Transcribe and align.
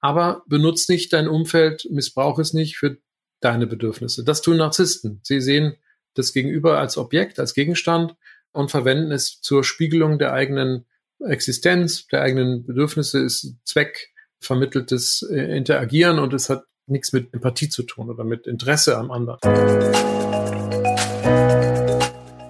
aber 0.00 0.42
benutzt 0.46 0.88
nicht 0.88 1.12
dein 1.12 1.28
Umfeld, 1.28 1.86
missbrauch 1.90 2.38
es 2.38 2.52
nicht 2.52 2.76
für 2.76 2.98
deine 3.40 3.66
Bedürfnisse. 3.66 4.24
Das 4.24 4.42
tun 4.42 4.56
Narzissten. 4.56 5.20
Sie 5.22 5.40
sehen 5.40 5.76
das 6.14 6.32
Gegenüber 6.32 6.78
als 6.78 6.96
Objekt, 6.96 7.38
als 7.38 7.54
Gegenstand 7.54 8.16
und 8.52 8.70
verwenden 8.70 9.12
es 9.12 9.40
zur 9.40 9.64
Spiegelung 9.64 10.18
der 10.18 10.32
eigenen 10.32 10.86
Existenz, 11.20 12.06
der 12.08 12.22
eigenen 12.22 12.64
Bedürfnisse, 12.66 13.20
ist 13.20 13.54
zweckvermitteltes 13.64 15.28
äh, 15.30 15.56
Interagieren 15.56 16.18
und 16.18 16.32
es 16.32 16.48
hat 16.48 16.64
nichts 16.86 17.12
mit 17.12 17.32
Empathie 17.32 17.68
zu 17.68 17.82
tun 17.82 18.10
oder 18.10 18.24
mit 18.24 18.46
Interesse 18.46 18.96
am 18.96 19.10
anderen. 19.10 19.38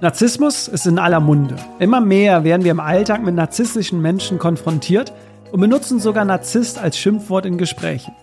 Narzissmus 0.00 0.66
ist 0.66 0.86
in 0.86 0.98
aller 0.98 1.20
Munde. 1.20 1.56
Immer 1.78 2.00
mehr 2.00 2.42
werden 2.42 2.64
wir 2.64 2.70
im 2.70 2.80
Alltag 2.80 3.22
mit 3.22 3.34
narzisstischen 3.34 4.00
Menschen 4.00 4.38
konfrontiert 4.38 5.12
und 5.52 5.60
benutzen 5.60 6.00
sogar 6.00 6.24
Narzisst 6.24 6.78
als 6.78 6.98
Schimpfwort 6.98 7.46
in 7.46 7.58
Gesprächen. 7.58 8.14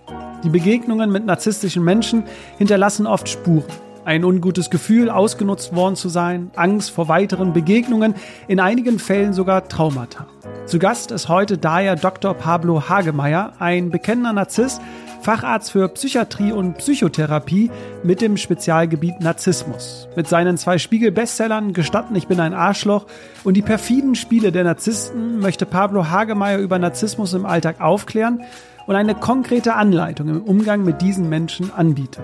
Die 0.44 0.50
Begegnungen 0.50 1.12
mit 1.12 1.26
narzisstischen 1.26 1.84
Menschen 1.84 2.24
hinterlassen 2.58 3.08
oft 3.08 3.28
Spuren. 3.28 3.66
Ein 4.06 4.24
ungutes 4.24 4.70
Gefühl, 4.70 5.10
ausgenutzt 5.10 5.76
worden 5.76 5.98
zu 5.98 6.08
sein, 6.08 6.52
Angst 6.56 6.92
vor 6.92 7.10
weiteren 7.10 7.52
Begegnungen, 7.52 8.16
in 8.48 8.60
einigen 8.60 9.00
Fällen 9.00 9.34
sogar 9.34 9.68
Traumata. 9.68 10.28
Zu 10.66 10.80
Gast 10.80 11.12
ist 11.12 11.28
heute 11.28 11.58
daher 11.58 11.96
Dr. 11.96 12.34
Pablo 12.34 12.88
Hagemeyer, 12.88 13.54
ein 13.60 13.90
bekennender 13.90 14.34
Narzisst, 14.34 14.82
Facharzt 15.28 15.74
für 15.74 15.90
Psychiatrie 15.90 16.54
und 16.54 16.78
Psychotherapie 16.78 17.70
mit 18.02 18.22
dem 18.22 18.38
Spezialgebiet 18.38 19.20
Narzissmus. 19.20 20.08
Mit 20.16 20.30
seinen 20.30 20.58
zwei 20.58 20.78
Spiegel-Bestsellern 20.78 21.74
Gestatten, 21.74 22.16
ich 22.16 22.28
bin 22.28 22.40
ein 22.40 22.54
Arschloch 22.54 23.08
und 23.44 23.56
die 23.56 23.62
perfiden 23.62 24.16
Spiele 24.16 24.54
der 24.54 24.64
Narzissten 24.64 25.40
möchte 25.40 25.66
Pablo 25.66 26.10
Hagemeyer 26.10 26.60
über 26.60 26.80
Narzissmus 26.80 27.34
im 27.34 27.46
Alltag 27.46 27.82
aufklären 27.82 28.42
und 28.86 28.96
eine 28.96 29.16
konkrete 29.16 29.74
Anleitung 29.74 30.30
im 30.30 30.44
Umgang 30.44 30.86
mit 30.86 31.02
diesen 31.02 31.28
Menschen 31.28 31.74
anbieten. 31.74 32.22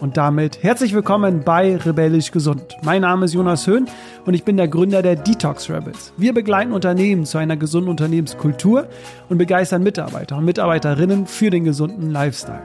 Und 0.00 0.16
damit 0.16 0.62
herzlich 0.62 0.92
willkommen 0.92 1.42
bei 1.44 1.76
Rebellisch 1.76 2.32
Gesund. 2.32 2.76
Mein 2.82 3.02
Name 3.02 3.26
ist 3.26 3.34
Jonas 3.34 3.66
Höhn 3.66 3.86
und 4.26 4.34
ich 4.34 4.44
bin 4.44 4.56
der 4.56 4.68
Gründer 4.68 5.02
der 5.02 5.16
Detox 5.16 5.70
Rebels. 5.70 6.12
Wir 6.16 6.34
begleiten 6.34 6.72
Unternehmen 6.72 7.24
zu 7.24 7.38
einer 7.38 7.56
gesunden 7.56 7.90
Unternehmenskultur 7.90 8.88
und 9.28 9.38
begeistern 9.38 9.82
Mitarbeiter 9.82 10.36
und 10.36 10.44
Mitarbeiterinnen 10.44 11.26
für 11.26 11.50
den 11.50 11.64
gesunden 11.64 12.10
Lifestyle. 12.10 12.62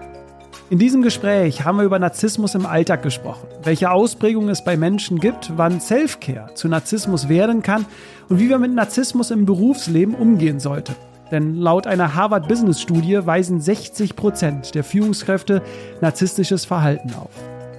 In 0.72 0.80
diesem 0.80 1.02
Gespräch 1.02 1.66
haben 1.66 1.78
wir 1.78 1.86
über 1.86 2.00
Narzissmus 2.00 2.56
im 2.56 2.66
Alltag 2.66 3.04
gesprochen, 3.04 3.48
welche 3.64 3.92
Ausprägungen 3.92 4.50
es 4.50 4.64
bei 4.64 4.76
Menschen 4.76 5.20
gibt, 5.20 5.54
wann 5.56 5.80
Self-Care 5.80 6.54
zu 6.56 6.68
Narzissmus 6.68 7.30
werden 7.30 7.64
kann 7.64 7.86
und 8.28 8.40
wie 8.40 8.50
wir 8.50 8.60
mit 8.60 8.74
Narzissmus 8.74 9.32
im 9.32 9.46
Berufsleben 9.46 10.14
umgehen 10.14 10.60
sollten. 10.60 10.96
Denn 11.32 11.56
laut 11.56 11.88
einer 11.88 12.16
Harvard 12.16 12.48
Business 12.48 12.82
Studie 12.82 13.26
weisen 13.26 13.62
60 13.62 14.16
Prozent 14.16 14.76
der 14.76 14.84
Führungskräfte 14.84 15.62
narzisstisches 16.02 16.66
Verhalten 16.66 17.14
auf. 17.14 17.30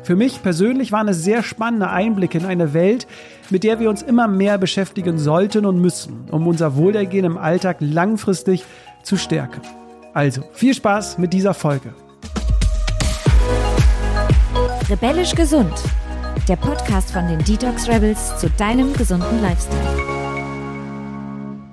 Für 0.03 0.17
mich 0.17 0.43
persönlich 0.43 0.93
waren 0.93 1.09
es 1.09 1.23
sehr 1.23 1.43
spannende 1.43 1.91
Einblicke 1.91 2.39
in 2.39 2.47
eine 2.47 2.73
Welt, 2.73 3.07
mit 3.51 3.65
der 3.65 3.81
wir 3.81 3.91
uns 3.91 4.03
immer 4.03 4.29
mehr 4.29 4.59
beschäftigen 4.59 5.19
sollten 5.19 5.67
und 5.67 5.81
müssen, 5.81 6.27
um 6.31 6.47
unser 6.47 6.77
Wohlergehen 6.77 7.25
im 7.25 7.39
Alltag 7.39 7.77
langfristig 7.81 8.65
zu 9.03 9.17
stärken. 9.17 9.61
Also, 10.15 10.43
viel 10.53 10.75
Spaß 10.75 11.19
mit 11.19 11.33
dieser 11.33 11.55
Folge. 11.55 11.95
Rebellisch 14.89 15.35
gesund. 15.35 15.73
Der 16.49 16.57
Podcast 16.57 17.13
von 17.13 17.29
den 17.29 17.39
Detox 17.45 17.89
Rebels 17.89 18.37
zu 18.39 18.51
deinem 18.51 18.93
gesunden 18.95 19.41
Lifestyle. 19.41 20.10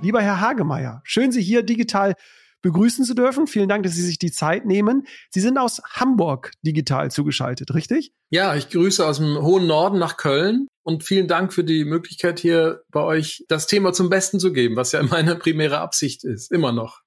Lieber 0.02 0.22
Herr 0.22 0.40
Hagemeyer, 0.40 1.02
schön, 1.04 1.32
Sie 1.32 1.42
hier 1.42 1.64
digital 1.64 2.14
begrüßen 2.62 3.04
zu 3.04 3.16
dürfen. 3.16 3.48
Vielen 3.48 3.68
Dank, 3.68 3.84
dass 3.84 3.94
Sie 3.94 4.04
sich 4.04 4.20
die 4.20 4.32
Zeit 4.32 4.66
nehmen. 4.66 5.08
Sie 5.30 5.40
sind 5.40 5.58
aus 5.58 5.82
Hamburg 5.92 6.52
digital 6.62 7.10
zugeschaltet, 7.10 7.74
richtig? 7.74 8.12
Ja, 8.30 8.56
ich 8.56 8.70
grüße 8.70 9.06
aus 9.06 9.18
dem 9.18 9.42
hohen 9.42 9.66
Norden 9.66 9.98
nach 9.98 10.18
Köln 10.18 10.68
und 10.84 11.04
vielen 11.04 11.28
Dank 11.28 11.52
für 11.52 11.64
die 11.64 11.84
Möglichkeit 11.84 12.40
hier 12.40 12.82
bei 12.92 13.02
euch 13.02 13.44
das 13.48 13.66
Thema 13.68 13.92
zum 13.92 14.10
Besten 14.10 14.40
zu 14.40 14.54
geben, 14.54 14.76
was 14.76 14.92
ja 14.92 15.02
meine 15.10 15.36
primäre 15.36 15.80
Absicht 15.80 16.24
ist, 16.24 16.52
immer 16.52 16.72
noch. 16.72 17.02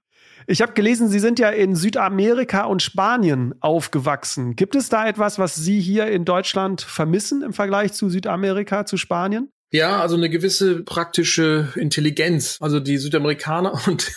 Ich 0.47 0.63
habe 0.63 0.73
gelesen, 0.73 1.09
Sie 1.09 1.21
sind 1.21 1.39
ja 1.39 1.51
in 1.51 1.77
Südamerika 1.77 2.65
und 2.65 2.83
Spanien 2.83 3.55
aufgewachsen. 3.61 4.57
Gibt 4.57 4.75
es 4.75 4.89
da 4.89 5.07
etwas, 5.07 5.39
was 5.39 5.55
Sie 5.55 5.81
hier 5.81 6.09
in 6.09 6.25
Deutschland 6.25 6.81
vermissen 6.81 7.43
im 7.43 7.53
Vergleich 7.53 7.93
zu 7.93 8.09
Südamerika, 8.09 8.85
zu 8.85 8.97
Spanien? 8.97 9.53
Ja, 9.73 10.01
also 10.01 10.17
eine 10.17 10.29
gewisse 10.29 10.83
praktische 10.83 11.73
Intelligenz. 11.77 12.59
Also 12.61 12.81
die 12.81 12.99
Südamerikaner 12.99 13.81
und 13.87 14.11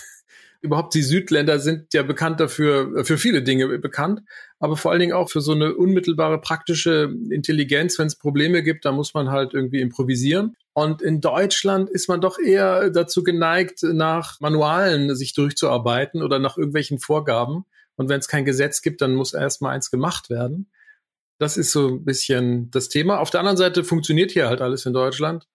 überhaupt 0.62 0.96
die 0.96 1.04
Südländer 1.04 1.60
sind 1.60 1.94
ja 1.94 2.04
bekannt 2.04 2.40
dafür, 2.40 3.04
für 3.06 3.18
viele 3.18 3.44
Dinge 3.44 3.68
bekannt, 3.80 4.22
aber 4.60 4.78
vor 4.78 4.92
allen 4.92 5.02
Dingen 5.02 5.14
auch 5.14 5.30
für 5.30 5.42
so 5.42 5.52
eine 5.52 5.76
unmittelbare 5.76 6.40
praktische 6.40 7.14
Intelligenz. 7.30 8.00
Wenn 8.00 8.08
es 8.08 8.16
Probleme 8.16 8.64
gibt, 8.64 8.86
dann 8.86 8.96
muss 8.96 9.14
man 9.14 9.30
halt 9.30 9.54
irgendwie 9.54 9.82
improvisieren. 9.82 10.56
Und 10.72 11.02
in 11.02 11.22
Deutschland 11.22 11.90
ist 11.90 12.08
man 12.08 12.22
doch 12.22 12.40
eher 12.40 12.90
dazu 12.90 13.24
geneigt, 13.24 13.84
nach 13.84 14.40
Manualen 14.40 15.16
sich 15.16 15.34
durchzuarbeiten 15.34 16.24
oder 16.24 16.40
nach 16.40 16.58
irgendwelchen 16.58 16.98
Vorgaben. 16.98 17.66
Und 17.96 18.10
wenn 18.10 18.20
es 18.20 18.28
kein 18.28 18.46
Gesetz 18.46 18.82
gibt, 18.82 19.02
dann 19.02 19.14
muss 19.14 19.34
erst 19.34 19.62
mal 19.62 19.70
eins 19.70 19.92
gemacht 19.92 20.32
werden. 20.32 20.72
Das 21.40 21.58
ist 21.58 21.72
so 21.72 21.88
ein 21.88 22.06
bisschen 22.06 22.70
das 22.72 22.90
Thema. 22.90 23.20
Auf 23.20 23.30
der 23.30 23.40
anderen 23.42 23.58
Seite 23.58 23.84
funktioniert 23.84 24.32
hier 24.32 24.48
halt 24.48 24.62
alles 24.62 24.86
in 24.86 24.94
Deutschland, 24.94 25.48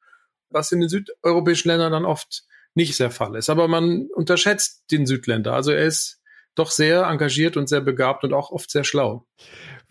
was 0.51 0.73
in 0.73 0.81
den 0.81 0.89
südeuropäischen 0.89 1.69
Ländern 1.69 1.93
dann 1.93 2.05
oft 2.05 2.45
nicht 2.75 2.99
der 2.99 3.11
Fall 3.11 3.37
ist. 3.37 3.51
Aber 3.51 3.69
man 3.69 4.09
unterschätzt 4.15 4.85
den 4.91 5.07
Südländer. 5.07 5.55
Also 5.55 5.73
er 5.73 5.85
ist 5.85 6.18
doch 6.59 6.71
sehr 6.71 7.05
engagiert 7.05 7.57
und 7.57 7.69
sehr 7.69 7.81
begabt 7.81 8.25
und 8.25 8.33
auch 8.33 8.51
oft 8.51 8.71
sehr 8.71 8.85
schlau. 8.85 9.27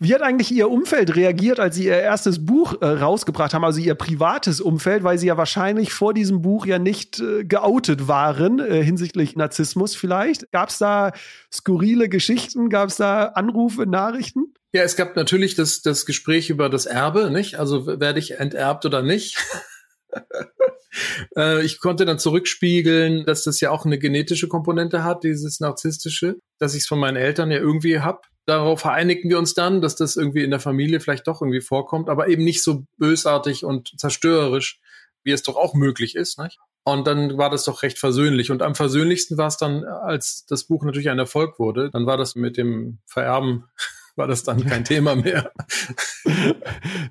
Wie 0.00 0.14
hat 0.14 0.22
eigentlich 0.22 0.52
Ihr 0.52 0.70
Umfeld 0.70 1.16
reagiert, 1.16 1.58
als 1.58 1.74
Sie 1.74 1.86
Ihr 1.86 1.98
erstes 1.98 2.44
Buch 2.46 2.80
äh, 2.80 2.86
rausgebracht 2.86 3.52
haben, 3.52 3.64
also 3.64 3.80
Ihr 3.80 3.96
privates 3.96 4.60
Umfeld, 4.60 5.02
weil 5.02 5.18
Sie 5.18 5.26
ja 5.26 5.36
wahrscheinlich 5.36 5.92
vor 5.92 6.14
diesem 6.14 6.40
Buch 6.40 6.66
ja 6.66 6.78
nicht 6.78 7.18
äh, 7.18 7.44
geoutet 7.44 8.06
waren 8.06 8.60
äh, 8.60 8.82
hinsichtlich 8.84 9.34
Narzissmus 9.34 9.96
vielleicht? 9.96 10.52
Gab 10.52 10.68
es 10.68 10.78
da 10.78 11.12
skurrile 11.52 12.08
Geschichten? 12.08 12.70
Gab 12.70 12.90
es 12.90 12.96
da 12.96 13.24
Anrufe, 13.24 13.86
Nachrichten? 13.86 14.54
Ja, 14.72 14.82
es 14.82 14.94
gab 14.94 15.16
natürlich 15.16 15.56
das, 15.56 15.82
das 15.82 16.06
Gespräch 16.06 16.50
über 16.50 16.68
das 16.68 16.86
Erbe, 16.86 17.30
nicht? 17.30 17.58
Also 17.58 17.86
werde 17.86 18.20
ich 18.20 18.38
enterbt 18.38 18.86
oder 18.86 19.02
nicht? 19.02 19.38
Äh, 21.36 21.64
ich 21.64 21.80
konnte 21.80 22.04
dann 22.04 22.18
zurückspiegeln, 22.18 23.24
dass 23.24 23.42
das 23.42 23.60
ja 23.60 23.70
auch 23.70 23.84
eine 23.84 23.98
genetische 23.98 24.48
Komponente 24.48 25.04
hat, 25.04 25.24
dieses 25.24 25.60
narzisstische, 25.60 26.36
dass 26.58 26.74
ich 26.74 26.82
es 26.82 26.88
von 26.88 26.98
meinen 26.98 27.16
Eltern 27.16 27.50
ja 27.50 27.58
irgendwie 27.58 28.00
hab. 28.00 28.26
Darauf 28.46 28.80
vereinigten 28.80 29.28
wir 29.28 29.38
uns 29.38 29.54
dann, 29.54 29.80
dass 29.82 29.96
das 29.96 30.16
irgendwie 30.16 30.42
in 30.42 30.50
der 30.50 30.60
Familie 30.60 31.00
vielleicht 31.00 31.26
doch 31.26 31.42
irgendwie 31.42 31.60
vorkommt, 31.60 32.08
aber 32.08 32.28
eben 32.28 32.44
nicht 32.44 32.62
so 32.62 32.84
bösartig 32.96 33.64
und 33.64 33.92
zerstörerisch, 33.98 34.80
wie 35.22 35.32
es 35.32 35.42
doch 35.42 35.56
auch 35.56 35.74
möglich 35.74 36.14
ist. 36.16 36.38
Nicht? 36.38 36.58
Und 36.84 37.06
dann 37.06 37.36
war 37.36 37.50
das 37.50 37.64
doch 37.64 37.82
recht 37.82 37.98
versöhnlich. 37.98 38.50
Und 38.50 38.62
am 38.62 38.74
versöhnlichsten 38.74 39.36
war 39.36 39.48
es 39.48 39.58
dann, 39.58 39.84
als 39.84 40.46
das 40.46 40.64
Buch 40.64 40.84
natürlich 40.84 41.10
ein 41.10 41.18
Erfolg 41.18 41.58
wurde. 41.58 41.90
Dann 41.90 42.06
war 42.06 42.16
das 42.16 42.34
mit 42.34 42.56
dem 42.56 43.00
Vererben 43.04 43.64
war 44.18 44.26
das 44.26 44.42
dann 44.42 44.64
kein 44.66 44.84
Thema 44.84 45.14
mehr. 45.14 45.52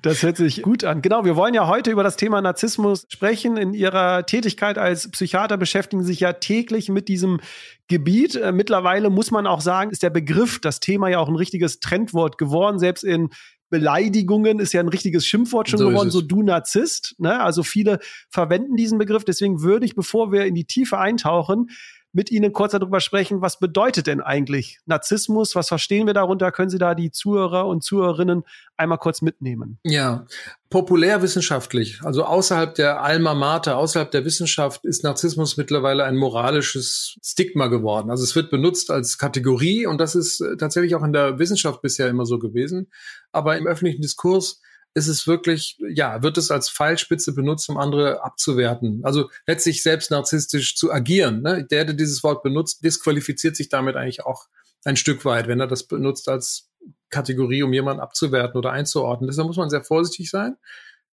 Das 0.02 0.22
hört 0.22 0.36
sich 0.36 0.62
gut 0.62 0.84
an. 0.84 1.02
Genau, 1.02 1.24
wir 1.24 1.34
wollen 1.34 1.52
ja 1.52 1.66
heute 1.66 1.90
über 1.90 2.04
das 2.04 2.16
Thema 2.16 2.40
Narzissmus 2.40 3.06
sprechen. 3.08 3.56
In 3.56 3.74
Ihrer 3.74 4.24
Tätigkeit 4.24 4.78
als 4.78 5.10
Psychiater 5.10 5.56
beschäftigen 5.56 6.02
Sie 6.02 6.08
sich 6.08 6.20
ja 6.20 6.34
täglich 6.34 6.88
mit 6.88 7.08
diesem 7.08 7.40
Gebiet. 7.88 8.36
Äh, 8.36 8.52
mittlerweile 8.52 9.10
muss 9.10 9.30
man 9.30 9.46
auch 9.46 9.60
sagen, 9.60 9.90
ist 9.90 10.04
der 10.04 10.10
Begriff, 10.10 10.60
das 10.60 10.78
Thema 10.78 11.08
ja 11.08 11.18
auch 11.18 11.28
ein 11.28 11.34
richtiges 11.34 11.80
Trendwort 11.80 12.38
geworden. 12.38 12.78
Selbst 12.78 13.02
in 13.02 13.30
Beleidigungen 13.70 14.60
ist 14.60 14.72
ja 14.72 14.80
ein 14.80 14.88
richtiges 14.88 15.26
Schimpfwort 15.26 15.68
schon 15.68 15.78
so 15.78 15.88
geworden, 15.88 16.10
so 16.10 16.22
du 16.22 16.42
Narzisst. 16.42 17.16
Ne? 17.18 17.40
Also 17.40 17.62
viele 17.62 17.98
verwenden 18.30 18.76
diesen 18.76 18.98
Begriff. 18.98 19.24
Deswegen 19.24 19.62
würde 19.62 19.84
ich, 19.84 19.94
bevor 19.94 20.32
wir 20.32 20.46
in 20.46 20.54
die 20.54 20.64
Tiefe 20.64 20.98
eintauchen, 20.98 21.70
mit 22.12 22.30
Ihnen 22.30 22.52
kurz 22.52 22.72
darüber 22.72 23.00
sprechen, 23.00 23.42
was 23.42 23.58
bedeutet 23.58 24.06
denn 24.06 24.20
eigentlich 24.20 24.78
Narzissmus? 24.86 25.54
Was 25.54 25.68
verstehen 25.68 26.06
wir 26.06 26.14
darunter? 26.14 26.50
Können 26.52 26.70
Sie 26.70 26.78
da 26.78 26.94
die 26.94 27.10
Zuhörer 27.10 27.66
und 27.66 27.84
Zuhörerinnen 27.84 28.44
einmal 28.76 28.98
kurz 28.98 29.20
mitnehmen? 29.20 29.78
Ja, 29.84 30.26
populärwissenschaftlich, 30.70 32.00
also 32.02 32.24
außerhalb 32.24 32.74
der 32.74 33.02
Alma 33.02 33.34
Mater, 33.34 33.76
außerhalb 33.76 34.10
der 34.10 34.24
Wissenschaft 34.24 34.84
ist 34.84 35.04
Narzissmus 35.04 35.56
mittlerweile 35.56 36.04
ein 36.04 36.16
moralisches 36.16 37.18
Stigma 37.22 37.66
geworden. 37.68 38.10
Also 38.10 38.24
es 38.24 38.34
wird 38.34 38.50
benutzt 38.50 38.90
als 38.90 39.18
Kategorie 39.18 39.86
und 39.86 39.98
das 39.98 40.14
ist 40.14 40.40
äh, 40.40 40.56
tatsächlich 40.56 40.94
auch 40.94 41.04
in 41.04 41.12
der 41.12 41.38
Wissenschaft 41.38 41.82
bisher 41.82 42.08
immer 42.08 42.26
so 42.26 42.38
gewesen. 42.38 42.90
Aber 43.32 43.56
im 43.56 43.66
öffentlichen 43.66 44.02
Diskurs 44.02 44.60
ist 44.98 45.08
es 45.08 45.26
wirklich, 45.26 45.78
ja, 45.88 46.22
wird 46.22 46.36
es 46.36 46.50
als 46.50 46.68
Pfeilspitze 46.68 47.34
benutzt, 47.34 47.68
um 47.68 47.78
andere 47.78 48.22
abzuwerten. 48.22 49.00
Also 49.04 49.30
letztlich 49.46 49.82
selbst 49.82 50.10
narzisstisch 50.10 50.76
zu 50.76 50.92
agieren. 50.92 51.42
Ne? 51.42 51.64
Der, 51.64 51.84
der 51.84 51.94
dieses 51.94 52.22
Wort 52.22 52.42
benutzt, 52.42 52.84
disqualifiziert 52.84 53.56
sich 53.56 53.68
damit 53.68 53.96
eigentlich 53.96 54.26
auch 54.26 54.46
ein 54.84 54.96
Stück 54.96 55.24
weit, 55.24 55.48
wenn 55.48 55.60
er 55.60 55.66
das 55.66 55.84
benutzt 55.84 56.28
als 56.28 56.70
Kategorie, 57.10 57.62
um 57.62 57.72
jemanden 57.72 58.00
abzuwerten 58.00 58.58
oder 58.58 58.72
einzuordnen. 58.72 59.28
Deshalb 59.28 59.46
muss 59.46 59.56
man 59.56 59.70
sehr 59.70 59.84
vorsichtig 59.84 60.30
sein 60.30 60.56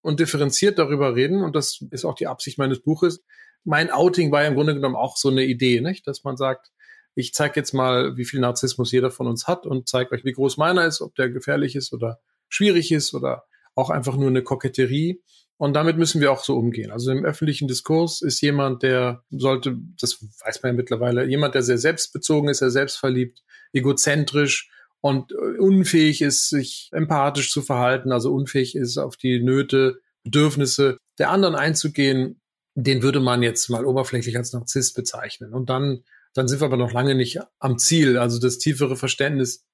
und 0.02 0.20
differenziert 0.20 0.78
darüber 0.78 1.14
reden. 1.14 1.42
Und 1.42 1.56
das 1.56 1.80
ist 1.90 2.04
auch 2.04 2.14
die 2.14 2.26
Absicht 2.26 2.58
meines 2.58 2.80
Buches. 2.80 3.22
Mein 3.64 3.90
Outing 3.90 4.30
war 4.32 4.42
ja 4.42 4.48
im 4.48 4.54
Grunde 4.54 4.74
genommen 4.74 4.96
auch 4.96 5.16
so 5.16 5.30
eine 5.30 5.44
Idee, 5.44 5.80
nicht? 5.80 6.06
dass 6.06 6.24
man 6.24 6.36
sagt, 6.36 6.70
ich 7.14 7.32
zeige 7.32 7.54
jetzt 7.56 7.72
mal, 7.72 8.16
wie 8.16 8.26
viel 8.26 8.40
Narzissmus 8.40 8.92
jeder 8.92 9.10
von 9.10 9.26
uns 9.26 9.48
hat 9.48 9.64
und 9.64 9.88
zeige 9.88 10.12
euch, 10.12 10.24
wie 10.24 10.32
groß 10.32 10.58
meiner 10.58 10.84
ist, 10.84 11.00
ob 11.00 11.14
der 11.14 11.30
gefährlich 11.30 11.74
ist 11.74 11.92
oder 11.92 12.20
schwierig 12.48 12.92
ist 12.92 13.14
oder 13.14 13.44
auch 13.76 13.90
einfach 13.90 14.16
nur 14.16 14.28
eine 14.28 14.42
Koketterie. 14.42 15.22
Und 15.58 15.74
damit 15.74 15.96
müssen 15.96 16.20
wir 16.20 16.32
auch 16.32 16.44
so 16.44 16.56
umgehen. 16.56 16.90
Also 16.90 17.12
im 17.12 17.24
öffentlichen 17.24 17.68
Diskurs 17.68 18.20
ist 18.20 18.40
jemand, 18.42 18.82
der 18.82 19.22
sollte, 19.30 19.76
das 20.00 20.18
weiß 20.44 20.62
man 20.62 20.72
ja 20.72 20.76
mittlerweile, 20.76 21.24
jemand, 21.24 21.54
der 21.54 21.62
sehr 21.62 21.78
selbstbezogen 21.78 22.50
ist, 22.50 22.58
sehr 22.58 22.70
selbstverliebt, 22.70 23.42
egozentrisch 23.72 24.70
und 25.00 25.32
äh, 25.32 25.58
unfähig 25.58 26.20
ist, 26.20 26.50
sich 26.50 26.90
empathisch 26.92 27.50
zu 27.50 27.62
verhalten, 27.62 28.12
also 28.12 28.34
unfähig 28.34 28.74
ist, 28.74 28.98
auf 28.98 29.16
die 29.16 29.42
Nöte, 29.42 30.00
Bedürfnisse 30.24 30.98
der 31.18 31.30
anderen 31.30 31.54
einzugehen, 31.54 32.40
den 32.74 33.02
würde 33.02 33.20
man 33.20 33.42
jetzt 33.42 33.70
mal 33.70 33.86
oberflächlich 33.86 34.36
als 34.36 34.52
Narzisst 34.52 34.94
bezeichnen. 34.94 35.54
Und 35.54 35.70
dann, 35.70 36.02
dann 36.34 36.48
sind 36.48 36.60
wir 36.60 36.66
aber 36.66 36.76
noch 36.76 36.92
lange 36.92 37.14
nicht 37.14 37.40
am 37.58 37.78
Ziel. 37.78 38.18
Also 38.18 38.38
das 38.38 38.58
tiefere 38.58 38.96
Verständnis 38.96 39.64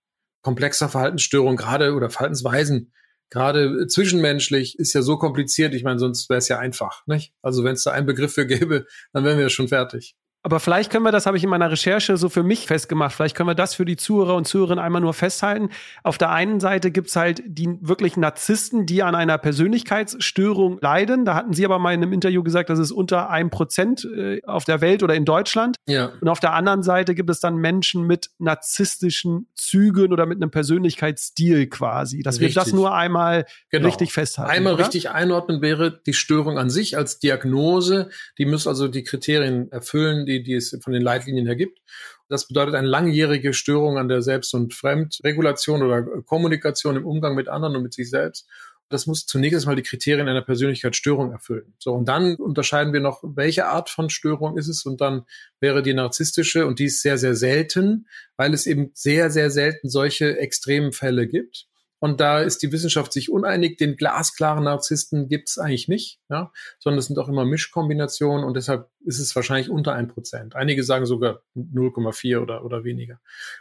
komplexer 0.43 0.89
Verhaltensstörungen 0.89 1.57
gerade 1.57 1.95
oder 1.95 2.11
Verhaltensweisen 2.11 2.93
gerade 3.33 3.87
zwischenmenschlich 3.87 4.79
ist 4.79 4.93
ja 4.93 5.01
so 5.01 5.17
kompliziert. 5.17 5.73
Ich 5.73 5.85
meine, 5.85 5.99
sonst 5.99 6.29
wäre 6.29 6.39
es 6.39 6.49
ja 6.49 6.59
einfach, 6.59 7.07
nicht? 7.07 7.33
Also 7.41 7.65
wenn 7.65 7.73
es 7.73 7.83
da 7.83 7.91
einen 7.91 8.07
Begriff 8.07 8.35
für 8.35 8.47
gäbe, 8.47 8.87
dann 9.15 9.25
wären 9.25 9.39
wir 9.39 9.49
schon 9.49 9.69
fertig. 9.69 10.15
Aber 10.45 10.59
vielleicht 10.59 10.91
können 10.91 11.05
wir, 11.05 11.13
das 11.13 11.27
habe 11.27 11.37
ich 11.37 11.45
in 11.45 11.51
meiner 11.51 11.71
Recherche 11.71 12.17
so 12.17 12.29
für 12.29 12.43
mich 12.43 12.67
festgemacht, 12.67 13.15
vielleicht 13.15 13.37
können 13.37 13.49
wir 13.49 13.55
das 13.55 13.75
für 13.75 13.85
die 13.85 13.97
Zuhörer 13.97 14.35
und 14.35 14.47
Zuhörerinnen 14.47 14.85
einmal 14.85 15.01
nur 15.01 15.15
festhalten. 15.15 15.71
Auf 16.03 16.19
der 16.19 16.31
einen 16.31 16.59
Seite 16.59 16.91
gibt's 16.91 17.15
halt 17.15 17.43
die 17.47 17.79
wirklich 17.81 18.17
Narzissten, 18.17 18.85
die 18.85 19.05
an 19.05 19.15
einer 19.15 19.39
Persönlichkeitsstörung 19.39 20.79
leiden. 20.81 21.25
Da 21.25 21.35
hatten 21.35 21.53
Sie 21.53 21.65
aber 21.65 21.79
mal 21.79 21.95
in 21.95 22.03
einem 22.03 22.13
Interview 22.13 22.43
gesagt, 22.43 22.71
das 22.71 22.81
ist 22.81 22.91
unter 22.91 23.31
einem 23.31 23.51
Prozent 23.51 24.05
äh, 24.05 24.43
auf 24.45 24.65
der 24.65 24.81
Welt 24.81 25.05
oder 25.05 25.15
in 25.15 25.25
Deutschland. 25.25 25.77
Ja. 25.87 26.11
Und 26.21 26.29
auf 26.29 26.41
der 26.41 26.55
anderen 26.55 26.83
Seite 26.83 27.15
gibt 27.15 27.31
es 27.31 27.39
dann 27.39 27.57
Menschen 27.57 28.05
mit 28.07 28.31
narzisstischen 28.39 29.47
Zügen 29.55 30.13
oder 30.13 30.27
mit 30.27 30.43
einem 30.43 30.51
Persönlichkeitsstil 30.51 31.69
quasi. 31.69 32.23
Dass 32.23 32.41
richtig. 32.41 32.57
wir 32.57 32.63
das 32.63 32.73
nur 32.73 32.95
einmal 32.95 33.47
genau. 33.71 33.87
richtig 33.87 34.13
festhalten. 34.13 34.51
Einmal 34.51 34.75
oder? 34.75 34.85
richtig 34.85 35.11
einordnen 35.11 35.63
wäre 35.63 36.01
die 36.05 36.15
Störung 36.15 36.59
an 36.59 36.69
sich 36.69 36.97
als 36.97 37.21
Diagnose. 37.21 38.11
Die 38.39 38.47
muss 38.47 38.67
also 38.67 38.89
die 38.89 39.05
Kriterien 39.05 39.71
erfüllen, 39.71 40.27
die, 40.27 40.32
die 40.41 40.55
es 40.55 40.79
von 40.83 40.93
den 40.93 41.03
Leitlinien 41.03 41.47
her 41.47 41.57
gibt. 41.57 41.81
Das 42.29 42.47
bedeutet 42.47 42.77
eine 42.77 42.87
langjährige 42.87 43.53
Störung 43.53 43.99
an 43.99 44.09
der 44.09 44.23
Selbst- 44.23 44.55
und 44.55 44.73
Fremdregulation 44.73 45.83
oder 45.83 46.03
Kommunikation 46.23 46.97
im 46.97 47.05
Umgang 47.05 47.35
mit 47.35 47.49
anderen 47.49 47.77
und 47.77 47.83
mit 47.83 47.93
sich 47.93 48.09
selbst. 48.09 48.49
Das 48.89 49.07
muss 49.07 49.27
zunächst 49.27 49.67
mal 49.67 49.75
die 49.75 49.83
Kriterien 49.83 50.29
einer 50.29 50.43
Persönlichkeitsstörung 50.43 51.33
erfüllen. 51.33 51.75
So, 51.79 51.93
und 51.95 52.07
dann 52.09 52.37
unterscheiden 52.37 52.93
wir 52.93 53.01
noch, 53.01 53.23
welche 53.23 53.67
Art 53.67 53.89
von 53.89 54.11
Störung 54.11 54.59
ist 54.59 54.69
es. 54.69 54.85
Und 54.85 55.01
dann 55.01 55.23
wäre 55.61 55.83
die 55.83 55.95
narzisstische, 55.95 56.67
und 56.67 56.79
die 56.79 56.85
ist 56.85 57.01
sehr, 57.01 57.17
sehr 57.17 57.35
selten, 57.35 58.07
weil 58.37 58.53
es 58.53 58.67
eben 58.67 58.91
sehr, 58.93 59.31
sehr 59.31 59.51
selten 59.51 59.89
solche 59.89 60.39
extremen 60.39 60.93
Fälle 60.93 61.27
gibt. 61.27 61.67
Und 62.03 62.19
da 62.19 62.41
ist 62.41 62.65
die 62.65 62.73
Wissenschaft 62.73 63.13
sich 63.13 63.31
uneinig. 63.31 63.77
Den 63.77 63.97
glasklaren 63.97 64.65
Narzissten 64.65 65.29
gibt 65.29 65.51
es 65.51 65.59
eigentlich 65.59 65.87
nicht, 65.87 66.19
ja, 66.29 66.51
sondern 66.81 66.99
es 66.99 67.07
sind 67.07 67.17
auch 67.17 67.29
immer 67.29 67.45
Mischkombinationen 67.45 68.45
und 68.45 68.57
deshalb 68.57 68.91
ist 69.05 69.21
es 69.21 69.37
wahrscheinlich 69.37 69.71
unter 69.71 69.93
ein 69.93 70.09
Prozent. 70.09 70.57
Einige 70.57 70.83
sagen 70.83 71.07
sogar 71.07 71.45
0,4 71.55 72.41
oder, 72.41 72.65
oder 72.65 72.83
weniger. 72.83 73.21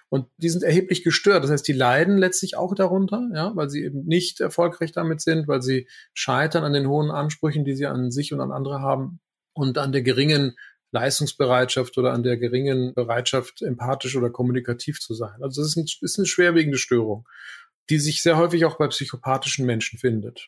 Und 0.09 0.25
die 0.37 0.49
sind 0.49 0.63
erheblich 0.63 1.03
gestört. 1.03 1.43
Das 1.43 1.51
heißt, 1.51 1.67
die 1.67 1.73
leiden 1.73 2.17
letztlich 2.17 2.57
auch 2.57 2.73
darunter, 2.73 3.29
ja, 3.31 3.55
weil 3.55 3.69
sie 3.69 3.83
eben 3.83 4.05
nicht 4.05 4.39
erfolgreich 4.39 4.91
damit 4.91 5.21
sind, 5.21 5.47
weil 5.47 5.61
sie 5.61 5.87
scheitern 6.15 6.63
an 6.63 6.73
den 6.73 6.87
hohen 6.87 7.11
Ansprüchen, 7.11 7.63
die 7.63 7.75
sie 7.75 7.85
an 7.85 8.09
sich 8.09 8.33
und 8.33 8.41
an 8.41 8.51
andere 8.51 8.81
haben 8.81 9.19
und 9.53 9.77
an 9.77 9.91
der 9.91 10.01
geringen 10.01 10.55
Leistungsbereitschaft 10.89 11.95
oder 11.99 12.11
an 12.11 12.23
der 12.23 12.37
geringen 12.37 12.95
Bereitschaft, 12.95 13.61
empathisch 13.61 14.15
oder 14.15 14.31
kommunikativ 14.31 14.99
zu 14.99 15.13
sein. 15.13 15.43
Also 15.43 15.61
das 15.61 15.69
ist, 15.69 15.77
ein, 15.77 15.85
ist 16.01 16.17
eine 16.17 16.25
schwerwiegende 16.25 16.79
Störung 16.79 17.27
die 17.91 17.99
sich 17.99 18.23
sehr 18.23 18.37
häufig 18.37 18.65
auch 18.65 18.77
bei 18.77 18.87
psychopathischen 18.87 19.65
Menschen 19.65 19.99
findet. 19.99 20.47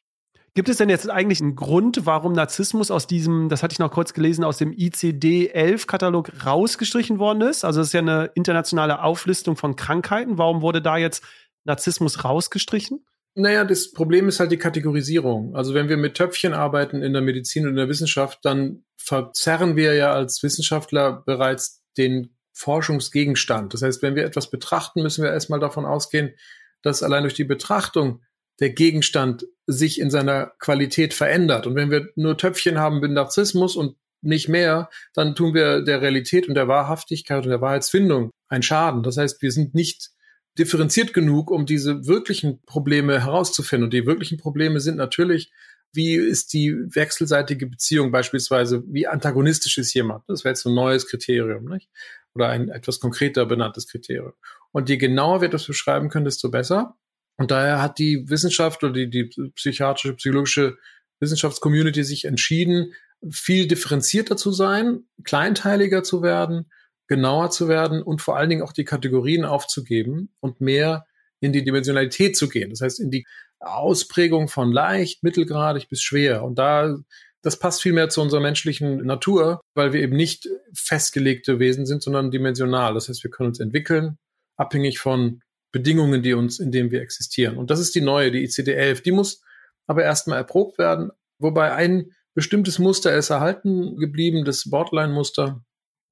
Gibt 0.56 0.70
es 0.70 0.78
denn 0.78 0.90
jetzt 0.90 1.10
eigentlich 1.10 1.42
einen 1.42 1.56
Grund, 1.56 2.06
warum 2.06 2.34
Narzissmus 2.34 2.92
aus 2.92 3.08
diesem, 3.08 3.50
das 3.50 3.64
hatte 3.64 3.74
ich 3.74 3.80
noch 3.80 3.92
kurz 3.92 4.14
gelesen, 4.14 4.44
aus 4.44 4.60
dem 4.60 4.72
ICD-11-Katalog 4.72 6.46
rausgestrichen 6.46 7.18
worden 7.20 7.42
ist? 7.42 7.66
Also 7.66 7.82
es 7.82 7.88
ist 7.88 7.94
ja 7.94 8.02
eine 8.02 8.32
internationale 8.36 9.02
Auflistung 9.02 9.56
von 9.56 9.76
Krankheiten. 9.76 10.38
Warum 10.38 10.62
wurde 10.62 10.82
da 10.82 10.98
jetzt 10.98 11.24
Narzissmus 11.66 12.24
rausgestrichen? 12.24 13.04
Naja, 13.36 13.66
das 13.66 13.92
Problem 13.92 14.28
ist 14.28 14.40
halt 14.40 14.52
die 14.52 14.58
Kategorisierung. 14.58 15.56
Also 15.56 15.74
wenn 15.74 15.90
wir 15.90 15.98
mit 15.98 16.14
Töpfchen 16.14 16.54
arbeiten 16.54 17.02
in 17.02 17.14
der 17.14 17.24
Medizin 17.24 17.64
und 17.64 17.72
in 17.72 17.78
der 17.78 17.90
Wissenschaft, 17.90 18.40
dann 18.44 18.84
verzerren 18.96 19.76
wir 19.76 19.96
ja 19.96 20.14
als 20.14 20.44
Wissenschaftler 20.44 21.24
bereits 21.26 21.84
den 21.98 22.36
Forschungsgegenstand. 22.54 23.74
Das 23.74 23.82
heißt, 23.82 24.04
wenn 24.04 24.16
wir 24.16 24.24
etwas 24.24 24.52
betrachten, 24.52 25.02
müssen 25.02 25.24
wir 25.24 25.32
erstmal 25.32 25.60
davon 25.60 25.86
ausgehen, 25.86 26.36
dass 26.84 27.02
allein 27.02 27.24
durch 27.24 27.34
die 27.34 27.44
Betrachtung 27.44 28.22
der 28.60 28.70
Gegenstand 28.70 29.46
sich 29.66 30.00
in 30.00 30.12
seiner 30.12 30.52
Qualität 30.60 31.14
verändert. 31.14 31.66
Und 31.66 31.76
wenn 31.76 31.90
wir 31.90 32.10
nur 32.16 32.38
Töpfchen 32.38 32.78
haben 32.78 33.00
mit 33.00 33.12
Narzissmus 33.12 33.76
und 33.76 33.96
nicht 34.22 34.48
mehr, 34.48 34.90
dann 35.14 35.36
tun 35.36 35.54
wir 35.54 35.82
der 35.82 36.02
Realität 36.02 36.48
und 36.48 36.56
der 36.56 36.68
Wahrhaftigkeit 36.68 37.44
und 37.44 37.50
der 37.50 37.62
Wahrheitsfindung 37.62 38.32
einen 38.48 38.64
Schaden. 38.64 39.04
Das 39.04 39.18
heißt, 39.18 39.42
wir 39.42 39.52
sind 39.52 39.74
nicht 39.74 40.12
differenziert 40.58 41.14
genug, 41.14 41.50
um 41.50 41.66
diese 41.66 42.06
wirklichen 42.06 42.62
Probleme 42.66 43.22
herauszufinden. 43.22 43.86
Und 43.86 43.94
die 43.94 44.06
wirklichen 44.06 44.38
Probleme 44.38 44.80
sind 44.80 44.98
natürlich, 44.98 45.52
wie 45.94 46.16
ist 46.16 46.54
die 46.54 46.74
wechselseitige 46.74 47.68
Beziehung 47.68 48.12
beispielsweise, 48.12 48.84
wie 48.88 49.08
antagonistisch 49.08 49.78
ist 49.78 49.94
jemand? 49.94 50.24
Das 50.28 50.44
wäre 50.44 50.54
jetzt 50.54 50.66
ein 50.66 50.74
neues 50.74 51.08
Kriterium, 51.08 51.66
nicht? 51.66 51.90
Oder 52.36 52.50
ein 52.50 52.70
etwas 52.70 53.00
konkreter 53.00 53.46
benanntes 53.46 53.88
Kriterium. 53.88 54.34
Und 54.72 54.90
je 54.90 54.98
genauer 54.98 55.42
wir 55.42 55.50
das 55.50 55.68
beschreiben 55.68 56.10
können, 56.10 56.26
desto 56.26 56.50
besser. 56.50 56.98
Und 57.38 57.52
daher 57.52 57.82
hat 57.82 58.00
die 58.00 58.30
Wissenschaft 58.30 58.84
oder 58.84 58.94
die, 58.94 59.10
die 59.10 59.30
psychiatrische, 59.56 60.14
psychologische 60.16 60.78
Wissenschaftscommunity 61.20 62.04
sich 62.04 62.26
entschieden, 62.26 62.94
viel 63.32 63.68
differenzierter 63.68 64.36
zu 64.36 64.52
sein, 64.52 65.04
kleinteiliger 65.24 66.04
zu 66.04 66.22
werden, 66.22 66.72
genauer 67.08 67.52
zu 67.52 67.68
werden 67.68 68.02
und 68.02 68.22
vor 68.22 68.38
allen 68.38 68.50
Dingen 68.50 68.62
auch 68.62 68.74
die 68.74 68.86
Kategorien 68.86 69.46
aufzugeben 69.46 70.34
und 70.40 70.62
mehr 70.62 71.06
in 71.40 71.54
die 71.54 71.64
Dimensionalität 71.64 72.38
zu 72.38 72.50
gehen. 72.50 72.70
Das 72.70 72.82
heißt, 72.82 73.00
in 73.00 73.12
die 73.12 73.26
Ausprägung 73.60 74.48
von 74.48 74.72
leicht, 74.72 75.24
mittelgradig 75.24 75.88
bis 75.90 76.02
schwer. 76.02 76.44
Und 76.44 76.56
da, 76.60 76.98
das 77.44 77.60
passt 77.60 77.82
viel 77.82 77.94
mehr 77.94 78.10
zu 78.10 78.22
unserer 78.22 78.42
menschlichen 78.42 79.06
Natur, 79.06 79.62
weil 79.76 79.94
wir 79.94 80.02
eben 80.02 80.16
nicht 80.16 80.48
festgelegte 80.74 81.60
Wesen 81.60 81.86
sind, 81.86 82.02
sondern 82.02 82.32
dimensional. 82.32 82.94
Das 82.94 83.10
heißt, 83.10 83.24
wir 83.24 83.32
können 83.32 83.50
uns 83.50 83.60
entwickeln, 83.60 84.18
abhängig 84.58 85.00
von 85.00 85.42
Bedingungen, 85.72 86.24
die 86.24 86.34
uns, 86.34 86.60
in 86.60 86.72
denen 86.72 86.92
wir 86.92 87.02
existieren. 87.02 87.58
Und 87.58 87.70
das 87.70 87.80
ist 87.80 87.96
die 87.96 88.02
neue, 88.02 88.32
die 88.32 88.48
ICD-11. 88.48 89.04
Die 89.04 89.12
muss 89.12 89.42
aber 89.88 90.04
erstmal 90.04 90.38
erprobt 90.38 90.78
werden, 90.78 91.12
wobei 91.38 91.74
ein 91.74 92.12
bestimmtes 92.34 92.80
Muster 92.80 93.16
ist 93.16 93.30
erhalten 93.30 93.98
geblieben, 93.98 94.46
das 94.46 94.70
Borderline-Muster, 94.70 95.64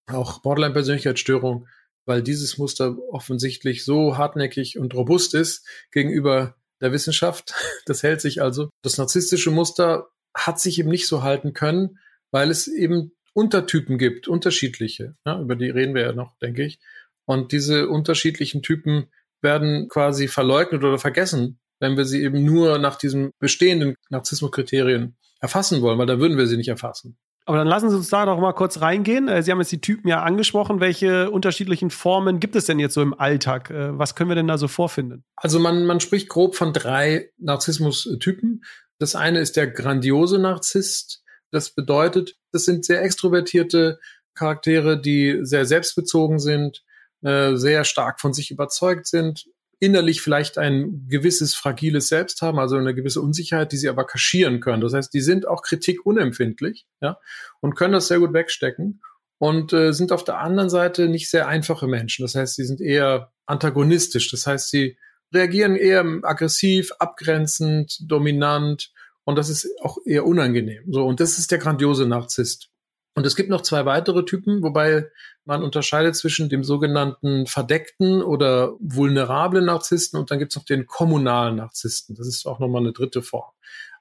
auch 0.08 0.42
Borderline-Persönlichkeitsstörung, 0.42 1.68
weil 2.06 2.22
dieses 2.22 2.58
Muster 2.58 2.98
offensichtlich 3.10 3.86
so 3.86 4.18
hartnäckig 4.18 4.78
und 4.78 4.94
robust 4.94 5.34
ist 5.34 5.66
gegenüber 5.92 6.56
der 6.82 6.92
Wissenschaft. 6.92 7.54
Das 7.86 8.04
hält 8.04 8.20
sich 8.22 8.42
also. 8.42 8.70
Das 8.84 8.98
narzisstische 8.98 9.52
Muster 9.52 10.10
hat 10.36 10.60
sich 10.60 10.80
eben 10.80 10.90
nicht 10.90 11.08
so 11.08 11.24
halten 11.24 11.54
können, 11.54 12.00
weil 12.32 12.50
es 12.50 12.68
eben 12.68 13.12
Untertypen 13.34 13.98
gibt, 13.98 14.28
unterschiedliche. 14.28 15.16
Ja, 15.26 15.40
über 15.40 15.56
die 15.56 15.70
reden 15.70 15.96
wir 15.96 16.02
ja 16.02 16.14
noch, 16.14 16.38
denke 16.40 16.64
ich. 16.64 16.80
Und 17.26 17.52
diese 17.52 17.88
unterschiedlichen 17.88 18.62
Typen 18.62 19.08
werden 19.42 19.88
quasi 19.90 20.28
verleugnet 20.28 20.84
oder 20.84 20.98
vergessen, 20.98 21.60
wenn 21.80 21.98
wir 21.98 22.06
sie 22.06 22.24
eben 22.24 22.44
nur 22.44 22.78
nach 22.78 22.96
diesen 22.96 23.32
bestehenden 23.40 23.96
Narzissmuskriterien 24.10 25.16
erfassen 25.40 25.82
wollen, 25.82 25.98
weil 25.98 26.06
da 26.06 26.20
würden 26.20 26.38
wir 26.38 26.48
sie 26.48 26.58
nicht 26.58 26.68
erfassen. 26.68 27.18
Aber 27.46 27.58
dann 27.58 27.68
lassen 27.68 27.90
Sie 27.90 27.96
uns 27.96 28.10
da 28.10 28.26
doch 28.26 28.40
mal 28.40 28.54
kurz 28.54 28.82
reingehen. 28.82 29.28
Äh, 29.28 29.42
sie 29.42 29.52
haben 29.52 29.60
jetzt 29.60 29.72
die 29.72 29.82
Typen 29.82 30.08
ja 30.08 30.22
angesprochen. 30.22 30.80
Welche 30.80 31.32
unterschiedlichen 31.32 31.90
Formen 31.90 32.40
gibt 32.40 32.56
es 32.56 32.66
denn 32.66 32.80
jetzt 32.80 32.94
so 32.94 33.02
im 33.02 33.20
Alltag? 33.20 33.72
Äh, 33.72 33.98
was 33.98 34.14
können 34.14 34.30
wir 34.30 34.36
denn 34.36 34.48
da 34.48 34.60
so 34.60 34.68
vorfinden? 34.68 35.24
Also 35.36 35.60
man, 35.60 35.86
man 35.86 36.00
spricht 36.00 36.30
grob 36.30 36.56
von 36.56 36.72
drei 36.72 37.32
Narzissmus-Typen. 37.40 38.64
Das 39.02 39.16
eine 39.16 39.40
ist 39.40 39.58
der 39.58 39.66
grandiose 39.66 40.38
Narzisst. 40.38 41.24
Das 41.50 41.72
bedeutet, 41.72 42.36
das 42.52 42.66
sind 42.66 42.86
sehr 42.86 43.02
extrovertierte 43.02 44.00
Charaktere, 44.36 45.02
die 45.02 45.40
sehr 45.42 45.66
selbstbezogen 45.66 46.38
sind, 46.38 46.84
äh, 47.24 47.56
sehr 47.56 47.84
stark 47.84 48.22
von 48.22 48.32
sich 48.32 48.52
überzeugt 48.52 49.08
sind, 49.08 49.46
innerlich 49.80 50.22
vielleicht 50.22 50.60
ein 50.60 51.08
gewisses 51.10 51.56
fragiles 51.56 52.10
Selbst 52.10 52.44
haben, 52.44 52.60
also 52.60 52.76
eine 52.76 52.94
gewisse 52.94 53.22
Unsicherheit, 53.22 53.72
die 53.72 53.78
sie 53.78 53.90
aber 53.90 54.06
kaschieren 54.06 54.60
können. 54.60 54.84
Das 54.84 54.94
heißt, 54.94 55.12
die 55.12 55.22
sind 55.22 55.48
auch 55.48 55.64
Kritik 55.64 56.06
unempfindlich, 56.06 56.86
ja, 57.02 57.18
und 57.60 57.74
können 57.74 57.94
das 57.94 58.08
sehr 58.08 58.20
gut 58.20 58.34
wegstecken 58.34 59.02
und 59.40 59.74
äh, 59.74 59.94
sind 59.94 60.12
auf 60.12 60.24
der 60.24 60.38
anderen 60.38 60.70
Seite 60.70 61.10
nicht 61.10 61.28
sehr 61.28 61.48
einfache 61.48 61.88
Menschen. 61.88 62.24
Das 62.24 62.36
heißt, 62.36 62.56
sie 62.56 62.66
sind 62.66 62.80
eher 62.82 63.32
antagonistisch. 63.48 64.30
Das 64.30 64.46
heißt, 64.46 64.70
sie 64.70 64.96
reagieren 65.34 65.76
eher 65.76 66.06
aggressiv, 66.24 66.92
abgrenzend, 67.00 68.00
dominant 68.10 68.92
und 69.24 69.38
das 69.38 69.50
ist 69.50 69.68
auch 69.82 69.98
eher 70.06 70.26
unangenehm. 70.26 70.84
So 70.92 71.06
und 71.06 71.20
das 71.20 71.38
ist 71.38 71.52
der 71.52 71.60
grandiose 71.60 72.06
Narzisst. 72.06 72.70
Und 73.14 73.26
es 73.26 73.36
gibt 73.36 73.50
noch 73.50 73.62
zwei 73.62 73.86
weitere 73.86 74.24
Typen, 74.24 74.64
wobei 74.64 75.10
man 75.44 75.64
unterscheidet 75.64 76.16
zwischen 76.16 76.48
dem 76.48 76.64
sogenannten 76.64 77.46
verdeckten 77.46 78.22
oder 78.22 78.74
vulnerablen 78.80 79.66
Narzissten 79.66 80.20
und 80.20 80.32
dann 80.32 80.40
gibt 80.40 80.54
es 80.54 80.56
noch 80.56 80.66
den 80.66 80.86
kommunalen 80.86 81.58
Narzissten. 81.58 82.16
Das 82.16 82.28
ist 82.28 82.46
auch 82.46 82.60
nochmal 82.60 82.82
eine 82.82 82.94
dritte 82.94 83.22
Form. 83.22 83.52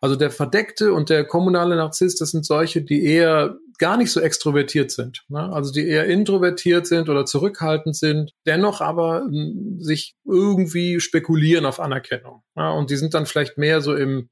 Also 0.01 0.17
der 0.17 0.31
verdeckte 0.31 0.93
und 0.93 1.11
der 1.11 1.25
kommunale 1.25 1.77
Narzisst, 1.77 2.21
das 2.21 2.31
sind 2.31 2.47
solche, 2.47 2.83
die 2.83 3.05
eher 3.05 3.59
gar 3.81 3.97
nicht 3.97 4.13
so 4.13 4.21
extrovertiert 4.21 4.93
sind. 4.93 5.25
Ne? 5.29 5.53
Also 5.53 5.73
die 5.73 5.89
eher 5.89 6.05
introvertiert 6.05 6.87
sind 6.87 7.09
oder 7.09 7.25
zurückhaltend 7.25 7.97
sind, 7.97 8.33
dennoch 8.47 8.81
aber 8.81 9.23
hm, 9.23 9.79
sich 9.81 10.15
irgendwie 10.25 11.01
spekulieren 11.01 11.67
auf 11.67 11.81
Anerkennung. 11.81 12.43
Ja? 12.57 12.71
Und 12.71 12.91
die 12.91 12.97
sind 12.97 13.15
dann 13.15 13.27
vielleicht 13.27 13.59
mehr 13.59 13.81
so 13.81 13.97
im 13.97 14.29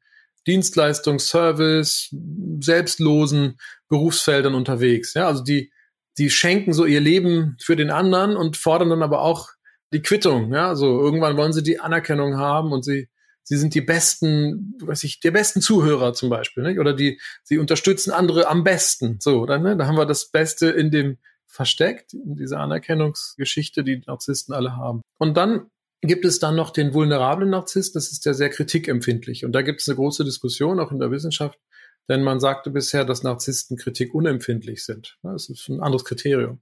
Dienstleistungsservice, 0.46 2.14
selbstlosen 2.60 3.58
Berufsfeldern 3.88 4.54
unterwegs. 4.54 5.14
Ja, 5.14 5.26
also 5.26 5.42
die, 5.42 5.72
die 6.16 6.30
schenken 6.30 6.72
so 6.72 6.84
ihr 6.84 7.00
Leben 7.00 7.56
für 7.60 7.76
den 7.76 7.90
anderen 7.90 8.36
und 8.36 8.56
fordern 8.56 8.90
dann 8.90 9.02
aber 9.02 9.22
auch 9.22 9.48
die 9.92 10.02
Quittung. 10.02 10.52
Ja, 10.52 10.76
so 10.76 11.00
irgendwann 11.00 11.36
wollen 11.36 11.52
sie 11.52 11.62
die 11.62 11.80
Anerkennung 11.80 12.36
haben 12.36 12.72
und 12.72 12.84
sie, 12.84 13.08
sie 13.48 13.56
sind 13.56 13.74
die 13.74 13.80
besten, 13.80 14.74
weiß 14.82 15.04
ich, 15.04 15.20
der 15.20 15.30
besten 15.30 15.62
Zuhörer 15.62 16.12
zum 16.12 16.28
Beispiel, 16.28 16.62
nicht? 16.64 16.78
oder 16.78 16.92
die, 16.92 17.18
sie 17.42 17.56
unterstützen 17.56 18.10
andere 18.10 18.46
am 18.48 18.62
besten. 18.62 19.16
So, 19.20 19.46
dann, 19.46 19.62
ne? 19.62 19.76
da 19.76 19.86
haben 19.86 19.96
wir 19.96 20.04
das 20.04 20.30
Beste 20.30 20.68
in 20.68 20.90
dem 20.90 21.16
versteckt, 21.46 22.12
in 22.12 22.36
dieser 22.36 22.60
Anerkennungsgeschichte, 22.60 23.82
die 23.82 24.02
Narzissten 24.06 24.54
alle 24.54 24.76
haben. 24.76 25.00
Und 25.18 25.38
dann 25.38 25.70
gibt 26.02 26.26
es 26.26 26.38
dann 26.38 26.56
noch 26.56 26.70
den 26.70 26.92
vulnerablen 26.92 27.48
Narzisst, 27.48 27.96
das 27.96 28.12
ist 28.12 28.26
ja 28.26 28.34
sehr 28.34 28.50
kritikempfindlich. 28.50 29.46
Und 29.46 29.52
da 29.52 29.62
gibt 29.62 29.80
es 29.80 29.88
eine 29.88 29.96
große 29.96 30.24
Diskussion, 30.24 30.78
auch 30.78 30.92
in 30.92 30.98
der 30.98 31.10
Wissenschaft, 31.10 31.58
denn 32.06 32.22
man 32.22 32.40
sagte 32.40 32.70
bisher, 32.70 33.06
dass 33.06 33.22
Narzissten 33.22 33.78
kritikunempfindlich 33.78 34.84
sind. 34.84 35.16
Das 35.22 35.48
ist 35.48 35.70
ein 35.70 35.80
anderes 35.80 36.04
Kriterium. 36.04 36.60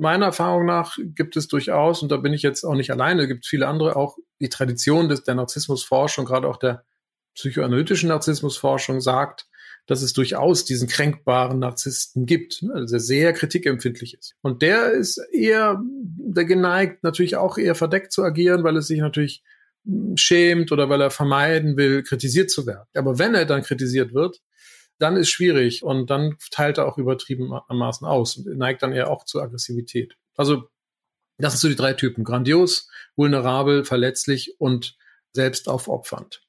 Meiner 0.00 0.26
Erfahrung 0.26 0.64
nach 0.64 0.96
gibt 0.98 1.36
es 1.36 1.46
durchaus, 1.46 2.02
und 2.02 2.10
da 2.10 2.16
bin 2.16 2.32
ich 2.32 2.42
jetzt 2.42 2.64
auch 2.64 2.74
nicht 2.74 2.90
alleine, 2.90 3.28
gibt 3.28 3.46
viele 3.46 3.68
andere, 3.68 3.96
auch 3.96 4.16
die 4.40 4.48
Tradition 4.48 5.10
des, 5.10 5.24
der 5.24 5.34
Narzissmusforschung, 5.34 6.24
gerade 6.24 6.48
auch 6.48 6.56
der 6.56 6.84
psychoanalytischen 7.34 8.08
Narzissmusforschung 8.08 9.00
sagt, 9.02 9.46
dass 9.86 10.00
es 10.02 10.14
durchaus 10.14 10.64
diesen 10.64 10.88
kränkbaren 10.88 11.58
Narzissten 11.58 12.24
gibt, 12.24 12.64
also 12.72 12.94
der 12.94 13.00
sehr 13.00 13.32
kritikempfindlich 13.34 14.14
ist. 14.14 14.36
Und 14.40 14.62
der 14.62 14.92
ist 14.92 15.18
eher 15.32 15.80
der 15.84 16.44
geneigt, 16.46 17.02
natürlich 17.02 17.36
auch 17.36 17.58
eher 17.58 17.74
verdeckt 17.74 18.12
zu 18.12 18.22
agieren, 18.22 18.64
weil 18.64 18.76
es 18.78 18.86
sich 18.86 19.00
natürlich 19.00 19.42
hm, 19.84 20.16
schämt 20.16 20.72
oder 20.72 20.88
weil 20.88 21.00
er 21.00 21.10
vermeiden 21.10 21.76
will, 21.76 22.02
kritisiert 22.02 22.50
zu 22.50 22.66
werden. 22.66 22.86
Aber 22.94 23.18
wenn 23.18 23.34
er 23.34 23.44
dann 23.44 23.62
kritisiert 23.62 24.14
wird, 24.14 24.40
dann 25.00 25.16
ist 25.16 25.30
schwierig 25.30 25.82
und 25.82 26.10
dann 26.10 26.36
teilt 26.50 26.78
er 26.78 26.86
auch 26.86 26.98
übertrieben 26.98 27.52
am 27.52 27.78
Maßen 27.78 28.06
aus 28.06 28.36
und 28.36 28.56
neigt 28.56 28.82
dann 28.82 28.92
eher 28.92 29.10
auch 29.10 29.24
zur 29.24 29.42
Aggressivität. 29.42 30.16
Also 30.36 30.68
das 31.38 31.52
sind 31.52 31.60
so 31.60 31.68
die 31.68 31.76
drei 31.76 31.94
Typen. 31.94 32.22
Grandios, 32.22 32.88
vulnerabel, 33.16 33.84
verletzlich 33.84 34.60
und 34.60 34.96
selbstaufopfernd. 35.32 36.42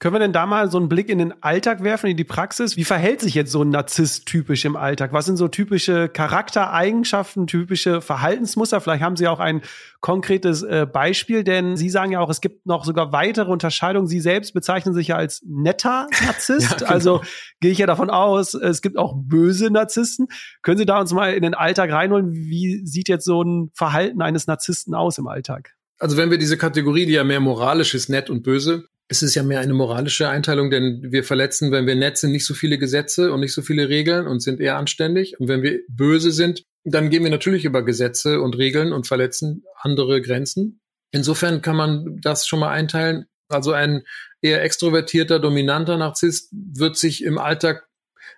Können 0.00 0.14
wir 0.14 0.18
denn 0.20 0.32
da 0.32 0.46
mal 0.46 0.70
so 0.70 0.78
einen 0.78 0.88
Blick 0.88 1.10
in 1.10 1.18
den 1.18 1.42
Alltag 1.42 1.84
werfen, 1.84 2.06
in 2.06 2.16
die 2.16 2.24
Praxis? 2.24 2.78
Wie 2.78 2.84
verhält 2.84 3.20
sich 3.20 3.34
jetzt 3.34 3.52
so 3.52 3.60
ein 3.60 3.68
Narzisst 3.68 4.24
typisch 4.24 4.64
im 4.64 4.74
Alltag? 4.74 5.12
Was 5.12 5.26
sind 5.26 5.36
so 5.36 5.46
typische 5.46 6.08
Charaktereigenschaften, 6.08 7.46
typische 7.46 8.00
Verhaltensmuster? 8.00 8.80
Vielleicht 8.80 9.02
haben 9.02 9.16
Sie 9.16 9.28
auch 9.28 9.40
ein 9.40 9.60
konkretes 10.00 10.62
äh, 10.62 10.86
Beispiel, 10.90 11.44
denn 11.44 11.76
Sie 11.76 11.90
sagen 11.90 12.12
ja 12.12 12.20
auch, 12.20 12.30
es 12.30 12.40
gibt 12.40 12.64
noch 12.64 12.86
sogar 12.86 13.12
weitere 13.12 13.52
Unterscheidungen. 13.52 14.06
Sie 14.06 14.20
selbst 14.20 14.54
bezeichnen 14.54 14.94
sich 14.94 15.08
ja 15.08 15.16
als 15.16 15.42
netter 15.46 16.06
Narzisst. 16.24 16.70
ja, 16.70 16.76
genau. 16.78 16.90
Also 16.90 17.20
gehe 17.60 17.70
ich 17.70 17.78
ja 17.78 17.86
davon 17.86 18.08
aus, 18.08 18.54
es 18.54 18.80
gibt 18.80 18.96
auch 18.96 19.12
böse 19.14 19.70
Narzissten. 19.70 20.28
Können 20.62 20.78
Sie 20.78 20.86
da 20.86 20.98
uns 20.98 21.12
mal 21.12 21.34
in 21.34 21.42
den 21.42 21.52
Alltag 21.52 21.92
reinholen? 21.92 22.32
Wie 22.32 22.86
sieht 22.86 23.10
jetzt 23.10 23.26
so 23.26 23.42
ein 23.42 23.70
Verhalten 23.74 24.22
eines 24.22 24.46
Narzissten 24.46 24.94
aus 24.94 25.18
im 25.18 25.26
Alltag? 25.26 25.74
Also 25.98 26.16
wenn 26.16 26.30
wir 26.30 26.38
diese 26.38 26.56
Kategorie, 26.56 27.04
die 27.04 27.12
ja 27.12 27.24
mehr 27.24 27.40
moralisch 27.40 27.94
ist, 27.94 28.08
nett 28.08 28.30
und 28.30 28.42
böse, 28.42 28.86
es 29.10 29.24
ist 29.24 29.34
ja 29.34 29.42
mehr 29.42 29.58
eine 29.58 29.74
moralische 29.74 30.28
Einteilung, 30.28 30.70
denn 30.70 31.10
wir 31.10 31.24
verletzen, 31.24 31.72
wenn 31.72 31.84
wir 31.84 31.96
nett 31.96 32.16
sind, 32.16 32.30
nicht 32.30 32.46
so 32.46 32.54
viele 32.54 32.78
Gesetze 32.78 33.32
und 33.32 33.40
nicht 33.40 33.52
so 33.52 33.60
viele 33.60 33.88
Regeln 33.88 34.28
und 34.28 34.38
sind 34.38 34.60
eher 34.60 34.76
anständig. 34.76 35.38
Und 35.40 35.48
wenn 35.48 35.64
wir 35.64 35.80
böse 35.88 36.30
sind, 36.30 36.62
dann 36.84 37.10
gehen 37.10 37.24
wir 37.24 37.30
natürlich 37.30 37.64
über 37.64 37.84
Gesetze 37.84 38.40
und 38.40 38.56
Regeln 38.56 38.92
und 38.92 39.08
verletzen 39.08 39.64
andere 39.80 40.22
Grenzen. 40.22 40.80
Insofern 41.10 41.60
kann 41.60 41.74
man 41.74 42.20
das 42.22 42.46
schon 42.46 42.60
mal 42.60 42.70
einteilen. 42.70 43.26
Also 43.48 43.72
ein 43.72 44.04
eher 44.42 44.62
extrovertierter, 44.62 45.40
dominanter 45.40 45.96
Narzisst 45.96 46.50
wird 46.52 46.96
sich 46.96 47.24
im 47.24 47.36
Alltag 47.36 47.88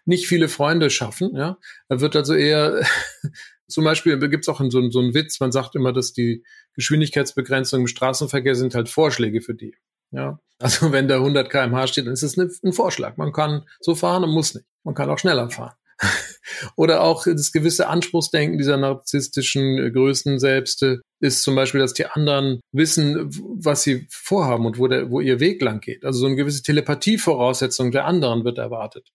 nicht 0.07 0.26
viele 0.26 0.49
Freunde 0.49 0.88
schaffen. 0.88 1.37
Ja? 1.37 1.59
Er 1.91 2.00
wird 2.00 2.17
also 2.17 2.33
eher, 2.33 2.83
zum 3.69 3.85
Beispiel 3.85 4.19
gibt 4.31 4.45
es 4.45 4.49
auch 4.49 4.62
so, 4.71 4.91
so 4.91 5.00
einen 5.00 5.12
Witz, 5.12 5.38
man 5.38 5.52
sagt 5.52 5.75
immer, 5.75 5.93
dass 5.93 6.14
die 6.14 6.45
Geschwindigkeitsbegrenzungen 6.76 7.83
im 7.83 7.88
Straßenverkehr 7.88 8.55
sind 8.55 8.75
halt 8.75 8.88
Vorschläge 8.88 9.43
für 9.43 9.55
die. 9.55 9.75
Ja, 10.12 10.38
also 10.59 10.92
wenn 10.92 11.09
da 11.09 11.16
100 11.16 11.50
kmh 11.50 11.87
steht, 11.88 12.07
dann 12.07 12.14
ist 12.14 12.23
es 12.23 12.37
ein 12.37 12.73
Vorschlag. 12.73 13.16
Man 13.16 13.33
kann 13.33 13.66
so 13.81 13.95
fahren 13.95 14.23
und 14.23 14.31
muss 14.31 14.54
nicht. 14.54 14.66
Man 14.85 14.95
kann 14.95 15.11
auch 15.11 15.19
schneller 15.19 15.50
fahren. 15.50 15.75
Oder 16.76 17.02
auch 17.02 17.25
das 17.25 17.52
gewisse 17.52 17.88
Anspruchsdenken 17.88 18.59
dieser 18.59 18.76
narzisstischen 18.76 19.78
äh, 19.78 19.90
Größen 19.90 20.38
selbst 20.38 20.83
äh, 20.83 20.99
ist 21.21 21.42
zum 21.42 21.54
Beispiel, 21.54 21.81
dass 21.81 21.95
die 21.95 22.07
anderen 22.07 22.61
wissen, 22.73 23.28
was 23.62 23.83
sie 23.83 24.07
vorhaben 24.11 24.66
und 24.66 24.78
wo, 24.78 24.88
der, 24.88 25.11
wo 25.11 25.21
ihr 25.21 25.40
Weg 25.40 25.62
lang 25.62 25.81
geht. 25.81 26.04
Also 26.04 26.21
so 26.21 26.26
eine 26.26 26.37
gewisse 26.37 26.62
Telepathievoraussetzung 26.62 27.90
der 27.90 28.07
anderen 28.07 28.45
wird 28.45 28.59
erwartet. 28.59 29.09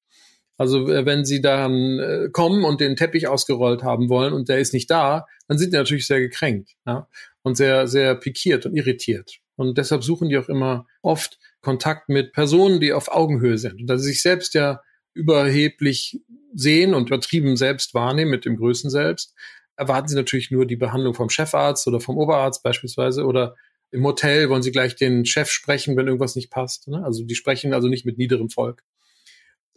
Also 0.57 0.89
äh, 0.89 1.05
wenn 1.05 1.25
sie 1.25 1.41
dann 1.41 2.29
kommen 2.31 2.63
und 2.63 2.81
den 2.81 2.95
Teppich 2.95 3.27
ausgerollt 3.27 3.83
haben 3.83 4.09
wollen 4.09 4.33
und 4.33 4.49
der 4.49 4.59
ist 4.59 4.73
nicht 4.73 4.89
da, 4.89 5.25
dann 5.47 5.57
sind 5.57 5.73
die 5.73 5.77
natürlich 5.77 6.07
sehr 6.07 6.19
gekränkt 6.19 6.71
ja? 6.85 7.07
und 7.43 7.55
sehr, 7.55 7.87
sehr 7.87 8.15
pikiert 8.15 8.65
und 8.65 8.75
irritiert. 8.75 9.39
Und 9.57 9.77
deshalb 9.77 10.03
suchen 10.03 10.29
die 10.29 10.37
auch 10.37 10.49
immer 10.49 10.87
oft 11.01 11.39
Kontakt 11.61 12.09
mit 12.09 12.31
Personen, 12.31 12.79
die 12.79 12.93
auf 12.93 13.11
Augenhöhe 13.11 13.57
sind. 13.57 13.81
Und 13.81 13.87
da 13.87 13.97
sie 13.97 14.09
sich 14.09 14.21
selbst 14.21 14.53
ja 14.53 14.81
überheblich 15.13 16.21
sehen 16.53 16.93
und 16.93 17.07
übertrieben 17.09 17.57
selbst 17.57 17.93
wahrnehmen 17.93 18.31
mit 18.31 18.45
dem 18.45 18.55
Größen 18.55 18.89
selbst, 18.89 19.33
erwarten 19.75 20.07
sie 20.07 20.15
natürlich 20.15 20.51
nur 20.51 20.65
die 20.65 20.75
Behandlung 20.75 21.13
vom 21.13 21.29
Chefarzt 21.29 21.87
oder 21.87 21.99
vom 21.99 22.17
Oberarzt 22.17 22.63
beispielsweise 22.63 23.25
oder 23.25 23.55
im 23.91 24.03
Hotel 24.05 24.49
wollen 24.49 24.63
sie 24.63 24.71
gleich 24.71 24.95
den 24.95 25.25
Chef 25.25 25.49
sprechen, 25.49 25.95
wenn 25.95 26.07
irgendwas 26.07 26.35
nicht 26.35 26.51
passt. 26.51 26.87
Ne? 26.87 27.03
Also 27.03 27.23
die 27.23 27.35
sprechen 27.35 27.73
also 27.73 27.87
nicht 27.87 28.05
mit 28.05 28.17
niederem 28.17 28.49
Volk. 28.49 28.83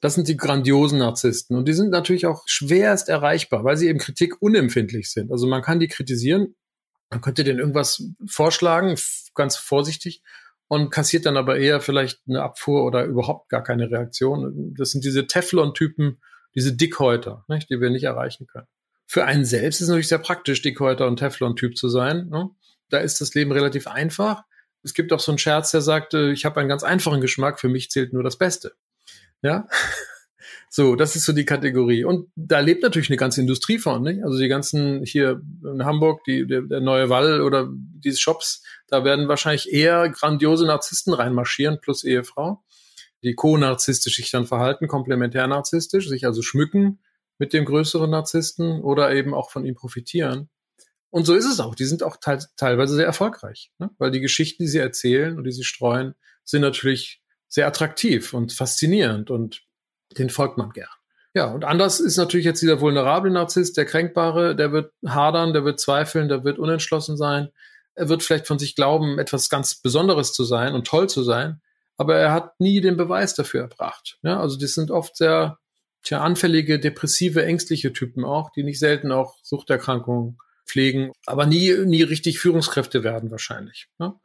Das 0.01 0.15
sind 0.15 0.29
die 0.29 0.37
grandiosen 0.37 0.99
Narzissten. 0.99 1.57
Und 1.57 1.69
die 1.69 1.75
sind 1.75 1.91
natürlich 1.91 2.27
auch 2.27 2.43
schwerst 2.47 3.09
erreichbar, 3.09 3.65
weil 3.65 3.77
sie 3.77 3.89
eben 3.89 3.99
Kritik 3.99 4.41
unempfindlich 4.41 5.11
sind. 5.11 5.31
Also 5.31 5.47
man 5.47 5.63
kann 5.63 5.79
die 5.79 5.89
kritisieren, 5.89 6.55
man 7.11 7.21
könnte 7.21 7.45
denen 7.45 7.59
irgendwas 7.59 8.03
vorschlagen, 8.27 8.97
ganz 9.35 9.57
vorsichtig, 9.57 10.23
und 10.69 10.91
kassiert 10.91 11.27
dann 11.27 11.37
aber 11.37 11.59
eher 11.59 11.81
vielleicht 11.81 12.21
eine 12.29 12.43
Abfuhr 12.43 12.85
oder 12.85 13.05
überhaupt 13.05 13.49
gar 13.49 13.65
keine 13.65 13.91
Reaktion. 13.91 14.75
Das 14.79 14.93
sind 14.93 15.05
diese 15.05 15.27
Teflon-Typen, 15.27 16.21
diese 16.55 16.73
Dickhäuter, 16.73 17.45
nicht, 17.49 17.69
die 17.71 17.81
wir 17.81 17.91
nicht 17.91 18.05
erreichen 18.05 18.47
können. 18.47 18.69
Für 19.07 19.25
einen 19.25 19.45
selbst 19.45 19.77
ist 19.77 19.83
es 19.83 19.89
natürlich 19.89 20.09
sehr 20.09 20.19
praktisch, 20.19 20.63
Dickhäuter 20.63 21.09
und 21.09 21.17
Teflon-Typ 21.17 21.77
zu 21.77 21.89
sein. 21.89 22.29
Ne? 22.29 22.51
Da 22.89 22.99
ist 22.99 23.21
das 23.21 23.35
Leben 23.35 23.51
relativ 23.51 23.89
einfach. 23.89 24.45
Es 24.85 24.95
gibt 24.95 25.13
auch 25.13 25.19
so 25.19 25.33
einen 25.33 25.39
Scherz, 25.39 25.73
der 25.73 25.81
sagt, 25.81 26.15
ich 26.15 26.45
habe 26.45 26.61
einen 26.61 26.69
ganz 26.69 26.85
einfachen 26.85 27.21
Geschmack, 27.21 27.59
für 27.59 27.69
mich 27.69 27.91
zählt 27.91 28.13
nur 28.13 28.23
das 28.23 28.39
Beste. 28.39 28.77
Ja, 29.43 29.67
so, 30.69 30.95
das 30.95 31.17
ist 31.17 31.25
so 31.25 31.33
die 31.33 31.45
Kategorie. 31.45 32.05
Und 32.05 32.31
da 32.37 32.61
lebt 32.61 32.83
natürlich 32.83 33.11
eine 33.11 33.17
ganze 33.17 33.41
Industrie 33.41 33.79
von, 33.79 34.03
nicht? 34.03 34.23
Also 34.23 34.39
die 34.39 34.49
ganzen 34.49 35.05
hier 35.05 35.41
in 35.65 35.85
Hamburg, 35.85 36.25
die, 36.25 36.47
der, 36.47 36.63
der 36.63 36.81
neue 36.81 37.09
Wall 37.09 37.41
oder 37.41 37.69
diese 37.73 38.19
Shops, 38.19 38.63
da 38.89 39.05
werden 39.05 39.29
wahrscheinlich 39.29 39.73
eher 39.73 40.09
grandiose 40.09 40.67
Narzissten 40.67 41.13
reinmarschieren, 41.13 41.81
plus 41.81 42.05
Ehefrau, 42.05 42.63
die 43.23 43.35
co-narzisstisch 43.35 44.17
sich 44.17 44.31
dann 44.31 44.47
verhalten, 44.47 44.89
komplementär-narzisstisch, 44.89 46.09
sich 46.09 46.25
also 46.25 46.43
schmücken 46.43 47.01
mit 47.39 47.53
dem 47.53 47.65
größeren 47.65 48.11
Narzissten 48.11 48.81
oder 48.83 49.13
eben 49.13 49.35
auch 49.35 49.51
von 49.51 49.65
ihm 49.65 49.75
profitieren. 49.75 50.49
Und 51.11 51.25
so 51.25 51.35
ist 51.35 51.47
es 51.47 51.59
auch. 51.59 51.75
Die 51.75 51.85
sind 51.85 52.03
auch 52.03 52.17
te 52.17 52.39
teilweise 52.57 52.95
sehr 52.95 53.07
erfolgreich, 53.07 53.73
ne? 53.79 53.91
weil 53.99 54.11
die 54.11 54.21
Geschichten, 54.21 54.63
die 54.63 54.69
sie 54.69 54.79
erzählen 54.79 55.37
und 55.37 55.45
die 55.45 55.53
sie 55.53 55.65
streuen, 55.65 56.15
sind 56.45 56.63
natürlich 56.63 57.23
sehr 57.49 57.67
attraktiv 57.67 58.33
und 58.33 58.53
faszinierend 58.53 59.31
und 59.31 59.63
den 60.19 60.31
folgt 60.31 60.59
man 60.59 60.71
gern. 60.71 60.89
Ja, 61.33 61.47
und 61.47 61.65
anders 61.65 62.01
ist 62.01 62.17
natürlich 62.17 62.47
jetzt 62.47 62.61
dieser 62.61 62.81
vulnerable 62.81 63.31
Narzisst, 63.31 63.77
der 63.77 63.85
Kränkbare, 63.85 64.57
der 64.57 64.73
wird 64.73 64.93
hadern, 65.07 65.53
der 65.53 65.65
wird 65.65 65.79
zweifeln, 65.79 66.29
der 66.29 66.43
wird 66.45 66.59
unentschlossen 66.59 67.17
sein. 67.17 67.51
Er 67.95 68.09
wird 68.09 68.23
vielleicht 68.23 68.49
von 68.49 68.59
sich 68.59 68.75
glauben, 68.75 69.19
etwas 69.19 69.49
ganz 69.49 69.77
Besonderes 69.77 70.33
zu 70.33 70.45
sein 70.45 70.75
und 70.75 70.87
toll 70.87 71.09
zu 71.09 71.23
sein, 71.23 71.61
aber 71.97 72.17
er 72.17 72.33
hat 72.33 72.59
nie 72.59 72.81
den 72.81 72.97
Beweis 72.97 73.35
dafür 73.35 73.61
erbracht. 73.61 74.19
Ja, 74.23 74.41
also 74.41 74.59
das 74.59 74.75
sind 74.75 74.91
oft 74.91 75.17
sehr 75.17 75.59
tja, 76.03 76.21
anfällige, 76.21 76.81
depressive, 76.81 77.45
ängstliche 77.45 77.93
Typen 77.93 78.25
auch, 78.25 78.51
die 78.51 78.65
nicht 78.65 78.79
selten 78.79 79.13
auch 79.13 79.37
Suchterkrankungen 79.43 80.39
pflegen, 80.67 81.13
aber 81.27 81.47
nie, 81.47 81.75
nie 81.85 82.03
richtig 82.03 82.39
Führungskräfte 82.39 83.05
werden 83.05 83.31
wahrscheinlich. 83.31 83.89
Ja? 83.99 84.19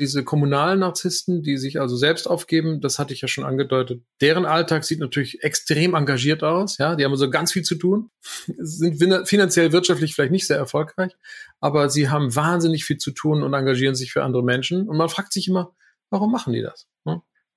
Diese 0.00 0.24
kommunalen 0.24 0.80
Narzissten, 0.80 1.42
die 1.42 1.58
sich 1.58 1.80
also 1.80 1.96
selbst 1.96 2.26
aufgeben, 2.26 2.80
das 2.80 2.98
hatte 2.98 3.12
ich 3.14 3.20
ja 3.20 3.28
schon 3.28 3.44
angedeutet. 3.44 4.02
Deren 4.20 4.46
Alltag 4.46 4.84
sieht 4.84 5.00
natürlich 5.00 5.42
extrem 5.42 5.94
engagiert 5.94 6.42
aus. 6.42 6.78
Ja, 6.78 6.96
die 6.96 7.04
haben 7.04 7.12
also 7.12 7.30
ganz 7.30 7.52
viel 7.52 7.62
zu 7.62 7.74
tun, 7.76 8.10
sind 8.58 8.98
finanziell, 9.28 9.72
wirtschaftlich 9.72 10.14
vielleicht 10.14 10.32
nicht 10.32 10.46
sehr 10.46 10.56
erfolgreich, 10.56 11.12
aber 11.60 11.90
sie 11.90 12.08
haben 12.08 12.34
wahnsinnig 12.34 12.84
viel 12.84 12.98
zu 12.98 13.10
tun 13.12 13.42
und 13.42 13.54
engagieren 13.54 13.94
sich 13.94 14.12
für 14.12 14.24
andere 14.24 14.42
Menschen. 14.42 14.88
Und 14.88 14.96
man 14.96 15.08
fragt 15.08 15.32
sich 15.32 15.46
immer, 15.48 15.74
warum 16.10 16.32
machen 16.32 16.52
die 16.52 16.62
das? 16.62 16.88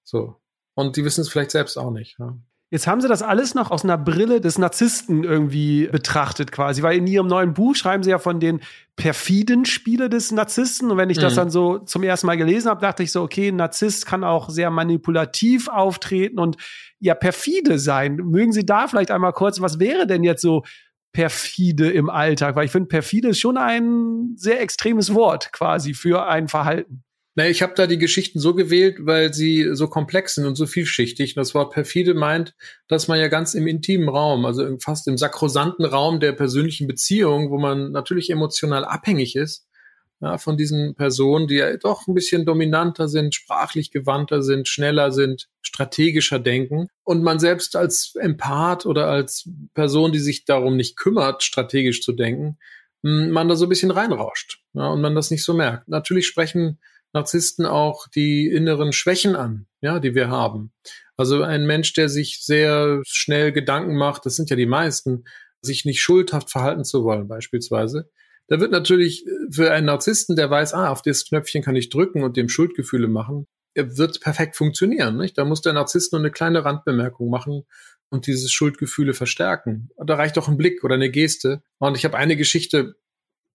So. 0.04 0.36
Und 0.75 0.98
die 0.98 1.04
wissen 1.04 1.22
es 1.22 1.30
vielleicht 1.30 1.51
selbst 1.51 1.77
auch 1.77 1.89
nicht. 1.89 2.18
Ja. 2.20 2.38
Jetzt 2.75 2.88
haben 2.88 3.00
sie 3.00 3.08
das 3.08 3.22
alles 3.22 3.55
noch 3.55 3.72
aus 3.72 3.86
einer 3.86 3.98
Brille 3.98 4.41
des 4.41 4.58
Narzissten 4.58 5.24
irgendwie 5.24 5.88
betrachtet 5.88 6.51
quasi, 6.51 6.84
weil 6.84 6.98
in 6.98 7.08
ihrem 7.08 7.25
neuen 7.25 7.53
Buch 7.53 7.74
schreiben 7.74 8.03
sie 8.03 8.10
ja 8.10 8.20
von 8.20 8.41
den 8.41 8.60
perfiden 8.98 9.63
Spiele 9.63 10.10
des 10.10 10.34
Narzissten. 10.34 10.91
Und 10.91 10.98
wenn 10.98 11.10
ich 11.10 11.15
mhm. 11.15 11.22
das 11.22 11.36
dann 11.36 11.50
so 11.50 11.77
zum 11.77 12.03
ersten 12.03 12.27
Mal 12.27 12.36
gelesen 12.36 12.70
habe, 12.70 12.82
dachte 12.82 13.01
ich 13.01 13.13
so, 13.13 13.22
okay, 13.22 13.48
ein 13.48 13.55
Narzisst 13.55 14.05
kann 14.05 14.25
auch 14.25 14.50
sehr 14.50 14.72
manipulativ 14.72 15.70
auftreten 15.70 16.38
und 16.38 16.58
ja 17.00 17.15
perfide 17.15 17.79
sein. 17.79 18.17
Mögen 18.17 18.51
Sie 18.51 18.65
da 18.65 18.89
vielleicht 18.89 19.10
einmal 19.10 19.32
kurz, 19.32 19.62
was 19.62 19.79
wäre 19.79 20.05
denn 20.05 20.25
jetzt 20.25 20.41
so 20.41 20.65
perfide 21.13 21.89
im 21.89 22.10
Alltag? 22.10 22.58
Weil 22.58 22.65
ich 22.65 22.72
finde, 22.72 22.89
perfide 22.89 23.29
ist 23.29 23.39
schon 23.39 23.55
ein 23.55 24.34
sehr 24.36 24.60
extremes 24.60 25.13
Wort 25.13 25.53
quasi 25.53 25.94
für 25.94 26.27
ein 26.27 26.50
Verhalten. 26.50 27.05
Na, 27.38 27.50
ich 27.50 27.62
habe 27.62 27.74
da 27.75 27.86
die 27.86 27.98
Geschichten 27.98 28.39
so 28.39 28.56
gewählt, 28.56 28.98
weil 29.01 29.34
sie 29.34 29.70
so 29.74 29.89
komplex 29.89 30.36
sind 30.36 30.46
und 30.46 30.56
so 30.56 30.65
vielschichtig. 30.65 31.36
Und 31.36 31.42
das 31.42 31.54
Wort 31.54 31.74
perfide 31.74 32.13
meint, 32.13 32.56
dass 32.88 33.10
man 33.10 33.20
ja 33.20 33.27
ganz 33.27 33.54
im 33.54 33.68
intimen 33.68 34.08
Raum, 34.08 34.46
also 34.46 34.77
fast 34.80 35.06
im 35.10 35.18
sakrosanten 35.18 35.84
Raum 35.84 36.22
der 36.22 36.32
persönlichen 36.32 36.88
Beziehung, 36.88 37.51
wo 37.51 37.58
man 37.58 37.92
natürlich 37.92 38.30
emotional 38.30 38.86
abhängig 38.86 39.36
ist, 39.36 39.68
ja, 40.22 40.38
von 40.38 40.56
diesen 40.56 40.96
Personen, 40.96 41.48
die 41.48 41.56
ja 41.56 41.75
doch 41.75 42.08
ein 42.08 42.13
bisschen 42.13 42.46
dominanter 42.46 43.10
sind, 43.10 43.36
sprachlich 43.36 43.92
gewandter 43.92 44.42
sind, 44.42 44.70
schneller 44.70 45.12
sind, 45.12 45.50
strategischer 45.62 46.39
denken. 46.39 46.88
Und 47.04 47.22
man 47.22 47.39
selbst 47.39 47.75
als 47.75 48.15
Empath 48.15 48.86
oder 48.86 49.08
als 49.08 49.50
Person, 49.74 50.13
die 50.13 50.20
sich 50.20 50.46
darum 50.46 50.77
nicht 50.77 50.96
kümmert, 50.96 51.44
strategisch 51.44 52.01
zu 52.01 52.13
denken, 52.13 52.58
man 53.01 53.50
da 53.50 53.56
so 53.58 53.65
ein 53.65 53.70
bisschen 53.70 53.92
reinrauscht 53.92 54.63
ja, 54.74 54.88
und 54.88 55.01
man 55.01 55.15
das 55.15 55.32
nicht 55.32 55.44
so 55.44 55.54
merkt. 55.54 55.88
Natürlich 55.89 56.25
sprechen 56.25 56.80
Narzissten 57.15 57.65
auch 57.65 58.07
die 58.10 58.48
inneren 58.48 58.93
Schwächen 58.93 59.36
an, 59.36 59.65
ja, 59.81 60.00
die 60.00 60.13
wir 60.13 60.29
haben. 60.29 60.72
Also 61.17 61.41
ein 61.41 61.65
Mensch, 61.65 61.93
der 61.93 62.10
sich 62.10 62.43
sehr 62.43 63.01
schnell 63.07 63.51
Gedanken 63.51 63.95
macht, 63.95 64.25
das 64.25 64.36
sind 64.36 64.50
ja 64.50 64.55
die 64.55 64.65
meisten, 64.65 65.24
sich 65.62 65.86
nicht 65.86 66.01
schuldhaft 66.01 66.51
verhalten 66.51 66.84
zu 66.84 67.03
wollen, 67.03 67.27
beispielsweise. 67.27 68.12
Da 68.48 68.60
wird 68.60 68.72
natürlich 68.72 69.25
für 69.50 69.72
einen 69.72 69.88
Narzissten, 69.88 70.36
der 70.36 70.50
weiß, 70.50 70.74
ah, 70.74 70.89
auf 70.89 71.01
das 71.01 71.25
Knöpfchen 71.25 71.63
kann 71.63 71.75
ich 71.75 71.89
drücken 71.89 72.24
und 72.24 72.38
dem 72.38 72.50
Schuldgefühle 72.50 73.07
machen, 73.07 73.48
wird 73.74 74.22
perfekt 74.22 74.55
funktionieren. 74.55 75.17
Nicht? 75.17 75.38
Da 75.38 75.45
muss 75.45 75.62
der 75.62 75.74
Narzisst 75.74 76.12
nur 76.12 76.19
eine 76.19 76.31
kleine 76.31 76.63
Randbemerkung 76.63 77.29
machen 77.29 77.63
und 78.10 78.27
dieses 78.27 78.51
Schuldgefühle 78.51 79.13
verstärken. 79.13 79.89
Da 80.05 80.15
reicht 80.15 80.38
auch 80.38 80.48
ein 80.48 80.57
Blick 80.57 80.84
oder 80.84 80.95
eine 80.95 81.10
Geste. 81.10 81.63
Und 81.79 81.98
ich 81.98 82.05
habe 82.05 82.17
eine 82.17 82.36
Geschichte 82.38 82.95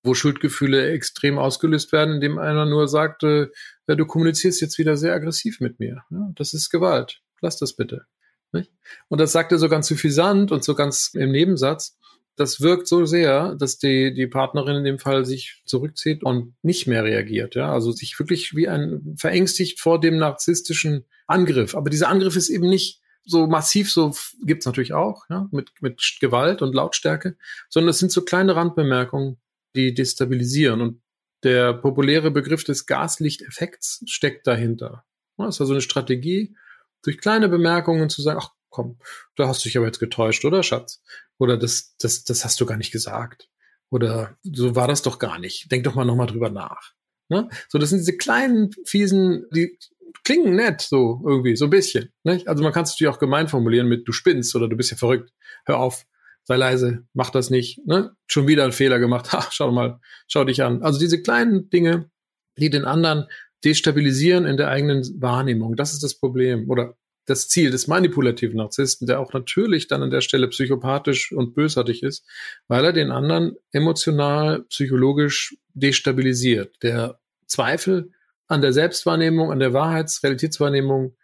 wo 0.02 0.14
Schuldgefühle 0.14 0.90
extrem 0.90 1.38
ausgelöst 1.38 1.92
werden, 1.92 2.14
indem 2.14 2.38
einer 2.38 2.66
nur 2.66 2.88
sagt, 2.88 3.22
äh, 3.22 3.48
du 3.86 4.06
kommunizierst 4.06 4.60
jetzt 4.60 4.78
wieder 4.78 4.96
sehr 4.96 5.14
aggressiv 5.14 5.60
mit 5.60 5.78
mir. 5.78 6.02
Ja, 6.10 6.30
das 6.36 6.54
ist 6.54 6.70
Gewalt. 6.70 7.20
Lass 7.40 7.58
das 7.58 7.74
bitte. 7.74 8.06
Nicht? 8.52 8.72
Und 9.08 9.20
das 9.20 9.32
sagt 9.32 9.52
er 9.52 9.58
so 9.58 9.68
ganz 9.68 9.86
suffisant 9.88 10.52
und 10.52 10.64
so 10.64 10.74
ganz 10.74 11.10
im 11.14 11.30
Nebensatz. 11.30 11.96
Das 12.36 12.60
wirkt 12.60 12.88
so 12.88 13.04
sehr, 13.04 13.54
dass 13.56 13.78
die, 13.78 14.14
die 14.14 14.26
Partnerin 14.26 14.76
in 14.76 14.84
dem 14.84 14.98
Fall 14.98 15.26
sich 15.26 15.62
zurückzieht 15.66 16.22
und 16.22 16.54
nicht 16.62 16.86
mehr 16.86 17.04
reagiert. 17.04 17.54
Ja? 17.54 17.72
Also 17.72 17.92
sich 17.92 18.18
wirklich 18.18 18.54
wie 18.56 18.68
ein 18.68 19.16
verängstigt 19.18 19.80
vor 19.80 20.00
dem 20.00 20.16
narzisstischen 20.16 21.04
Angriff. 21.26 21.74
Aber 21.74 21.90
dieser 21.90 22.08
Angriff 22.08 22.36
ist 22.36 22.48
eben 22.48 22.68
nicht 22.68 23.00
so 23.24 23.46
massiv, 23.46 23.92
so 23.92 24.14
gibt's 24.42 24.66
natürlich 24.66 24.94
auch, 24.94 25.24
ja, 25.28 25.48
mit, 25.52 25.70
mit 25.80 26.16
Gewalt 26.20 26.62
und 26.62 26.74
Lautstärke, 26.74 27.36
sondern 27.68 27.90
es 27.90 27.98
sind 27.98 28.10
so 28.10 28.22
kleine 28.22 28.56
Randbemerkungen, 28.56 29.38
die 29.74 29.94
destabilisieren. 29.94 30.80
Und 30.80 31.02
der 31.42 31.74
populäre 31.74 32.30
Begriff 32.30 32.64
des 32.64 32.86
Gaslichteffekts 32.86 34.02
steckt 34.06 34.46
dahinter. 34.46 35.04
Das 35.36 35.56
ist 35.56 35.60
also 35.60 35.72
eine 35.72 35.80
Strategie, 35.80 36.54
durch 37.02 37.18
kleine 37.18 37.48
Bemerkungen 37.48 38.10
zu 38.10 38.20
sagen, 38.20 38.40
ach 38.42 38.50
komm, 38.68 38.98
da 39.36 39.48
hast 39.48 39.64
du 39.64 39.68
dich 39.68 39.76
aber 39.76 39.86
jetzt 39.86 40.00
getäuscht, 40.00 40.44
oder 40.44 40.62
Schatz? 40.62 41.02
Oder 41.38 41.56
das, 41.56 41.96
das, 41.98 42.24
das 42.24 42.44
hast 42.44 42.60
du 42.60 42.66
gar 42.66 42.76
nicht 42.76 42.92
gesagt. 42.92 43.48
Oder 43.90 44.36
so 44.42 44.76
war 44.76 44.86
das 44.86 45.02
doch 45.02 45.18
gar 45.18 45.38
nicht. 45.38 45.70
Denk 45.72 45.84
doch 45.84 45.94
mal 45.94 46.04
nochmal 46.04 46.26
drüber 46.26 46.50
nach. 46.50 46.92
Ne? 47.28 47.48
So, 47.68 47.78
das 47.78 47.90
sind 47.90 48.00
diese 48.00 48.16
kleinen, 48.16 48.70
fiesen, 48.84 49.46
die 49.52 49.78
klingen 50.24 50.54
nett, 50.54 50.82
so 50.82 51.22
irgendwie, 51.24 51.56
so 51.56 51.64
ein 51.64 51.70
bisschen. 51.70 52.12
Nicht? 52.22 52.46
Also 52.48 52.62
man 52.62 52.72
kann 52.72 52.84
es 52.84 52.90
natürlich 52.90 53.12
auch 53.12 53.18
gemein 53.18 53.48
formulieren 53.48 53.88
mit 53.88 54.06
du 54.06 54.12
spinnst 54.12 54.54
oder 54.54 54.68
du 54.68 54.76
bist 54.76 54.90
ja 54.90 54.96
verrückt. 54.96 55.32
Hör 55.64 55.78
auf 55.78 56.06
sei 56.44 56.56
leise, 56.56 57.04
mach 57.12 57.30
das 57.30 57.50
nicht, 57.50 57.86
ne? 57.86 58.12
Schon 58.26 58.48
wieder 58.48 58.64
einen 58.64 58.72
Fehler 58.72 58.98
gemacht, 58.98 59.32
ha, 59.32 59.46
schau 59.50 59.70
mal, 59.70 60.00
schau 60.28 60.44
dich 60.44 60.62
an. 60.62 60.82
Also 60.82 60.98
diese 60.98 61.22
kleinen 61.22 61.70
Dinge, 61.70 62.10
die 62.58 62.70
den 62.70 62.84
anderen 62.84 63.26
destabilisieren 63.64 64.46
in 64.46 64.56
der 64.56 64.68
eigenen 64.68 65.04
Wahrnehmung, 65.20 65.76
das 65.76 65.92
ist 65.92 66.02
das 66.02 66.18
Problem 66.18 66.68
oder 66.70 66.96
das 67.26 67.48
Ziel 67.48 67.70
des 67.70 67.86
manipulativen 67.86 68.56
Narzissten, 68.56 69.06
der 69.06 69.20
auch 69.20 69.32
natürlich 69.32 69.86
dann 69.86 70.02
an 70.02 70.10
der 70.10 70.20
Stelle 70.20 70.48
psychopathisch 70.48 71.32
und 71.32 71.54
bösartig 71.54 72.02
ist, 72.02 72.26
weil 72.66 72.84
er 72.84 72.92
den 72.92 73.10
anderen 73.12 73.56
emotional, 73.72 74.62
psychologisch 74.64 75.56
destabilisiert. 75.74 76.74
Der 76.82 77.20
Zweifel 77.46 78.10
an 78.48 78.62
der 78.62 78.72
Selbstwahrnehmung, 78.72 79.52
an 79.52 79.60
der 79.60 79.72
Wahrheitsrealitätswahrnehmung 79.72 81.16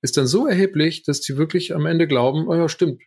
ist 0.00 0.16
dann 0.16 0.26
so 0.26 0.48
erheblich, 0.48 1.04
dass 1.04 1.20
die 1.20 1.36
wirklich 1.36 1.74
am 1.74 1.86
Ende 1.86 2.08
glauben, 2.08 2.48
oh 2.48 2.54
ja, 2.54 2.68
stimmt, 2.68 3.02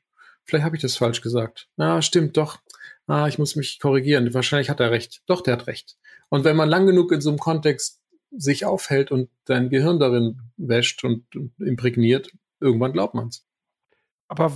Vielleicht 0.46 0.66
habe 0.66 0.76
ich 0.76 0.82
das 0.82 0.98
falsch 0.98 1.22
gesagt. 1.22 1.68
Ah, 1.78 2.02
stimmt, 2.02 2.38
doch. 2.38 2.60
Ah, 3.08 3.28
ich 3.28 3.38
muss 3.38 3.56
mich 3.56 3.80
korrigieren. 3.80 4.34
Wahrscheinlich 4.34 4.70
hat 4.70 4.80
er 4.80 4.92
recht. 4.92 5.22
Doch, 5.26 5.42
der 5.42 5.54
hat 5.54 5.68
recht. 5.68 5.98
Und 6.30 6.44
wenn 6.44 6.56
man 6.56 6.70
lang 6.70 6.86
genug 6.86 7.12
in 7.12 7.22
so 7.22 7.30
einem 7.30 7.40
Kontext 7.40 8.02
sich 8.32 8.66
aufhält 8.66 9.12
und 9.12 9.30
dein 9.46 9.70
Gehirn 9.70 10.00
darin 10.00 10.42
wäscht 10.58 11.04
und 11.04 11.26
imprägniert, 11.60 12.32
irgendwann 12.60 12.94
glaubt 12.94 13.14
man's. 13.14 13.46
Aber 14.28 14.52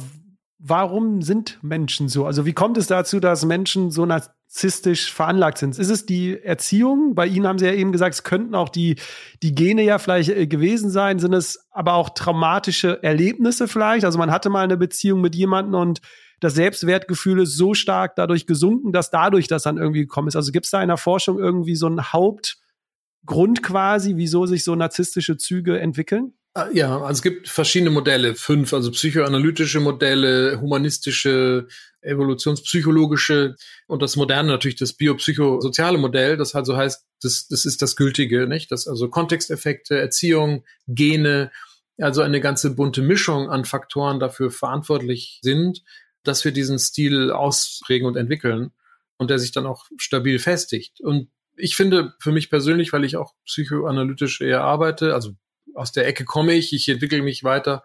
warum 0.57 1.21
sind 1.21 1.59
Menschen 1.63 2.09
so? 2.09 2.25
Also 2.25 2.45
wie 2.45 2.53
kommt 2.53 2.77
es 2.77 2.87
dazu, 2.87 3.19
dass 3.19 3.45
Menschen 3.45 3.91
so 3.91 4.05
narzisstisch 4.49 5.13
veranlagt 5.13 5.59
sind? 5.59 5.77
Ist 5.77 5.89
es 5.89 6.07
die 6.07 6.41
Erziehung? 6.41 7.13
Bei 7.13 7.27
Ihnen 7.27 7.45
haben 7.45 7.59
Sie 7.59 7.65
ja 7.65 7.73
eben 7.73 7.91
gesagt, 7.91 8.15
es 8.15 8.23
könnten 8.23 8.55
auch 8.55 8.69
die, 8.69 8.95
die 9.43 9.53
Gene 9.53 9.83
ja 9.83 9.99
vielleicht 9.99 10.29
äh, 10.29 10.47
gewesen 10.47 10.89
sein. 10.89 11.19
Sind 11.19 11.33
es 11.33 11.67
aber 11.69 11.93
auch 11.93 12.09
traumatische 12.09 13.01
Erlebnisse 13.03 13.67
vielleicht? 13.67 14.05
Also 14.05 14.17
man 14.17 14.31
hatte 14.31 14.49
mal 14.49 14.63
eine 14.63 14.75
Beziehung 14.77 15.21
mit 15.21 15.35
jemandem 15.35 15.79
und 15.79 16.01
das 16.39 16.55
Selbstwertgefühl 16.55 17.41
ist 17.41 17.57
so 17.57 17.75
stark 17.75 18.15
dadurch 18.15 18.47
gesunken, 18.47 18.91
dass 18.91 19.11
dadurch 19.11 19.47
das 19.47 19.63
dann 19.63 19.77
irgendwie 19.77 20.01
gekommen 20.01 20.29
ist. 20.29 20.35
Also 20.35 20.51
gibt 20.51 20.65
es 20.65 20.71
da 20.71 20.81
in 20.81 20.87
der 20.87 20.97
Forschung 20.97 21.37
irgendwie 21.37 21.75
so 21.75 21.85
einen 21.85 22.11
Hauptgrund 22.11 23.61
quasi, 23.61 24.15
wieso 24.15 24.47
sich 24.47 24.63
so 24.63 24.73
narzisstische 24.73 25.37
Züge 25.37 25.79
entwickeln? 25.79 26.33
Ah, 26.55 26.67
ja, 26.73 26.97
also 26.99 27.11
es 27.11 27.21
gibt 27.21 27.47
verschiedene 27.47 27.91
Modelle, 27.91 28.33
fünf, 28.33 28.73
also 28.73 28.89
psychoanalytische 28.91 29.79
Modelle, 29.79 30.59
humanistische, 30.59 31.67
evolutionspsychologische 32.01 33.55
und 33.87 34.01
das 34.01 34.15
moderne 34.15 34.49
natürlich 34.49 34.77
das 34.77 34.93
biopsychosoziale 34.93 35.97
Modell, 35.99 36.37
das 36.37 36.55
also 36.55 36.75
heißt, 36.75 37.05
das, 37.21 37.47
das 37.47 37.65
ist 37.65 37.81
das 37.81 37.95
Gültige, 37.95 38.47
nicht? 38.47 38.71
Das 38.71 38.87
also 38.87 39.09
Kontexteffekte, 39.09 39.99
Erziehung, 39.99 40.65
Gene, 40.87 41.51
also 41.97 42.21
eine 42.21 42.41
ganze 42.41 42.75
bunte 42.75 43.01
Mischung 43.01 43.49
an 43.49 43.65
Faktoren 43.65 44.19
dafür 44.19 44.49
verantwortlich 44.49 45.39
sind, 45.43 45.83
dass 46.23 46.45
wir 46.45 46.51
diesen 46.51 46.79
Stil 46.79 47.31
ausprägen 47.31 48.07
und 48.07 48.15
entwickeln 48.15 48.71
und 49.17 49.29
der 49.29 49.37
sich 49.39 49.51
dann 49.51 49.67
auch 49.67 49.85
stabil 49.97 50.39
festigt. 50.39 50.99
Und 51.01 51.29
ich 51.57 51.75
finde 51.75 52.13
für 52.19 52.31
mich 52.31 52.49
persönlich, 52.49 52.91
weil 52.93 53.03
ich 53.03 53.17
auch 53.17 53.33
psychoanalytisch 53.45 54.41
eher 54.41 54.61
arbeite, 54.63 55.13
also 55.13 55.33
aus 55.79 55.91
der 55.91 56.07
Ecke 56.07 56.25
komme 56.25 56.53
ich, 56.53 56.73
ich 56.73 56.87
entwickle 56.89 57.21
mich 57.21 57.43
weiter, 57.43 57.83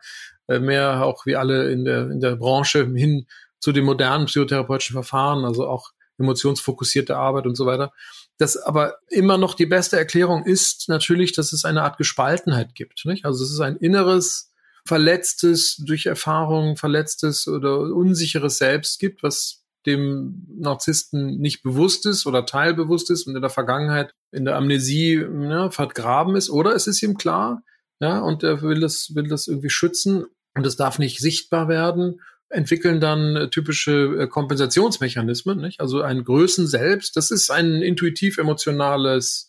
äh, 0.48 0.58
mehr 0.58 1.04
auch 1.04 1.26
wie 1.26 1.36
alle 1.36 1.70
in 1.70 1.84
der, 1.84 2.10
in 2.10 2.20
der 2.20 2.36
Branche 2.36 2.86
hin 2.94 3.26
zu 3.60 3.72
den 3.72 3.84
modernen 3.84 4.26
psychotherapeutischen 4.26 4.94
Verfahren, 4.94 5.44
also 5.44 5.66
auch 5.66 5.90
emotionsfokussierte 6.18 7.16
Arbeit 7.16 7.46
und 7.46 7.56
so 7.56 7.66
weiter. 7.66 7.92
Das 8.38 8.56
aber 8.56 8.96
immer 9.08 9.38
noch 9.38 9.54
die 9.54 9.66
beste 9.66 9.96
Erklärung 9.96 10.44
ist 10.44 10.88
natürlich, 10.88 11.32
dass 11.32 11.52
es 11.52 11.64
eine 11.64 11.82
Art 11.82 11.98
Gespaltenheit 11.98 12.74
gibt. 12.74 13.04
Nicht? 13.06 13.24
Also 13.24 13.44
es 13.44 13.50
ist 13.50 13.60
ein 13.60 13.76
inneres, 13.76 14.52
verletztes, 14.86 15.76
durch 15.76 16.06
Erfahrungen 16.06 16.76
verletztes 16.76 17.48
oder 17.48 17.78
unsicheres 17.78 18.58
Selbst 18.58 18.98
gibt, 18.98 19.22
was 19.22 19.62
dem 19.86 20.46
Narzissten 20.58 21.38
nicht 21.38 21.62
bewusst 21.62 22.06
ist 22.06 22.26
oder 22.26 22.46
teilbewusst 22.46 23.10
ist 23.10 23.26
und 23.26 23.36
in 23.36 23.42
der 23.42 23.50
Vergangenheit 23.50 24.12
in 24.30 24.44
der 24.44 24.56
Amnesie 24.56 25.16
ne, 25.16 25.70
vergraben 25.70 26.36
ist. 26.36 26.50
Oder 26.50 26.74
es 26.74 26.86
ist 26.86 27.02
ihm 27.02 27.16
klar, 27.16 27.62
ja, 28.00 28.18
und 28.20 28.42
er 28.42 28.62
will 28.62 28.80
das, 28.80 29.14
will 29.14 29.28
das 29.28 29.46
irgendwie 29.46 29.70
schützen 29.70 30.24
und 30.54 30.66
es 30.66 30.76
darf 30.76 30.98
nicht 30.98 31.18
sichtbar 31.20 31.68
werden, 31.68 32.20
entwickeln 32.48 33.00
dann 33.00 33.36
äh, 33.36 33.50
typische 33.50 34.16
äh, 34.18 34.26
Kompensationsmechanismen, 34.28 35.58
nicht? 35.58 35.80
Also 35.80 36.02
ein 36.02 36.24
Größen 36.24 36.66
selbst, 36.66 37.16
das 37.16 37.30
ist 37.30 37.50
ein 37.50 37.82
intuitiv 37.82 38.38
emotionales 38.38 39.48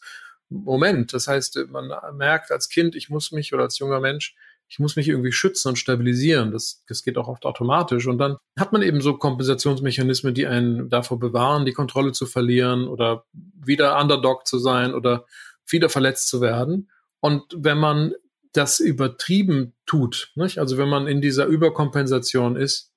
Moment. 0.50 1.14
Das 1.14 1.28
heißt, 1.28 1.60
man 1.70 1.92
merkt 2.16 2.52
als 2.52 2.70
Kind, 2.70 2.96
ich 2.96 3.10
muss 3.10 3.32
mich 3.32 3.54
oder 3.54 3.64
als 3.64 3.80
junger 3.80 4.00
Mensch, 4.00 4.36
ich 4.68 4.80
muss 4.80 4.96
mich 4.96 5.08
irgendwie 5.08 5.32
schützen 5.32 5.70
und 5.70 5.76
stabilisieren. 5.78 6.52
Das, 6.52 6.84
das 6.88 7.04
geht 7.04 7.18
auch 7.18 7.28
oft 7.28 7.46
automatisch. 7.46 8.08
Und 8.08 8.18
dann 8.18 8.38
hat 8.58 8.72
man 8.72 8.82
eben 8.82 9.02
so 9.02 9.16
Kompensationsmechanismen, 9.16 10.34
die 10.34 10.48
einen 10.48 10.90
davor 10.90 11.20
bewahren, 11.20 11.66
die 11.66 11.74
Kontrolle 11.74 12.14
zu 12.14 12.26
verlieren 12.26 12.88
oder 12.88 13.26
wieder 13.34 14.00
Underdog 14.00 14.48
zu 14.48 14.58
sein 14.58 14.94
oder 14.94 15.26
wieder 15.68 15.90
verletzt 15.90 16.30
zu 16.30 16.42
werden. 16.42 16.90
Und 17.20 17.44
wenn 17.56 17.78
man 17.78 18.14
das 18.56 18.80
übertrieben 18.80 19.74
tut, 19.86 20.32
nicht? 20.36 20.60
also 20.60 20.78
wenn 20.78 20.90
man 20.90 21.08
in 21.08 21.22
dieser 21.22 21.46
Überkompensation 21.46 22.56
ist, 22.56 22.92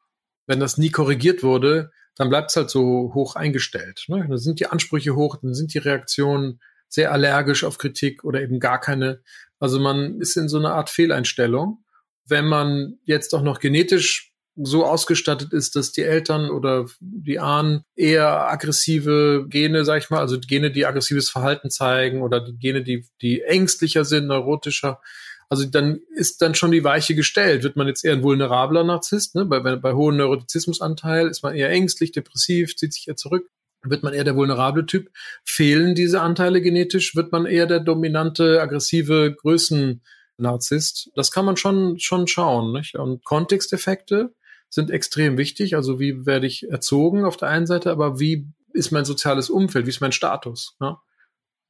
wenn 0.47 0.61
das 0.61 0.79
nie 0.79 0.91
korrigiert 0.91 1.43
wurde, 1.43 1.91
dann 2.17 2.31
bleibt 2.31 2.51
es 2.51 2.57
halt 2.57 2.71
so 2.71 3.13
hoch 3.15 3.37
eingestellt. 3.37 4.05
Ne? 4.09 4.27
Dann 4.29 4.39
sind 4.39 4.61
die 4.61 4.67
Ansprüche 4.67 5.15
hoch, 5.15 5.37
dann 5.37 5.55
sind 5.55 5.73
die 5.75 5.79
Reaktionen 5.79 6.61
sehr 6.89 7.13
allergisch 7.13 7.65
auf 7.65 7.79
Kritik 7.79 8.25
oder 8.25 8.43
eben 8.43 8.61
gar 8.61 8.81
keine. 8.81 9.21
Also 9.61 9.79
man 9.79 10.21
ist 10.21 10.37
in 10.37 10.49
so 10.49 10.59
einer 10.59 10.75
Art 10.75 10.91
Fehleinstellung. 10.91 11.85
Wenn 12.27 12.47
man 12.47 12.99
jetzt 13.05 13.35
auch 13.35 13.43
noch 13.43 13.61
genetisch 13.61 14.33
so 14.61 14.85
ausgestattet 14.85 15.53
ist, 15.53 15.77
dass 15.77 15.93
die 15.93 16.03
Eltern 16.03 16.51
oder 16.51 16.87
die 17.01 17.39
Ahnen 17.39 17.85
eher 17.95 18.51
aggressive 18.51 19.47
Gene, 19.49 19.85
sag 19.85 19.99
ich 19.99 20.11
mal, 20.11 20.19
also 20.19 20.39
Gene, 20.41 20.73
die 20.73 20.85
aggressives 20.85 21.31
Verhalten 21.31 21.71
zeigen 21.71 22.23
oder 22.23 22.41
die 22.41 22.59
Gene, 22.59 22.83
die, 22.83 23.07
die 23.23 23.43
ängstlicher 23.43 24.05
sind, 24.05 24.27
neurotischer, 24.27 25.01
also 25.49 25.65
dann 25.65 26.01
ist 26.15 26.43
dann 26.43 26.55
schon 26.55 26.73
die 26.73 26.85
Weiche 26.85 27.15
gestellt. 27.15 27.63
Wird 27.63 27.77
man 27.77 27.87
jetzt 27.87 28.05
eher 28.05 28.13
ein 28.13 28.23
vulnerabler 28.23 28.85
Narzisst, 28.85 29.35
ne? 29.35 29.47
bei, 29.47 29.61
bei, 29.61 29.77
bei 29.77 29.95
hohem 29.95 30.17
Neurotizismusanteil 30.19 31.29
ist 31.29 31.43
man 31.43 31.55
eher 31.55 31.71
ängstlich, 31.71 32.13
depressiv, 32.13 32.77
zieht 32.77 32.93
sich 32.93 33.09
eher 33.09 33.17
zurück. 33.17 33.49
Wird 33.83 34.03
man 34.03 34.13
eher 34.13 34.25
der 34.25 34.37
vulnerable 34.37 34.85
Typ? 34.87 35.11
Fehlen 35.45 35.95
diese 35.95 36.21
Anteile 36.21 36.61
genetisch? 36.61 37.15
Wird 37.15 37.33
man 37.33 37.47
eher 37.47 37.67
der 37.67 37.81
dominante, 37.81 38.61
aggressive 38.61 39.35
Größen-Narzisst? 39.41 41.11
Das 41.15 41.31
kann 41.31 41.45
man 41.45 41.57
schon, 41.57 41.99
schon 41.99 42.27
schauen. 42.27 42.73
Nicht? 42.73 42.97
Und 42.97 43.25
Kontexteffekte 43.25 44.35
sind 44.69 44.91
extrem 44.91 45.39
wichtig. 45.39 45.77
Also 45.77 46.01
wie 46.01 46.27
werde 46.27 46.47
ich 46.47 46.69
erzogen 46.69 47.25
auf 47.25 47.37
der 47.37 47.49
einen 47.49 47.67
Seite, 47.67 47.91
aber 47.91 48.19
wie 48.19 48.49
ist 48.73 48.91
mein 48.91 49.05
soziales 49.05 49.49
Umfeld? 49.49 49.87
Wie 49.87 49.91
ist 49.91 50.01
mein 50.01 50.13
Status? 50.13 50.77
Ne? 50.81 50.97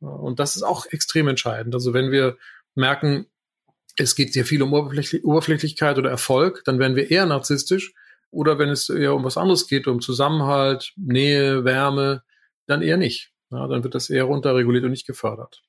Und 0.01 0.41
das 0.41 0.57
ist 0.57 0.63
auch 0.63 0.87
extrem 0.87 1.29
entscheidend. 1.29 1.75
Also 1.75 1.93
wenn 1.93 2.11
wir 2.11 2.39
merken, 2.75 3.27
es 3.99 4.15
geht 4.15 4.33
sehr 4.33 4.45
viel 4.45 4.63
um 4.63 4.73
Oberflächlich 4.73 5.25
Oberflächlichkeit 5.25 5.99
oder 5.99 6.11
Erfolg, 6.11 6.63
dann 6.65 6.79
werden 6.79 6.97
wir 6.97 7.11
eher 7.11 7.27
narzisstisch. 7.27 7.93
Oder 8.31 8.59
wenn 8.59 8.69
es 8.69 8.89
eher 8.91 9.15
um 9.15 9.25
was 9.25 9.39
anderes 9.39 9.67
geht, 9.69 9.87
um 9.87 10.01
Zusammenhalt, 10.01 10.93
Nähe, 10.97 11.65
Wärme, 11.65 12.23
dann 12.67 12.83
eher 12.83 12.99
nicht. 12.99 13.33
Ja, 13.51 13.67
dann 13.67 13.83
wird 13.83 13.95
das 13.95 14.11
eher 14.11 14.25
runterreguliert 14.25 14.85
und 14.85 14.91
nicht 14.91 15.07
gefördert. 15.07 15.63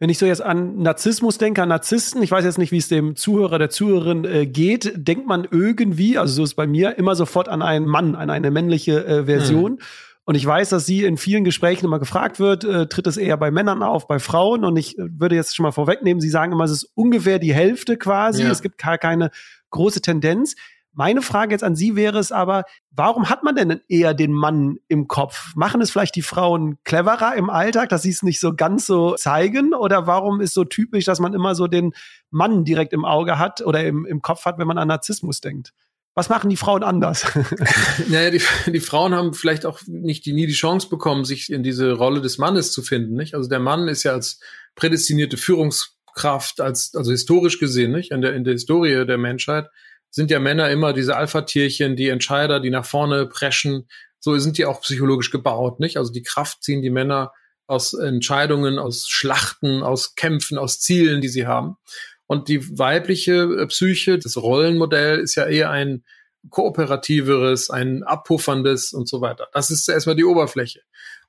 Wenn 0.00 0.10
ich 0.10 0.18
so 0.18 0.26
jetzt 0.26 0.42
an 0.42 0.82
Narzissmus 0.82 1.38
denke, 1.38 1.62
an 1.62 1.68
Narzissten, 1.68 2.20
ich 2.22 2.30
weiß 2.30 2.44
jetzt 2.44 2.58
nicht, 2.58 2.72
wie 2.72 2.78
es 2.78 2.88
dem 2.88 3.14
Zuhörer, 3.14 3.58
der 3.60 3.70
Zuhörerin 3.70 4.24
äh, 4.24 4.44
geht, 4.44 4.92
denkt 4.96 5.26
man 5.26 5.46
irgendwie, 5.48 6.18
also 6.18 6.34
so 6.34 6.44
ist 6.44 6.54
bei 6.54 6.66
mir, 6.66 6.98
immer 6.98 7.14
sofort 7.14 7.48
an 7.48 7.62
einen 7.62 7.86
Mann, 7.86 8.16
an 8.16 8.28
eine 8.28 8.50
männliche 8.50 9.06
äh, 9.06 9.24
Version. 9.26 9.72
Hm. 9.72 9.78
Und 10.26 10.36
ich 10.36 10.46
weiß, 10.46 10.70
dass 10.70 10.86
sie 10.86 11.04
in 11.04 11.18
vielen 11.18 11.44
Gesprächen 11.44 11.84
immer 11.84 11.98
gefragt 11.98 12.40
wird, 12.40 12.64
äh, 12.64 12.86
tritt 12.86 13.06
es 13.06 13.18
eher 13.18 13.36
bei 13.36 13.50
Männern 13.50 13.82
auf, 13.82 14.06
bei 14.06 14.18
Frauen? 14.18 14.64
Und 14.64 14.76
ich 14.76 14.98
äh, 14.98 15.02
würde 15.20 15.34
jetzt 15.34 15.54
schon 15.54 15.64
mal 15.64 15.72
vorwegnehmen, 15.72 16.20
sie 16.20 16.30
sagen 16.30 16.52
immer, 16.52 16.64
es 16.64 16.70
ist 16.70 16.90
ungefähr 16.94 17.38
die 17.38 17.52
Hälfte 17.52 17.98
quasi. 17.98 18.42
Ja. 18.42 18.50
Es 18.50 18.62
gibt 18.62 18.78
gar 18.78 18.96
keine 18.96 19.30
große 19.70 20.00
Tendenz. 20.00 20.54
Meine 20.96 21.22
Frage 21.22 21.52
jetzt 21.52 21.64
an 21.64 21.74
Sie 21.74 21.96
wäre 21.96 22.18
es 22.18 22.30
aber, 22.30 22.64
warum 22.92 23.28
hat 23.28 23.42
man 23.42 23.56
denn 23.56 23.80
eher 23.88 24.14
den 24.14 24.32
Mann 24.32 24.76
im 24.86 25.08
Kopf? 25.08 25.52
Machen 25.56 25.80
es 25.80 25.90
vielleicht 25.90 26.14
die 26.14 26.22
Frauen 26.22 26.78
cleverer 26.84 27.34
im 27.34 27.50
Alltag, 27.50 27.88
dass 27.88 28.02
sie 28.02 28.10
es 28.10 28.22
nicht 28.22 28.38
so 28.38 28.54
ganz 28.54 28.86
so 28.86 29.16
zeigen? 29.16 29.74
Oder 29.74 30.06
warum 30.06 30.40
ist 30.40 30.54
so 30.54 30.64
typisch, 30.64 31.04
dass 31.04 31.18
man 31.18 31.34
immer 31.34 31.56
so 31.56 31.66
den 31.66 31.92
Mann 32.30 32.64
direkt 32.64 32.92
im 32.92 33.04
Auge 33.04 33.40
hat 33.40 33.60
oder 33.60 33.84
im, 33.84 34.06
im 34.06 34.22
Kopf 34.22 34.44
hat, 34.44 34.58
wenn 34.58 34.68
man 34.68 34.78
an 34.78 34.86
Narzissmus 34.86 35.40
denkt? 35.40 35.72
Was 36.14 36.28
machen 36.28 36.48
die 36.48 36.56
Frauen 36.56 36.84
anders? 36.84 37.26
naja, 38.08 38.30
die, 38.30 38.42
die 38.70 38.80
Frauen 38.80 39.14
haben 39.14 39.34
vielleicht 39.34 39.66
auch 39.66 39.80
nicht 39.86 40.24
die, 40.26 40.32
nie 40.32 40.46
die 40.46 40.52
Chance 40.52 40.88
bekommen, 40.88 41.24
sich 41.24 41.50
in 41.50 41.64
diese 41.64 41.92
Rolle 41.92 42.20
des 42.20 42.38
Mannes 42.38 42.70
zu 42.70 42.82
finden. 42.82 43.14
Nicht? 43.14 43.34
Also 43.34 43.48
der 43.48 43.58
Mann 43.58 43.88
ist 43.88 44.04
ja 44.04 44.12
als 44.12 44.38
prädestinierte 44.76 45.36
Führungskraft, 45.36 46.60
als, 46.60 46.94
also 46.94 47.10
historisch 47.10 47.58
gesehen, 47.58 47.90
nicht? 47.90 48.12
In 48.12 48.20
der, 48.20 48.34
in 48.34 48.44
der 48.44 48.52
Historie 48.52 49.04
der 49.04 49.18
Menschheit 49.18 49.66
sind 50.10 50.30
ja 50.30 50.38
Männer 50.38 50.70
immer 50.70 50.92
diese 50.92 51.16
Alpha-Tierchen, 51.16 51.96
die 51.96 52.08
Entscheider, 52.08 52.60
die 52.60 52.70
nach 52.70 52.86
vorne 52.86 53.26
preschen. 53.26 53.88
So 54.20 54.38
sind 54.38 54.56
die 54.56 54.66
auch 54.66 54.82
psychologisch 54.82 55.32
gebaut, 55.32 55.80
nicht? 55.80 55.96
Also 55.96 56.12
die 56.12 56.22
Kraft 56.22 56.62
ziehen 56.62 56.82
die 56.82 56.90
Männer 56.90 57.32
aus 57.66 57.92
Entscheidungen, 57.94 58.78
aus 58.78 59.08
Schlachten, 59.08 59.82
aus 59.82 60.14
Kämpfen, 60.14 60.58
aus 60.58 60.78
Zielen, 60.78 61.20
die 61.20 61.28
sie 61.28 61.48
haben. 61.48 61.76
Und 62.26 62.48
die 62.48 62.78
weibliche 62.78 63.42
äh, 63.42 63.66
Psyche, 63.66 64.18
das 64.18 64.36
Rollenmodell 64.36 65.20
ist 65.20 65.34
ja 65.34 65.46
eher 65.46 65.70
ein 65.70 66.04
kooperativeres, 66.50 67.70
ein 67.70 68.02
abpufferndes 68.02 68.92
und 68.92 69.08
so 69.08 69.20
weiter. 69.20 69.48
Das 69.52 69.70
ist 69.70 69.88
erstmal 69.88 70.16
die 70.16 70.24
Oberfläche. 70.24 70.80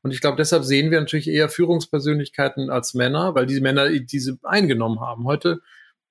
Und 0.02 0.12
ich 0.12 0.22
glaube, 0.22 0.38
deshalb 0.38 0.64
sehen 0.64 0.92
wir 0.92 1.00
natürlich 1.00 1.28
eher 1.28 1.50
Führungspersönlichkeiten 1.50 2.70
als 2.70 2.94
Männer, 2.94 3.34
weil 3.34 3.46
diese 3.46 3.62
Männer 3.62 3.90
diese 3.90 4.38
eingenommen 4.44 5.00
haben. 5.00 5.26
Heute 5.26 5.62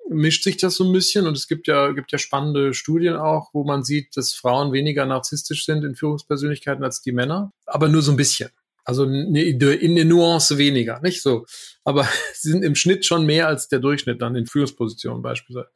mischt 0.08 0.42
sich 0.42 0.56
das 0.56 0.74
so 0.74 0.84
ein 0.84 0.92
bisschen 0.92 1.26
und 1.26 1.36
es 1.36 1.48
gibt 1.48 1.66
ja, 1.66 1.92
gibt 1.92 2.12
ja 2.12 2.18
spannende 2.18 2.74
Studien 2.74 3.16
auch, 3.16 3.50
wo 3.52 3.64
man 3.64 3.84
sieht, 3.84 4.16
dass 4.16 4.32
Frauen 4.32 4.72
weniger 4.72 5.06
narzisstisch 5.06 5.64
sind 5.64 5.84
in 5.84 5.94
Führungspersönlichkeiten 5.94 6.84
als 6.84 7.00
die 7.00 7.12
Männer, 7.12 7.52
aber 7.66 7.88
nur 7.88 8.02
so 8.02 8.10
ein 8.10 8.16
bisschen. 8.16 8.50
Also 8.84 9.04
eine, 9.04 9.42
in 9.42 9.96
der 9.96 10.04
Nuance 10.04 10.58
weniger, 10.58 11.00
nicht 11.00 11.22
so. 11.22 11.46
Aber 11.84 12.06
sie 12.34 12.50
sind 12.50 12.64
im 12.64 12.74
Schnitt 12.74 13.04
schon 13.04 13.26
mehr 13.26 13.48
als 13.48 13.68
der 13.68 13.80
Durchschnitt 13.80 14.22
dann 14.22 14.36
in 14.36 14.46
Führungspositionen 14.46 15.22
beispielsweise. 15.22 15.70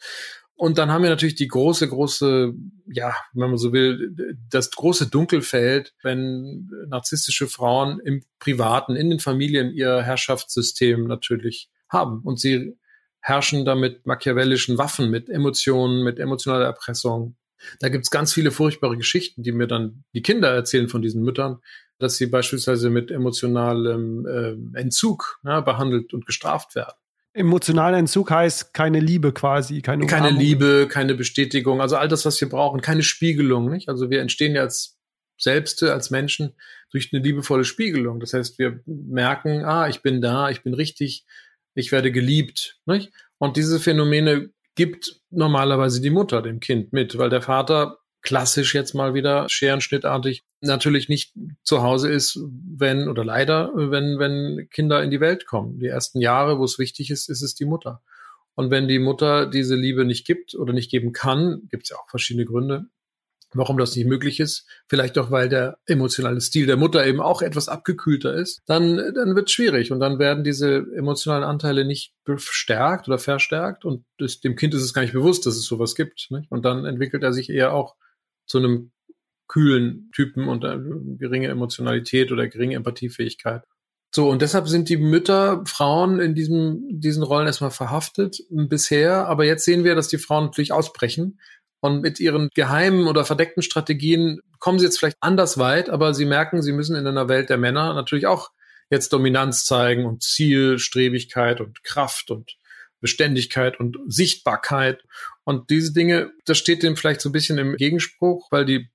Und 0.55 0.77
dann 0.77 0.91
haben 0.91 1.05
wir 1.05 1.11
natürlich 1.11 1.37
die 1.37 1.47
große, 1.47 1.89
große, 1.89 2.53
ja, 2.87 3.15
wenn 3.33 3.51
man 3.51 3.59
so 3.59 3.73
will, 3.73 4.13
das 4.51 4.73
große 4.73 5.09
Dunkelfeld, 5.09 5.95
wenn 6.03 6.69
narzisstische 6.89 7.47
Frauen 7.47 8.01
im 8.01 8.25
Privaten, 8.41 8.97
in 8.97 9.09
den 9.09 9.21
Familien 9.21 9.71
ihr 9.71 10.03
Herrschaftssystem 10.03 11.07
natürlich 11.07 11.71
haben. 11.89 12.23
Und 12.25 12.41
sie 12.41 12.77
herrschen 13.21 13.65
da 13.65 13.77
mit 13.77 14.05
machiavellischen 14.05 14.79
Waffen, 14.79 15.11
mit 15.11 15.31
Emotionen, 15.31 16.03
mit 16.03 16.19
emotionaler 16.19 16.65
Erpressung. 16.65 17.37
Da 17.79 17.89
gibt's 17.89 18.11
ganz 18.11 18.33
viele 18.33 18.51
furchtbare 18.51 18.97
Geschichten, 18.97 19.45
die 19.45 19.53
mir 19.53 19.69
dann 19.69 20.03
die 20.13 20.23
Kinder 20.23 20.49
erzählen 20.51 20.89
von 20.89 21.03
diesen 21.03 21.23
Müttern, 21.23 21.61
dass 21.99 22.17
sie 22.17 22.27
beispielsweise 22.27 22.91
mit 22.91 23.11
emotionalem 23.11 24.27
äh, 24.27 24.79
Entzug 24.79 25.41
ja, 25.45 25.61
behandelt 25.61 26.15
und 26.15 26.27
gestraft 26.27 26.75
werden. 26.75 26.95
Emotionaler 27.35 27.99
Entzug 27.99 28.31
heißt 28.31 28.75
keine 28.75 29.01
Liebe 29.01 29.33
quasi, 29.33 29.81
keine 29.83 30.07
Keine 30.07 30.31
Liebe, 30.31 30.89
keine 30.89 31.15
Bestätigung, 31.15 31.81
also 31.81 31.97
all 31.97 32.09
das, 32.09 32.25
was 32.25 32.41
wir 32.41 32.49
brauchen, 32.49 32.81
keine 32.81 33.03
Spiegelung, 33.03 33.71
nicht? 33.71 33.89
Also 33.89 34.11
wir 34.11 34.21
entstehen 34.21 34.55
ja 34.55 34.63
als 34.63 34.99
Selbste, 35.37 35.93
als 35.93 36.11
Menschen 36.11 36.55
durch 36.91 37.11
eine 37.13 37.23
liebevolle 37.23 37.65
Spiegelung. 37.65 38.19
Das 38.19 38.33
heißt, 38.33 38.59
wir 38.59 38.81
merken, 38.87 39.65
ah, 39.65 39.89
ich 39.89 40.03
bin 40.03 40.21
da, 40.21 40.51
ich 40.51 40.63
bin 40.63 40.75
richtig, 40.75 41.27
ich 41.75 41.93
werde 41.93 42.11
geliebt, 42.11 42.81
nicht? 42.87 43.13
Und 43.39 43.57
diese 43.57 43.79
Phänomene 43.79 44.51
gibt 44.75 45.21
normalerweise 45.31 46.01
die 46.01 46.11
Mutter 46.11 46.43
dem 46.43 46.61
Kind 46.61 46.93
mit, 46.93 47.19
weil 47.19 47.31
der 47.31 47.43
Vater 47.43 47.98
klassisch 48.23 48.75
jetzt 48.75 48.95
mal 48.95 49.15
wieder 49.15 49.47
scherenschnittartig 49.49 50.45
natürlich 50.61 51.09
nicht 51.09 51.35
zu 51.63 51.83
Hause 51.83 52.11
ist, 52.11 52.39
wenn 52.51 53.09
oder 53.09 53.25
leider, 53.25 53.71
wenn, 53.75 54.19
wenn 54.19 54.69
Kinder 54.71 55.03
in 55.03 55.11
die 55.11 55.21
Welt 55.21 55.47
kommen. 55.47 55.79
Die 55.79 55.87
ersten 55.87 56.21
Jahre, 56.21 56.59
wo 56.59 56.65
es 56.65 56.79
wichtig 56.79 57.11
ist, 57.11 57.29
ist 57.29 57.43
es 57.43 57.55
die 57.55 57.65
Mutter. 57.65 58.03
Und 58.55 58.71
wenn 58.71 58.89
die 58.89 58.99
Mutter 58.99 59.47
diese 59.47 59.77
Liebe 59.77 60.05
nicht 60.05 60.27
gibt 60.27 60.55
oder 60.55 60.73
nicht 60.73 60.91
geben 60.91 61.13
kann, 61.13 61.69
gibt 61.71 61.85
es 61.85 61.91
ja 61.91 61.97
auch 61.97 62.09
verschiedene 62.11 62.45
Gründe, 62.45 62.87
warum 63.53 63.79
das 63.79 63.95
nicht 63.95 64.07
möglich 64.07 64.41
ist. 64.41 64.67
Vielleicht 64.89 65.17
auch, 65.17 65.31
weil 65.31 65.49
der 65.49 65.79
emotionale 65.87 66.41
Stil 66.41 66.67
der 66.67 66.77
Mutter 66.77 67.07
eben 67.07 67.21
auch 67.21 67.41
etwas 67.41 67.69
abgekühlter 67.69 68.35
ist. 68.35 68.61
Dann, 68.67 68.97
dann 69.15 69.37
wird 69.37 69.49
es 69.49 69.53
schwierig 69.53 69.93
und 69.93 70.01
dann 70.01 70.19
werden 70.19 70.43
diese 70.43 70.87
emotionalen 70.97 71.45
Anteile 71.45 71.85
nicht 71.85 72.15
bestärkt 72.25 73.07
oder 73.07 73.19
verstärkt 73.19 73.85
und 73.85 74.05
das, 74.19 74.41
dem 74.41 74.57
Kind 74.57 74.75
ist 74.75 74.83
es 74.83 74.93
gar 74.93 75.03
nicht 75.03 75.15
bewusst, 75.15 75.47
dass 75.47 75.55
es 75.55 75.65
sowas 75.65 75.95
gibt. 75.95 76.27
Nicht? 76.31 76.51
Und 76.51 76.65
dann 76.65 76.85
entwickelt 76.85 77.23
er 77.23 77.33
sich 77.33 77.51
eher 77.51 77.73
auch 77.73 77.95
zu 78.49 78.59
einem 78.59 78.91
kühlen 79.47 80.11
Typen 80.15 80.49
und 80.49 80.63
geringe 81.19 81.49
Emotionalität 81.49 82.33
oder 82.33 82.49
geringe 82.49 82.77
Empathiefähigkeit. 82.77 83.63
So, 84.15 84.31
und 84.31 84.41
deshalb 84.43 84.69
sind 84.69 84.89
die 84.89 84.97
Mütter, 84.97 85.63
Frauen 85.67 86.19
in 86.19 86.35
diesem, 86.35 87.01
diesen 87.01 87.23
Rollen 87.23 87.47
erstmal 87.47 87.71
verhaftet 87.71 88.43
bisher. 88.51 89.29
Aber 89.29 89.45
jetzt 89.45 89.65
sehen 89.65 89.85
wir, 89.85 89.95
dass 89.95 90.09
die 90.09 90.19
Frauen 90.19 90.47
natürlich 90.47 90.73
ausbrechen. 90.73 91.39
Und 91.81 92.01
mit 92.01 92.19
ihren 92.19 92.49
geheimen 92.55 93.07
oder 93.07 93.25
verdeckten 93.25 93.63
Strategien 93.63 94.41
kommen 94.59 94.79
sie 94.79 94.87
jetzt 94.87 94.99
vielleicht 94.99 95.19
anders 95.21 95.59
weit, 95.59 95.91
aber 95.91 96.13
sie 96.13 96.25
merken, 96.25 96.63
sie 96.63 96.73
müssen 96.73 96.97
in 96.97 97.07
einer 97.07 97.29
Welt 97.29 97.51
der 97.51 97.59
Männer 97.59 97.95
natürlich 97.95 98.27
auch 98.27 98.51
jetzt 98.91 99.13
Dominanz 99.13 99.65
zeigen 99.65 100.05
und 100.05 100.23
Zielstrebigkeit 100.23 101.61
und 101.61 101.85
Kraft 101.85 102.31
und 102.31 102.57
Beständigkeit 103.01 103.79
und 103.79 103.99
Sichtbarkeit. 104.07 105.03
Und 105.45 105.71
diese 105.71 105.93
Dinge, 105.93 106.33
das 106.45 106.59
steht 106.59 106.83
dem 106.83 106.97
vielleicht 106.97 107.21
so 107.21 107.29
ein 107.29 107.33
bisschen 107.33 107.59
im 107.59 107.77
Gegenspruch, 107.77 108.49
weil 108.51 108.65
die 108.65 108.91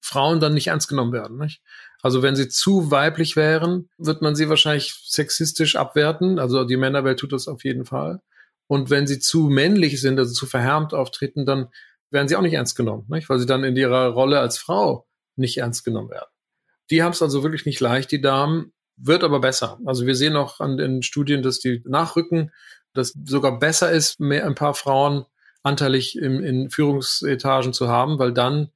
Frauen 0.00 0.40
dann 0.40 0.54
nicht 0.54 0.68
ernst 0.68 0.88
genommen 0.88 1.12
werden. 1.12 1.38
Nicht? 1.38 1.62
Also 2.02 2.22
wenn 2.22 2.36
sie 2.36 2.48
zu 2.48 2.90
weiblich 2.90 3.34
wären, 3.34 3.88
wird 3.98 4.22
man 4.22 4.36
sie 4.36 4.48
wahrscheinlich 4.48 4.94
sexistisch 5.04 5.76
abwerten. 5.76 6.38
Also 6.38 6.64
die 6.64 6.76
Männerwelt 6.76 7.18
tut 7.18 7.32
das 7.32 7.48
auf 7.48 7.64
jeden 7.64 7.84
Fall. 7.84 8.20
Und 8.68 8.90
wenn 8.90 9.06
sie 9.06 9.18
zu 9.18 9.48
männlich 9.48 10.00
sind, 10.00 10.18
also 10.18 10.32
zu 10.32 10.46
verhärmt 10.46 10.94
auftreten, 10.94 11.46
dann 11.46 11.68
werden 12.10 12.28
sie 12.28 12.36
auch 12.36 12.42
nicht 12.42 12.54
ernst 12.54 12.76
genommen, 12.76 13.06
nicht? 13.08 13.28
weil 13.28 13.38
sie 13.38 13.46
dann 13.46 13.64
in 13.64 13.76
ihrer 13.76 14.08
Rolle 14.08 14.40
als 14.40 14.58
Frau 14.58 15.06
nicht 15.36 15.58
ernst 15.58 15.84
genommen 15.84 16.10
werden. 16.10 16.30
Die 16.90 17.02
haben 17.02 17.12
es 17.12 17.22
also 17.22 17.42
wirklich 17.42 17.66
nicht 17.66 17.80
leicht, 17.80 18.12
die 18.12 18.20
Damen, 18.20 18.72
wird 18.96 19.24
aber 19.24 19.40
besser. 19.40 19.78
Also 19.84 20.06
wir 20.06 20.14
sehen 20.14 20.36
auch 20.36 20.60
an 20.60 20.76
den 20.76 21.02
Studien, 21.02 21.42
dass 21.42 21.58
die 21.58 21.82
nachrücken, 21.84 22.52
dass 22.96 23.14
sogar 23.24 23.58
besser 23.58 23.90
ist, 23.90 24.20
mehr 24.20 24.46
ein 24.46 24.54
paar 24.54 24.74
Frauen 24.74 25.24
anteilig 25.62 26.16
in, 26.16 26.42
in 26.42 26.70
Führungsetagen 26.70 27.72
zu 27.72 27.88
haben, 27.88 28.18
weil 28.18 28.32
dann 28.32 28.70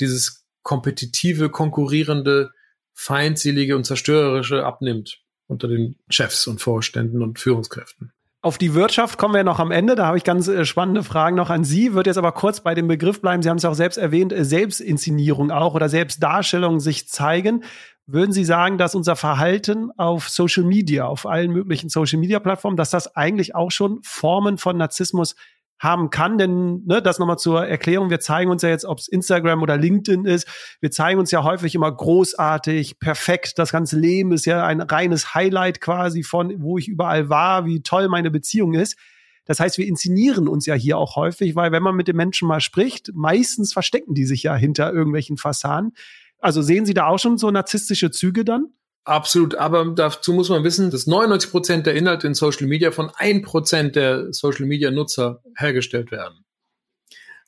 dieses 0.00 0.46
kompetitive, 0.62 1.48
konkurrierende, 1.48 2.50
feindselige 2.92 3.76
und 3.76 3.84
zerstörerische 3.84 4.64
abnimmt 4.64 5.20
unter 5.46 5.68
den 5.68 5.96
Chefs 6.10 6.46
und 6.46 6.60
Vorständen 6.60 7.22
und 7.22 7.38
Führungskräften. 7.38 8.12
Auf 8.40 8.56
die 8.56 8.74
Wirtschaft 8.74 9.18
kommen 9.18 9.34
wir 9.34 9.42
noch 9.42 9.58
am 9.58 9.72
Ende. 9.72 9.96
Da 9.96 10.06
habe 10.06 10.16
ich 10.16 10.22
ganz 10.22 10.46
äh, 10.46 10.64
spannende 10.64 11.02
Fragen 11.02 11.34
noch 11.34 11.50
an 11.50 11.64
Sie. 11.64 11.94
Wird 11.94 12.06
jetzt 12.06 12.18
aber 12.18 12.32
kurz 12.32 12.60
bei 12.60 12.74
dem 12.74 12.86
Begriff 12.86 13.20
bleiben. 13.20 13.42
Sie 13.42 13.48
haben 13.48 13.56
es 13.56 13.64
auch 13.64 13.74
selbst 13.74 13.96
erwähnt, 13.96 14.32
äh, 14.32 14.44
Selbstinszenierung 14.44 15.50
auch 15.50 15.74
oder 15.74 15.88
Selbstdarstellung 15.88 16.78
sich 16.78 17.08
zeigen. 17.08 17.64
Würden 18.10 18.32
Sie 18.32 18.44
sagen, 18.44 18.78
dass 18.78 18.94
unser 18.94 19.16
Verhalten 19.16 19.90
auf 19.98 20.30
Social 20.30 20.64
Media, 20.64 21.04
auf 21.04 21.26
allen 21.26 21.52
möglichen 21.52 21.90
Social 21.90 22.18
Media 22.18 22.38
Plattformen, 22.40 22.78
dass 22.78 22.88
das 22.88 23.14
eigentlich 23.14 23.54
auch 23.54 23.70
schon 23.70 24.00
Formen 24.02 24.56
von 24.56 24.78
Narzissmus 24.78 25.34
haben 25.78 26.08
kann. 26.08 26.38
Denn 26.38 26.84
ne, 26.86 27.02
das 27.02 27.18
nochmal 27.18 27.36
zur 27.36 27.66
Erklärung, 27.66 28.08
wir 28.08 28.18
zeigen 28.18 28.50
uns 28.50 28.62
ja 28.62 28.70
jetzt, 28.70 28.86
ob 28.86 28.98
es 28.98 29.08
Instagram 29.08 29.60
oder 29.60 29.76
LinkedIn 29.76 30.24
ist, 30.24 30.48
wir 30.80 30.90
zeigen 30.90 31.20
uns 31.20 31.30
ja 31.32 31.44
häufig 31.44 31.74
immer 31.74 31.92
großartig, 31.92 32.98
perfekt. 32.98 33.58
Das 33.58 33.72
ganze 33.72 33.98
Leben 33.98 34.32
ist 34.32 34.46
ja 34.46 34.64
ein 34.64 34.80
reines 34.80 35.34
Highlight 35.34 35.82
quasi 35.82 36.22
von, 36.22 36.62
wo 36.62 36.78
ich 36.78 36.88
überall 36.88 37.28
war, 37.28 37.66
wie 37.66 37.82
toll 37.82 38.08
meine 38.08 38.30
Beziehung 38.30 38.72
ist. 38.72 38.96
Das 39.44 39.60
heißt, 39.60 39.76
wir 39.76 39.86
inszenieren 39.86 40.48
uns 40.48 40.64
ja 40.64 40.74
hier 40.74 40.96
auch 40.96 41.16
häufig, 41.16 41.56
weil 41.56 41.72
wenn 41.72 41.82
man 41.82 41.94
mit 41.94 42.08
den 42.08 42.16
Menschen 42.16 42.48
mal 42.48 42.60
spricht, 42.60 43.10
meistens 43.14 43.74
verstecken 43.74 44.14
die 44.14 44.24
sich 44.24 44.44
ja 44.44 44.54
hinter 44.54 44.94
irgendwelchen 44.94 45.36
Fassaden. 45.36 45.92
Also 46.40 46.62
sehen 46.62 46.86
Sie 46.86 46.94
da 46.94 47.06
auch 47.06 47.18
schon 47.18 47.38
so 47.38 47.50
narzisstische 47.50 48.10
Züge 48.10 48.44
dann? 48.44 48.72
Absolut, 49.04 49.54
aber 49.54 49.86
dazu 49.86 50.34
muss 50.34 50.50
man 50.50 50.64
wissen, 50.64 50.90
dass 50.90 51.06
99 51.06 51.50
Prozent 51.50 51.86
der 51.86 51.94
Inhalte 51.94 52.26
in 52.26 52.34
Social 52.34 52.66
Media 52.66 52.90
von 52.90 53.10
1 53.14 53.42
Prozent 53.46 53.96
der 53.96 54.32
Social 54.32 54.66
Media 54.66 54.90
Nutzer 54.90 55.42
hergestellt 55.56 56.10
werden. 56.10 56.44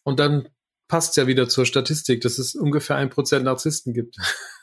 Und 0.03 0.19
dann 0.19 0.49
passt 0.89 1.11
es 1.11 1.17
ja 1.17 1.27
wieder 1.27 1.49
zur 1.49 1.67
Statistik, 1.67 2.23
dass 2.23 2.39
es 2.39 2.55
ungefähr 2.55 2.97
ein 2.97 3.11
Prozent 3.11 3.45
Narzissten 3.45 3.93
gibt. 3.93 4.17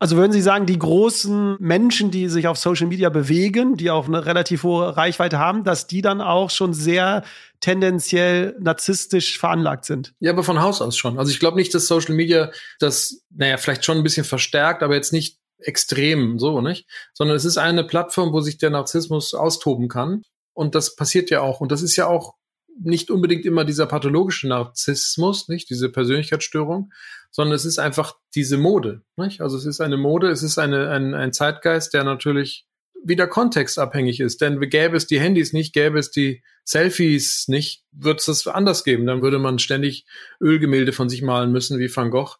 Also 0.00 0.16
würden 0.16 0.32
Sie 0.32 0.42
sagen, 0.42 0.66
die 0.66 0.78
großen 0.78 1.56
Menschen, 1.58 2.12
die 2.12 2.28
sich 2.28 2.46
auf 2.46 2.56
Social 2.56 2.86
Media 2.86 3.08
bewegen, 3.08 3.76
die 3.76 3.90
auch 3.90 4.06
eine 4.06 4.26
relativ 4.26 4.62
hohe 4.62 4.96
Reichweite 4.96 5.38
haben, 5.38 5.64
dass 5.64 5.88
die 5.88 6.02
dann 6.02 6.20
auch 6.20 6.50
schon 6.50 6.72
sehr 6.72 7.24
tendenziell 7.60 8.54
narzisstisch 8.60 9.38
veranlagt 9.38 9.84
sind? 9.84 10.14
Ja, 10.20 10.30
aber 10.30 10.44
von 10.44 10.62
Haus 10.62 10.80
aus 10.80 10.96
schon. 10.96 11.18
Also 11.18 11.32
ich 11.32 11.40
glaube 11.40 11.56
nicht, 11.56 11.74
dass 11.74 11.88
Social 11.88 12.14
Media 12.14 12.52
das, 12.78 13.24
naja, 13.30 13.56
vielleicht 13.56 13.84
schon 13.84 13.96
ein 13.96 14.04
bisschen 14.04 14.24
verstärkt, 14.24 14.84
aber 14.84 14.94
jetzt 14.94 15.12
nicht 15.12 15.38
extrem 15.58 16.38
so, 16.38 16.60
nicht? 16.60 16.86
Sondern 17.12 17.36
es 17.36 17.44
ist 17.44 17.58
eine 17.58 17.82
Plattform, 17.82 18.32
wo 18.32 18.40
sich 18.40 18.58
der 18.58 18.70
Narzissmus 18.70 19.34
austoben 19.34 19.88
kann. 19.88 20.22
Und 20.54 20.76
das 20.76 20.94
passiert 20.94 21.30
ja 21.30 21.40
auch. 21.40 21.60
Und 21.60 21.72
das 21.72 21.82
ist 21.82 21.96
ja 21.96 22.06
auch 22.06 22.34
nicht 22.80 23.10
unbedingt 23.10 23.44
immer 23.44 23.64
dieser 23.64 23.86
pathologische 23.86 24.48
Narzissmus, 24.48 25.48
nicht? 25.48 25.70
Diese 25.70 25.90
Persönlichkeitsstörung, 25.90 26.92
sondern 27.30 27.54
es 27.54 27.64
ist 27.64 27.78
einfach 27.78 28.14
diese 28.34 28.58
Mode, 28.58 29.02
nicht? 29.16 29.40
Also 29.40 29.56
es 29.56 29.66
ist 29.66 29.80
eine 29.80 29.96
Mode, 29.96 30.30
es 30.30 30.42
ist 30.42 30.58
eine, 30.58 30.90
ein, 30.90 31.14
ein 31.14 31.32
Zeitgeist, 31.32 31.94
der 31.94 32.04
natürlich 32.04 32.66
wieder 33.04 33.26
kontextabhängig 33.26 34.20
ist. 34.20 34.40
Denn 34.40 34.60
gäbe 34.60 34.96
es 34.96 35.06
die 35.06 35.20
Handys 35.20 35.52
nicht, 35.52 35.72
gäbe 35.72 35.98
es 35.98 36.10
die 36.10 36.42
Selfies 36.64 37.48
nicht, 37.48 37.84
würde 37.92 38.18
es 38.18 38.26
das 38.26 38.46
anders 38.46 38.84
geben. 38.84 39.06
Dann 39.06 39.22
würde 39.22 39.38
man 39.38 39.58
ständig 39.58 40.06
Ölgemälde 40.40 40.92
von 40.92 41.08
sich 41.08 41.22
malen 41.22 41.52
müssen 41.52 41.78
wie 41.78 41.94
Van 41.94 42.10
Gogh 42.10 42.36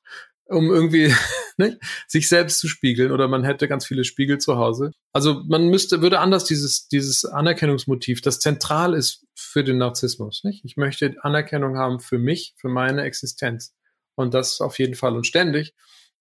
um 0.48 0.70
irgendwie 0.70 1.14
ne, 1.56 1.78
sich 2.06 2.28
selbst 2.28 2.58
zu 2.58 2.68
spiegeln 2.68 3.12
oder 3.12 3.28
man 3.28 3.44
hätte 3.44 3.68
ganz 3.68 3.87
viele 3.87 4.04
Spiegel 4.04 4.38
zu 4.38 4.56
Hause. 4.56 4.92
Also 5.12 5.42
man 5.46 5.68
müsste, 5.68 6.02
würde 6.02 6.20
anders 6.20 6.44
dieses, 6.44 6.88
dieses 6.88 7.24
Anerkennungsmotiv, 7.24 8.20
das 8.20 8.40
zentral 8.40 8.94
ist 8.94 9.26
für 9.34 9.62
den 9.62 9.78
Narzissmus. 9.78 10.42
Nicht? 10.44 10.64
Ich 10.64 10.76
möchte 10.76 11.14
Anerkennung 11.22 11.76
haben 11.76 12.00
für 12.00 12.18
mich, 12.18 12.54
für 12.56 12.68
meine 12.68 13.02
Existenz. 13.02 13.74
Und 14.14 14.34
das 14.34 14.61
auf 14.61 14.78
jeden 14.78 14.94
Fall 14.94 15.14
und 15.14 15.26
ständig. 15.26 15.74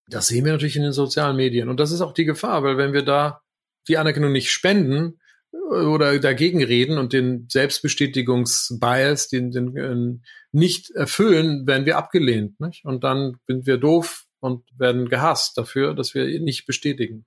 Das 0.08 0.28
sehen 0.28 0.46
wir 0.46 0.52
natürlich 0.52 0.76
in 0.76 0.84
den 0.84 0.94
sozialen 0.94 1.36
Medien. 1.36 1.68
Und 1.68 1.80
das 1.80 1.92
ist 1.92 2.02
auch 2.02 2.14
die 2.14 2.26
Gefahr, 2.26 2.64
weil 2.64 2.78
wenn 2.78 2.94
wir 2.94 3.04
da 3.04 3.42
die 3.88 3.98
Anerkennung 3.98 4.32
nicht 4.32 4.52
spenden, 4.52 5.20
oder 5.52 6.18
dagegen 6.20 6.64
reden 6.64 6.98
und 6.98 7.14
den 7.14 7.48
Selbstbestätigungsbias, 7.50 9.28
den, 9.30 9.52
den 9.52 9.76
äh, 9.78 10.20
nicht 10.52 10.92
erfüllen, 10.92 11.68
werden 11.68 11.86
wir 11.86 11.98
abgelehnt. 11.98 12.60
Nicht? 12.60 12.86
Und 12.86 13.04
dann 13.04 13.38
sind 13.48 13.66
wir 13.66 13.78
doof 13.78 14.26
und 14.40 14.64
werden 14.78 15.10
gehasst 15.10 15.58
dafür, 15.58 15.94
dass 15.94 16.14
wir 16.14 16.28
ihn 16.28 16.44
nicht 16.44 16.66
bestätigen. 16.66 17.26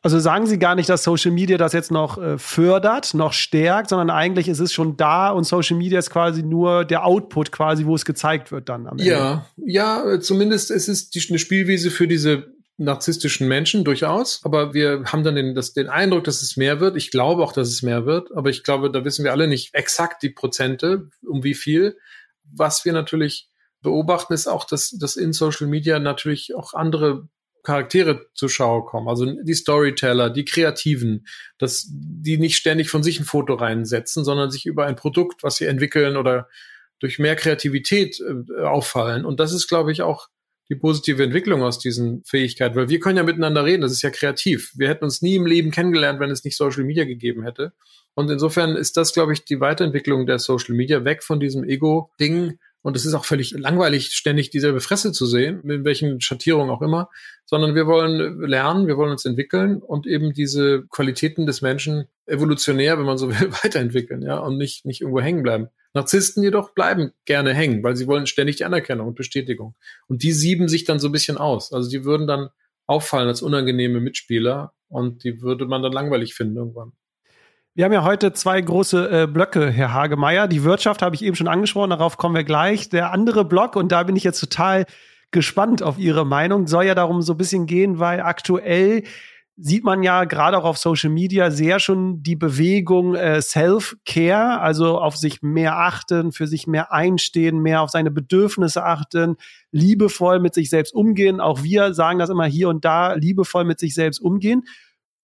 Also 0.00 0.20
sagen 0.20 0.46
Sie 0.46 0.60
gar 0.60 0.76
nicht, 0.76 0.88
dass 0.88 1.02
Social 1.02 1.32
Media 1.32 1.58
das 1.58 1.72
jetzt 1.72 1.90
noch 1.90 2.18
äh, 2.18 2.38
fördert, 2.38 3.14
noch 3.14 3.32
stärkt, 3.32 3.88
sondern 3.88 4.10
eigentlich 4.10 4.46
ist 4.46 4.60
es 4.60 4.72
schon 4.72 4.96
da 4.96 5.30
und 5.30 5.42
Social 5.42 5.76
Media 5.76 5.98
ist 5.98 6.10
quasi 6.10 6.44
nur 6.44 6.84
der 6.84 7.04
Output 7.04 7.50
quasi, 7.50 7.84
wo 7.84 7.96
es 7.96 8.04
gezeigt 8.04 8.52
wird 8.52 8.68
dann 8.68 8.86
am 8.86 8.98
Ende. 8.98 9.10
Ja, 9.10 9.46
ja, 9.56 10.20
zumindest 10.20 10.70
ist 10.70 10.88
es 10.88 11.10
die, 11.10 11.20
eine 11.28 11.40
Spielwiese 11.40 11.90
für 11.90 12.06
diese 12.06 12.46
narzisstischen 12.78 13.48
Menschen 13.48 13.84
durchaus, 13.84 14.40
aber 14.44 14.72
wir 14.72 15.02
haben 15.06 15.24
dann 15.24 15.34
den, 15.34 15.54
das, 15.54 15.72
den 15.72 15.88
Eindruck, 15.88 16.24
dass 16.24 16.42
es 16.42 16.56
mehr 16.56 16.78
wird. 16.78 16.96
Ich 16.96 17.10
glaube 17.10 17.42
auch, 17.42 17.52
dass 17.52 17.68
es 17.68 17.82
mehr 17.82 18.06
wird, 18.06 18.30
aber 18.34 18.50
ich 18.50 18.62
glaube, 18.62 18.90
da 18.90 19.04
wissen 19.04 19.24
wir 19.24 19.32
alle 19.32 19.48
nicht 19.48 19.74
exakt 19.74 20.22
die 20.22 20.30
Prozente, 20.30 21.10
um 21.26 21.42
wie 21.42 21.54
viel. 21.54 21.98
Was 22.44 22.84
wir 22.84 22.92
natürlich 22.92 23.48
beobachten, 23.82 24.32
ist 24.32 24.46
auch, 24.46 24.64
dass, 24.64 24.90
dass 24.90 25.16
in 25.16 25.32
Social 25.32 25.66
Media 25.66 25.98
natürlich 25.98 26.54
auch 26.54 26.72
andere 26.72 27.28
Charaktere 27.64 28.26
zur 28.34 28.48
Schau 28.48 28.82
kommen. 28.82 29.08
Also 29.08 29.26
die 29.26 29.54
Storyteller, 29.54 30.30
die 30.30 30.44
Kreativen, 30.44 31.26
dass 31.58 31.88
die 31.90 32.38
nicht 32.38 32.56
ständig 32.56 32.90
von 32.90 33.02
sich 33.02 33.18
ein 33.18 33.24
Foto 33.24 33.54
reinsetzen, 33.54 34.24
sondern 34.24 34.52
sich 34.52 34.66
über 34.66 34.86
ein 34.86 34.96
Produkt, 34.96 35.42
was 35.42 35.56
sie 35.56 35.66
entwickeln 35.66 36.16
oder 36.16 36.48
durch 37.00 37.18
mehr 37.18 37.36
Kreativität 37.36 38.20
äh, 38.20 38.62
auffallen. 38.62 39.24
Und 39.24 39.40
das 39.40 39.52
ist, 39.52 39.66
glaube 39.66 39.90
ich, 39.92 40.02
auch 40.02 40.28
die 40.68 40.76
positive 40.76 41.22
Entwicklung 41.22 41.62
aus 41.62 41.78
diesen 41.78 42.22
Fähigkeiten, 42.24 42.76
weil 42.76 42.88
wir 42.88 43.00
können 43.00 43.16
ja 43.16 43.22
miteinander 43.22 43.64
reden, 43.64 43.82
das 43.82 43.92
ist 43.92 44.02
ja 44.02 44.10
kreativ. 44.10 44.72
Wir 44.76 44.88
hätten 44.88 45.04
uns 45.04 45.22
nie 45.22 45.36
im 45.36 45.46
Leben 45.46 45.70
kennengelernt, 45.70 46.20
wenn 46.20 46.30
es 46.30 46.44
nicht 46.44 46.56
Social 46.56 46.84
Media 46.84 47.04
gegeben 47.04 47.42
hätte. 47.42 47.72
Und 48.14 48.30
insofern 48.30 48.76
ist 48.76 48.96
das, 48.96 49.14
glaube 49.14 49.32
ich, 49.32 49.44
die 49.44 49.60
Weiterentwicklung 49.60 50.26
der 50.26 50.38
Social 50.38 50.74
Media 50.74 51.04
weg 51.04 51.22
von 51.22 51.40
diesem 51.40 51.64
Ego-Ding. 51.64 52.58
Und 52.82 52.96
es 52.96 53.06
ist 53.06 53.14
auch 53.14 53.24
völlig 53.24 53.52
langweilig, 53.52 54.12
ständig 54.12 54.50
dieselbe 54.50 54.80
Fresse 54.80 55.12
zu 55.12 55.26
sehen, 55.26 55.60
mit 55.62 55.84
welchen 55.84 56.20
Schattierungen 56.20 56.70
auch 56.70 56.82
immer, 56.82 57.10
sondern 57.44 57.74
wir 57.74 57.86
wollen 57.86 58.40
lernen, 58.40 58.86
wir 58.86 58.96
wollen 58.96 59.10
uns 59.10 59.24
entwickeln 59.24 59.82
und 59.82 60.06
eben 60.06 60.32
diese 60.32 60.84
Qualitäten 60.88 61.46
des 61.46 61.60
Menschen 61.62 62.06
evolutionär, 62.26 62.98
wenn 62.98 63.06
man 63.06 63.18
so 63.18 63.28
will, 63.28 63.52
weiterentwickeln, 63.62 64.22
ja, 64.22 64.38
und 64.38 64.58
nicht, 64.58 64.84
nicht 64.84 65.00
irgendwo 65.00 65.20
hängen 65.20 65.42
bleiben. 65.42 65.68
Narzissten 65.98 66.42
jedoch 66.42 66.70
bleiben 66.70 67.12
gerne 67.24 67.52
hängen, 67.52 67.82
weil 67.82 67.96
sie 67.96 68.06
wollen 68.06 68.26
ständig 68.26 68.56
die 68.56 68.64
Anerkennung 68.64 69.08
und 69.08 69.14
Bestätigung. 69.14 69.74
Und 70.06 70.22
die 70.22 70.32
sieben 70.32 70.68
sich 70.68 70.84
dann 70.84 70.98
so 70.98 71.08
ein 71.08 71.12
bisschen 71.12 71.36
aus. 71.36 71.72
Also 71.72 71.90
die 71.90 72.04
würden 72.04 72.26
dann 72.26 72.48
auffallen 72.86 73.28
als 73.28 73.42
unangenehme 73.42 74.00
Mitspieler 74.00 74.72
und 74.88 75.24
die 75.24 75.42
würde 75.42 75.66
man 75.66 75.82
dann 75.82 75.92
langweilig 75.92 76.34
finden 76.34 76.56
irgendwann. 76.56 76.92
Wir 77.74 77.84
haben 77.84 77.92
ja 77.92 78.02
heute 78.02 78.32
zwei 78.32 78.60
große 78.60 79.22
äh, 79.22 79.26
Blöcke, 79.26 79.70
Herr 79.70 79.92
Hagemeier. 79.92 80.48
Die 80.48 80.64
Wirtschaft 80.64 81.02
habe 81.02 81.14
ich 81.14 81.22
eben 81.22 81.36
schon 81.36 81.46
angesprochen, 81.46 81.90
darauf 81.90 82.16
kommen 82.16 82.34
wir 82.34 82.44
gleich. 82.44 82.88
Der 82.88 83.12
andere 83.12 83.44
Block, 83.44 83.76
und 83.76 83.92
da 83.92 84.02
bin 84.02 84.16
ich 84.16 84.24
jetzt 84.24 84.40
total 84.40 84.84
gespannt 85.30 85.82
auf 85.82 85.98
Ihre 85.98 86.26
Meinung, 86.26 86.66
soll 86.66 86.86
ja 86.86 86.94
darum 86.94 87.22
so 87.22 87.34
ein 87.34 87.36
bisschen 87.36 87.66
gehen, 87.66 87.98
weil 87.98 88.20
aktuell 88.20 89.04
sieht 89.60 89.82
man 89.82 90.04
ja 90.04 90.24
gerade 90.24 90.56
auch 90.56 90.64
auf 90.64 90.78
Social 90.78 91.10
Media 91.10 91.50
sehr 91.50 91.80
schon 91.80 92.22
die 92.22 92.36
Bewegung 92.36 93.16
äh, 93.16 93.42
Self-Care, 93.42 94.60
also 94.60 94.98
auf 94.98 95.16
sich 95.16 95.42
mehr 95.42 95.78
achten, 95.78 96.30
für 96.30 96.46
sich 96.46 96.68
mehr 96.68 96.92
einstehen, 96.92 97.58
mehr 97.58 97.82
auf 97.82 97.90
seine 97.90 98.12
Bedürfnisse 98.12 98.84
achten, 98.84 99.36
liebevoll 99.72 100.38
mit 100.38 100.54
sich 100.54 100.70
selbst 100.70 100.94
umgehen. 100.94 101.40
Auch 101.40 101.64
wir 101.64 101.92
sagen 101.92 102.20
das 102.20 102.30
immer 102.30 102.46
hier 102.46 102.68
und 102.68 102.84
da, 102.84 103.14
liebevoll 103.14 103.64
mit 103.64 103.80
sich 103.80 103.94
selbst 103.94 104.20
umgehen. 104.20 104.62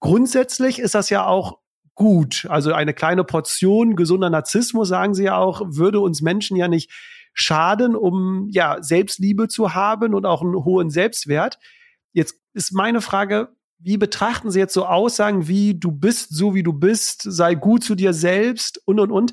Grundsätzlich 0.00 0.80
ist 0.80 0.96
das 0.96 1.10
ja 1.10 1.26
auch 1.26 1.58
gut. 1.94 2.46
Also 2.48 2.72
eine 2.72 2.92
kleine 2.92 3.22
Portion 3.22 3.94
gesunder 3.94 4.30
Narzissmus, 4.30 4.88
sagen 4.88 5.14
Sie 5.14 5.24
ja 5.24 5.36
auch, 5.36 5.62
würde 5.64 6.00
uns 6.00 6.22
Menschen 6.22 6.56
ja 6.56 6.66
nicht 6.66 6.90
schaden, 7.34 7.94
um 7.94 8.48
ja 8.50 8.82
Selbstliebe 8.82 9.46
zu 9.46 9.74
haben 9.74 10.12
und 10.12 10.26
auch 10.26 10.42
einen 10.42 10.56
hohen 10.56 10.90
Selbstwert. 10.90 11.58
Jetzt 12.12 12.40
ist 12.52 12.72
meine 12.72 13.00
Frage, 13.00 13.53
wie 13.84 13.98
betrachten 13.98 14.50
Sie 14.50 14.58
jetzt 14.58 14.74
so 14.74 14.86
Aussagen 14.86 15.46
wie 15.46 15.78
du 15.78 15.92
bist 15.92 16.34
so 16.34 16.54
wie 16.54 16.62
du 16.62 16.72
bist, 16.72 17.22
sei 17.22 17.54
gut 17.54 17.84
zu 17.84 17.94
dir 17.94 18.12
selbst 18.12 18.80
und 18.86 18.98
und 18.98 19.10
und? 19.12 19.32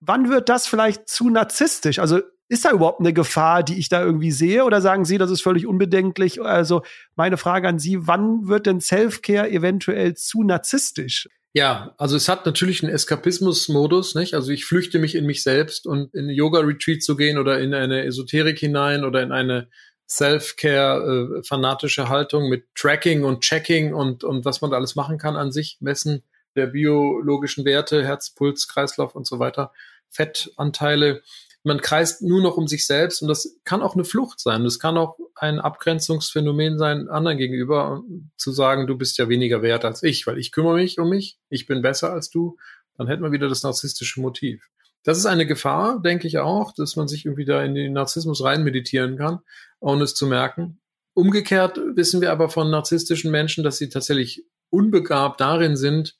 Wann 0.00 0.30
wird 0.30 0.48
das 0.48 0.66
vielleicht 0.66 1.08
zu 1.08 1.28
narzisstisch? 1.28 1.98
Also 1.98 2.20
Ist 2.50 2.64
da 2.64 2.70
überhaupt 2.70 3.00
eine 3.00 3.12
Gefahr, 3.12 3.62
die 3.62 3.78
ich 3.78 3.90
da 3.90 4.02
irgendwie 4.02 4.30
sehe? 4.30 4.64
Oder 4.64 4.80
sagen 4.80 5.04
Sie, 5.04 5.18
das 5.18 5.30
ist 5.30 5.42
völlig 5.42 5.66
unbedenklich? 5.66 6.40
Also 6.40 6.82
meine 7.14 7.36
Frage 7.36 7.68
an 7.68 7.78
Sie, 7.78 8.06
wann 8.06 8.48
wird 8.48 8.64
denn 8.64 8.80
Self-Care 8.80 9.50
eventuell 9.50 10.14
zu 10.14 10.42
narzisstisch? 10.42 11.28
Ja, 11.52 11.94
also 11.98 12.16
es 12.16 12.28
hat 12.28 12.46
natürlich 12.46 12.82
einen 12.82 12.92
Eskapismus-Modus, 12.92 14.14
nicht? 14.14 14.32
Also 14.34 14.50
ich 14.50 14.64
flüchte 14.64 14.98
mich 14.98 15.14
in 15.14 15.26
mich 15.26 15.42
selbst 15.42 15.86
und 15.86 16.14
in 16.14 16.30
Yoga-Retreat 16.30 17.02
zu 17.02 17.16
gehen 17.16 17.36
oder 17.36 17.60
in 17.60 17.74
eine 17.74 18.04
Esoterik 18.04 18.58
hinein 18.58 19.04
oder 19.04 19.22
in 19.22 19.32
eine 19.32 19.68
Self-Care, 20.08 21.38
äh, 21.38 21.42
fanatische 21.42 22.08
Haltung 22.08 22.48
mit 22.48 22.66
Tracking 22.74 23.24
und 23.24 23.42
Checking 23.42 23.94
und, 23.94 24.24
und 24.24 24.44
was 24.44 24.60
man 24.60 24.70
da 24.70 24.76
alles 24.76 24.94
machen 24.94 25.18
kann 25.18 25.36
an 25.36 25.52
sich, 25.52 25.76
Messen 25.80 26.22
der 26.56 26.66
biologischen 26.66 27.64
Werte, 27.64 28.04
Herz, 28.04 28.30
Puls, 28.30 28.68
Kreislauf 28.68 29.14
und 29.14 29.26
so 29.26 29.38
weiter, 29.38 29.72
Fettanteile. 30.08 31.22
Man 31.62 31.80
kreist 31.80 32.22
nur 32.22 32.40
noch 32.40 32.56
um 32.56 32.66
sich 32.68 32.86
selbst 32.86 33.20
und 33.20 33.28
das 33.28 33.56
kann 33.64 33.82
auch 33.82 33.94
eine 33.94 34.04
Flucht 34.04 34.40
sein. 34.40 34.64
Das 34.64 34.78
kann 34.78 34.96
auch 34.96 35.18
ein 35.34 35.60
Abgrenzungsphänomen 35.60 36.78
sein 36.78 37.08
anderen 37.08 37.36
gegenüber, 37.36 38.02
zu 38.36 38.52
sagen, 38.52 38.86
du 38.86 38.96
bist 38.96 39.18
ja 39.18 39.28
weniger 39.28 39.60
wert 39.60 39.84
als 39.84 40.02
ich, 40.02 40.26
weil 40.26 40.38
ich 40.38 40.52
kümmere 40.52 40.76
mich 40.76 40.98
um 40.98 41.10
mich, 41.10 41.38
ich 41.50 41.66
bin 41.66 41.82
besser 41.82 42.12
als 42.12 42.30
du. 42.30 42.56
Dann 42.96 43.06
hätten 43.06 43.22
wir 43.22 43.32
wieder 43.32 43.48
das 43.48 43.62
narzisstische 43.62 44.20
Motiv. 44.20 44.68
Das 45.08 45.16
ist 45.16 45.24
eine 45.24 45.46
Gefahr, 45.46 46.02
denke 46.02 46.26
ich 46.26 46.36
auch, 46.36 46.74
dass 46.74 46.96
man 46.96 47.08
sich 47.08 47.24
irgendwie 47.24 47.46
da 47.46 47.64
in 47.64 47.74
den 47.74 47.94
Narzissmus 47.94 48.44
rein 48.44 48.62
meditieren 48.62 49.16
kann, 49.16 49.38
ohne 49.80 50.04
es 50.04 50.14
zu 50.14 50.26
merken. 50.26 50.82
Umgekehrt 51.14 51.80
wissen 51.94 52.20
wir 52.20 52.30
aber 52.30 52.50
von 52.50 52.68
narzisstischen 52.68 53.30
Menschen, 53.30 53.64
dass 53.64 53.78
sie 53.78 53.88
tatsächlich 53.88 54.44
unbegabt 54.68 55.40
darin 55.40 55.78
sind, 55.78 56.14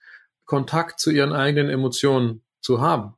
Kontakt 0.47 1.01
zu 1.01 1.11
ihren 1.11 1.35
eigenen 1.35 1.69
Emotionen 1.69 2.41
zu 2.63 2.81
haben. 2.81 3.13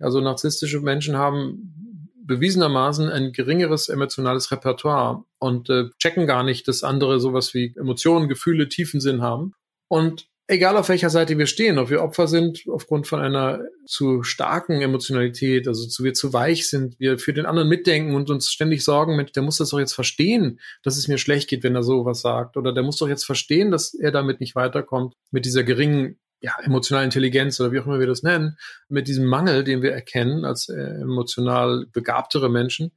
Also 0.00 0.20
narzisstische 0.20 0.80
Menschen 0.80 1.16
haben 1.16 2.10
bewiesenermaßen 2.24 3.08
ein 3.08 3.30
geringeres 3.30 3.88
emotionales 3.88 4.50
Repertoire 4.50 5.22
und 5.38 5.70
äh, 5.70 5.90
checken 6.00 6.26
gar 6.26 6.42
nicht, 6.42 6.66
dass 6.66 6.82
andere 6.82 7.20
sowas 7.20 7.54
wie 7.54 7.72
Emotionen, 7.76 8.28
Gefühle, 8.28 8.68
Tiefensinn 8.68 9.22
haben. 9.22 9.54
Und 9.86 10.31
egal 10.46 10.76
auf 10.76 10.88
welcher 10.88 11.10
Seite 11.10 11.38
wir 11.38 11.46
stehen, 11.46 11.78
ob 11.78 11.90
wir 11.90 12.02
Opfer 12.02 12.28
sind 12.28 12.64
aufgrund 12.68 13.06
von 13.06 13.20
einer 13.20 13.60
zu 13.86 14.22
starken 14.22 14.80
Emotionalität, 14.80 15.68
also 15.68 15.86
zu 15.88 16.04
wir 16.04 16.14
zu 16.14 16.32
weich 16.32 16.68
sind, 16.68 16.98
wir 16.98 17.18
für 17.18 17.32
den 17.32 17.46
anderen 17.46 17.68
mitdenken 17.68 18.14
und 18.14 18.30
uns 18.30 18.50
ständig 18.50 18.84
sorgen, 18.84 19.16
Mensch, 19.16 19.32
der 19.32 19.42
muss 19.42 19.58
das 19.58 19.70
doch 19.70 19.78
jetzt 19.78 19.94
verstehen, 19.94 20.60
dass 20.82 20.96
es 20.96 21.08
mir 21.08 21.18
schlecht 21.18 21.48
geht, 21.48 21.62
wenn 21.62 21.74
er 21.74 21.82
sowas 21.82 22.20
sagt, 22.20 22.56
oder 22.56 22.72
der 22.72 22.82
muss 22.82 22.98
doch 22.98 23.08
jetzt 23.08 23.24
verstehen, 23.24 23.70
dass 23.70 23.94
er 23.94 24.10
damit 24.10 24.40
nicht 24.40 24.54
weiterkommt 24.54 25.14
mit 25.30 25.44
dieser 25.44 25.64
geringen 25.64 26.18
ja, 26.40 26.54
emotionale 26.62 27.04
Intelligenz 27.04 27.60
oder 27.60 27.70
wie 27.70 27.78
auch 27.78 27.86
immer 27.86 28.00
wir 28.00 28.08
das 28.08 28.24
nennen, 28.24 28.58
mit 28.88 29.06
diesem 29.06 29.26
Mangel, 29.26 29.62
den 29.62 29.80
wir 29.80 29.92
erkennen 29.92 30.44
als 30.44 30.68
äh, 30.68 31.00
emotional 31.00 31.86
begabtere 31.92 32.50
Menschen, 32.50 32.90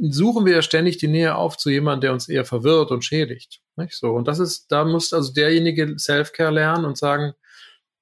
suchen 0.00 0.46
wir 0.46 0.54
ja 0.54 0.62
ständig 0.62 0.98
die 0.98 1.08
Nähe 1.08 1.34
auf 1.34 1.56
zu 1.56 1.70
jemandem, 1.70 2.02
der 2.02 2.12
uns 2.12 2.28
eher 2.28 2.44
verwirrt 2.44 2.90
und 2.90 3.04
schädigt. 3.04 3.60
Nicht 3.76 3.94
so. 3.94 4.10
Und 4.10 4.28
das 4.28 4.38
ist, 4.38 4.66
da 4.70 4.84
muss 4.84 5.12
also 5.12 5.32
derjenige 5.32 5.98
Self-Care 5.98 6.52
lernen 6.52 6.84
und 6.84 6.98
sagen, 6.98 7.32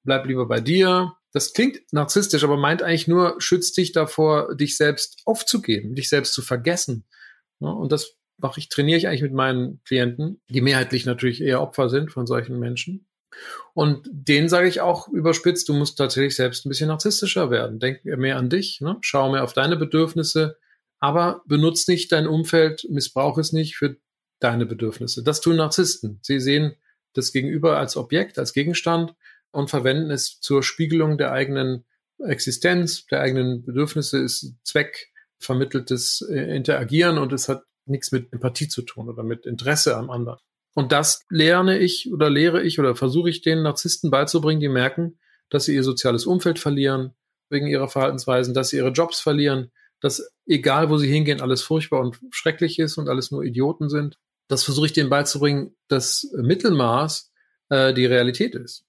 bleib 0.03 0.25
lieber 0.25 0.47
bei 0.47 0.59
dir. 0.59 1.13
Das 1.33 1.53
klingt 1.53 1.81
narzisstisch, 1.91 2.43
aber 2.43 2.57
meint 2.57 2.81
eigentlich 2.81 3.07
nur, 3.07 3.35
schützt 3.39 3.77
dich 3.77 3.91
davor, 3.91 4.55
dich 4.55 4.77
selbst 4.77 5.21
aufzugeben, 5.25 5.95
dich 5.95 6.09
selbst 6.09 6.33
zu 6.33 6.41
vergessen. 6.41 7.05
Und 7.59 7.91
das 7.91 8.15
mache 8.37 8.59
ich, 8.59 8.69
trainiere 8.69 8.97
ich 8.97 9.07
eigentlich 9.07 9.23
mit 9.23 9.33
meinen 9.33 9.81
Klienten, 9.83 10.41
die 10.49 10.61
mehrheitlich 10.61 11.05
natürlich 11.05 11.41
eher 11.41 11.61
Opfer 11.61 11.89
sind 11.89 12.11
von 12.11 12.27
solchen 12.27 12.59
Menschen. 12.59 13.07
Und 13.73 14.07
denen 14.11 14.49
sage 14.49 14.67
ich 14.67 14.81
auch 14.81 15.07
überspitzt, 15.09 15.69
du 15.69 15.73
musst 15.73 15.97
tatsächlich 15.97 16.35
selbst 16.35 16.65
ein 16.65 16.69
bisschen 16.69 16.87
narzisstischer 16.87 17.51
werden. 17.51 17.79
Denk 17.79 18.03
mehr 18.05 18.37
an 18.37 18.49
dich, 18.49 18.81
ne? 18.81 18.97
schau 19.01 19.31
mehr 19.31 19.43
auf 19.43 19.53
deine 19.53 19.75
Bedürfnisse, 19.75 20.57
aber 20.99 21.41
benutzt 21.45 21.87
nicht 21.89 22.11
dein 22.11 22.27
Umfeld, 22.27 22.85
missbrauch 22.89 23.37
es 23.37 23.53
nicht 23.53 23.77
für 23.77 23.97
deine 24.39 24.65
Bedürfnisse. 24.65 25.23
Das 25.23 25.41
tun 25.41 25.55
Narzissten. 25.55 26.19
Sie 26.21 26.39
sehen 26.39 26.75
das 27.13 27.31
Gegenüber 27.31 27.77
als 27.77 27.97
Objekt, 27.97 28.37
als 28.37 28.53
Gegenstand 28.53 29.15
und 29.51 29.69
verwenden 29.69 30.11
es 30.11 30.39
zur 30.39 30.63
Spiegelung 30.63 31.17
der 31.17 31.31
eigenen 31.31 31.85
Existenz, 32.19 33.05
der 33.07 33.21
eigenen 33.21 33.63
Bedürfnisse, 33.63 34.19
ist 34.19 34.55
zweckvermitteltes 34.63 36.27
äh, 36.29 36.55
Interagieren 36.55 37.17
und 37.17 37.33
es 37.33 37.47
hat 37.47 37.63
nichts 37.85 38.11
mit 38.11 38.33
Empathie 38.33 38.67
zu 38.67 38.81
tun 38.81 39.09
oder 39.09 39.23
mit 39.23 39.45
Interesse 39.45 39.95
am 39.95 40.09
anderen. 40.09 40.39
Und 40.73 40.91
das 40.91 41.21
lerne 41.29 41.79
ich 41.79 42.11
oder 42.11 42.29
lehre 42.29 42.61
ich 42.61 42.79
oder 42.79 42.95
versuche 42.95 43.29
ich 43.29 43.41
den 43.41 43.63
Narzissten 43.63 44.11
beizubringen, 44.11 44.59
die 44.59 44.69
merken, 44.69 45.17
dass 45.49 45.65
sie 45.65 45.73
ihr 45.73 45.83
soziales 45.83 46.25
Umfeld 46.25 46.59
verlieren 46.59 47.15
wegen 47.49 47.67
ihrer 47.67 47.87
Verhaltensweisen, 47.87 48.53
dass 48.53 48.69
sie 48.69 48.77
ihre 48.77 48.91
Jobs 48.91 49.19
verlieren, 49.19 49.71
dass 50.01 50.31
egal 50.45 50.89
wo 50.89 50.97
sie 50.97 51.11
hingehen, 51.11 51.41
alles 51.41 51.61
furchtbar 51.61 52.01
und 52.01 52.19
schrecklich 52.31 52.79
ist 52.79 52.97
und 52.97 53.09
alles 53.09 53.31
nur 53.31 53.43
Idioten 53.43 53.89
sind. 53.89 54.17
Das 54.47 54.63
versuche 54.63 54.85
ich 54.87 54.93
denen 54.93 55.09
beizubringen, 55.09 55.75
dass 55.87 56.29
Mittelmaß 56.35 57.31
äh, 57.69 57.93
die 57.93 58.05
Realität 58.05 58.55
ist. 58.55 58.85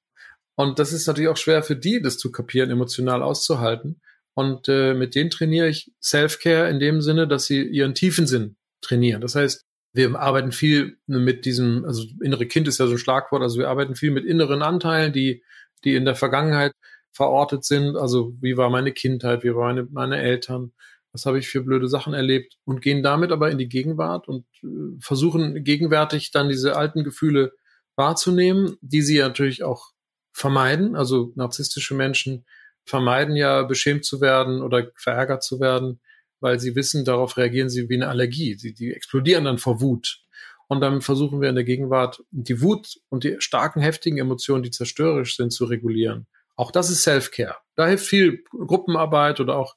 Und 0.55 0.79
das 0.79 0.93
ist 0.93 1.07
natürlich 1.07 1.29
auch 1.29 1.37
schwer 1.37 1.63
für 1.63 1.77
die, 1.77 2.03
das 2.03 2.19
zu 2.19 2.33
kapieren, 2.33 2.71
emotional 2.71 3.23
auszuhalten. 3.23 4.01
Und 4.35 4.69
äh, 4.69 4.95
mit 4.95 5.15
denen 5.15 5.31
trainiere 5.31 5.69
ich 5.69 5.93
Self-Care 6.03 6.69
in 6.69 6.79
dem 6.79 7.01
Sinne, 7.01 7.27
dass 7.27 7.47
sie 7.47 7.63
ihren 7.63 7.95
tiefen 7.95 8.27
Sinn 8.27 8.57
trainieren. 8.81 9.21
Das 9.21 9.35
heißt, 9.35 9.65
wir 9.93 10.19
arbeiten 10.19 10.53
viel 10.53 10.99
mit 11.07 11.45
diesem, 11.45 11.85
also 11.85 12.05
innere 12.23 12.47
Kind 12.47 12.69
ist 12.69 12.79
ja 12.79 12.87
so 12.87 12.93
ein 12.93 12.99
Schlagwort, 12.99 13.43
also 13.43 13.59
wir 13.59 13.69
arbeiten 13.69 13.97
viel 13.97 14.11
mit 14.11 14.25
inneren 14.25 14.63
Anteilen, 14.63 15.13
die, 15.13 15.43
die 15.85 15.97
in 15.97 16.05
der 16.05 16.15
Vergangenheit 16.15 16.73
verortet 17.11 17.65
sind. 17.65 17.97
Also 17.97 18.37
wie 18.41 18.57
war 18.57 18.71
meine 18.71 18.93
Kindheit, 18.93 19.43
wie 19.43 19.55
waren 19.55 19.77
meine, 19.77 19.89
meine 19.91 20.23
Eltern, 20.23 20.73
was 21.19 21.27
habe 21.27 21.39
ich 21.39 21.49
für 21.49 21.63
blöde 21.63 21.89
Sachen 21.89 22.15
erlebt 22.15 22.57
und 22.65 22.81
gehen 22.81 23.03
damit 23.03 23.33
aber 23.33 23.51
in 23.51 23.59
die 23.59 23.69
Gegenwart 23.69 24.29
und 24.29 24.47
äh, 24.63 24.99
versuchen 25.01 25.65
gegenwärtig 25.65 26.31
dann 26.31 26.49
diese 26.49 26.77
alten 26.77 27.05
Gefühle 27.05 27.53
wahrzunehmen, 27.97 28.77
die 28.81 29.03
sie 29.03 29.19
natürlich 29.19 29.63
auch 29.63 29.91
vermeiden. 30.33 30.97
Also 30.97 31.33
narzisstische 31.35 31.95
Menschen 31.95 32.47
vermeiden 32.85 33.37
ja 33.37 33.63
beschämt 33.63 34.05
zu 34.05 34.21
werden 34.21 34.63
oder 34.63 34.91
verärgert 34.97 35.43
zu 35.43 35.61
werden 35.61 36.01
weil 36.41 36.61
sie 36.61 36.75
wissen, 36.75 37.05
darauf 37.05 37.37
reagieren 37.37 37.69
sie 37.69 37.89
wie 37.89 37.97
eine 37.97 38.09
Allergie. 38.09 38.55
Sie, 38.55 38.75
die 38.75 38.93
explodieren 38.93 39.45
dann 39.45 39.59
vor 39.59 39.81
Wut. 39.81 40.21
Und 40.69 40.81
dann 40.81 41.01
versuchen 41.01 41.41
wir 41.41 41.49
in 41.49 41.55
der 41.55 41.65
Gegenwart 41.65 42.23
die 42.31 42.61
Wut 42.61 42.99
und 43.09 43.25
die 43.25 43.37
starken, 43.39 43.81
heftigen 43.81 44.19
Emotionen, 44.19 44.63
die 44.63 44.71
zerstörerisch 44.71 45.37
sind, 45.37 45.53
zu 45.53 45.65
regulieren. 45.65 46.27
Auch 46.57 46.71
das 46.71 46.91
ist 46.91 47.03
Self-Care. 47.03 47.57
Da 47.75 47.87
hilft 47.87 48.07
viel 48.07 48.45
Gruppenarbeit 48.51 49.41
oder 49.41 49.57
auch 49.57 49.77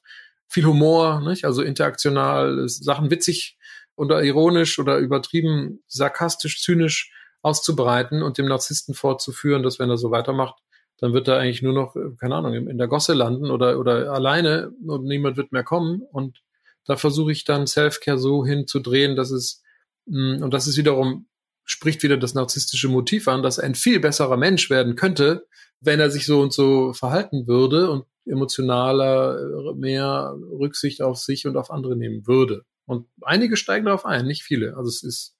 viel 0.52 0.66
Humor, 0.66 1.20
nicht? 1.20 1.44
also 1.44 1.62
interaktional, 1.62 2.68
Sachen 2.68 3.10
witzig 3.10 3.58
oder 3.96 4.22
ironisch 4.22 4.78
oder 4.78 4.98
übertrieben, 4.98 5.82
sarkastisch, 5.86 6.62
zynisch 6.62 7.12
auszubreiten 7.42 8.22
und 8.22 8.38
dem 8.38 8.46
Narzissten 8.46 8.94
vorzuführen, 8.94 9.62
dass 9.62 9.78
wenn 9.78 9.90
er 9.90 9.98
so 9.98 10.10
weitermacht, 10.10 10.54
dann 10.98 11.12
wird 11.12 11.26
er 11.26 11.38
eigentlich 11.38 11.62
nur 11.62 11.72
noch, 11.72 11.96
keine 12.20 12.36
Ahnung, 12.36 12.54
in 12.54 12.78
der 12.78 12.86
Gosse 12.86 13.14
landen 13.14 13.50
oder, 13.50 13.78
oder 13.78 14.12
alleine 14.12 14.70
und 14.86 15.04
niemand 15.04 15.36
wird 15.36 15.50
mehr 15.50 15.64
kommen. 15.64 16.02
Und 16.12 16.42
da 16.84 16.96
versuche 16.96 17.32
ich 17.32 17.44
dann 17.44 17.66
Self-Care 17.66 18.18
so 18.18 18.46
hinzudrehen, 18.46 19.16
dass 19.16 19.30
es, 19.32 19.62
mm, 20.06 20.42
und 20.42 20.54
das 20.54 20.68
ist 20.68 20.76
wiederum, 20.76 21.26
spricht 21.64 22.02
wieder 22.02 22.16
das 22.16 22.34
narzisstische 22.34 22.88
Motiv 22.88 23.26
an, 23.26 23.42
dass 23.42 23.58
ein 23.58 23.74
viel 23.74 23.98
besserer 23.98 24.36
Mensch 24.36 24.70
werden 24.70 24.94
könnte, 24.94 25.46
wenn 25.80 25.98
er 25.98 26.10
sich 26.10 26.26
so 26.26 26.40
und 26.40 26.52
so 26.52 26.92
verhalten 26.92 27.46
würde 27.48 27.90
und 27.90 28.04
emotionaler 28.26 29.38
äh, 29.38 29.74
mehr 29.74 30.36
Rücksicht 30.50 31.02
auf 31.02 31.18
sich 31.18 31.46
und 31.46 31.56
auf 31.56 31.70
andere 31.70 31.96
nehmen 31.96 32.26
würde. 32.26 32.64
Und 32.86 33.08
einige 33.22 33.56
steigen 33.56 33.86
darauf 33.86 34.04
ein, 34.04 34.26
nicht 34.26 34.42
viele. 34.42 34.76
Also 34.76 34.88
es 34.88 35.02
ist, 35.02 35.36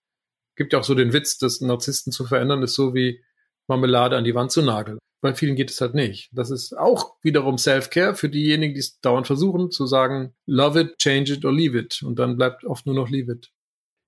gibt 0.57 0.73
ja 0.73 0.79
auch 0.79 0.85
so 0.85 0.95
den 0.95 1.13
Witz, 1.13 1.39
dass 1.39 1.61
Narzissten 1.61 2.13
zu 2.13 2.25
verändern 2.25 2.63
ist 2.63 2.75
so 2.75 2.95
wie 2.95 3.23
Marmelade 3.69 4.17
an 4.17 4.25
die 4.25 4.35
Wand 4.35 4.53
zu 4.53 4.63
nageln. 4.63 4.99
Bei 5.21 5.35
vielen 5.35 5.55
geht 5.55 5.71
es 5.71 5.81
halt 5.81 5.95
nicht. 5.95 6.31
Das 6.33 6.51
ist 6.51 6.77
auch 6.77 7.15
wiederum 7.23 7.57
Self-Care 7.57 8.17
für 8.17 8.29
diejenigen, 8.29 8.75
die 8.75 8.81
es 8.81 8.99
dauernd 9.01 9.27
versuchen, 9.29 9.71
zu 9.71 9.87
sagen, 9.87 10.35
love 10.47 10.81
it, 10.81 10.99
change 10.99 11.33
it 11.33 11.45
or 11.45 11.53
leave 11.53 11.79
it. 11.79 12.03
Und 12.03 12.19
dann 12.19 12.37
bleibt 12.37 12.65
oft 12.65 12.87
nur 12.87 12.95
noch 12.95 13.09
leave 13.09 13.31
it. 13.31 13.53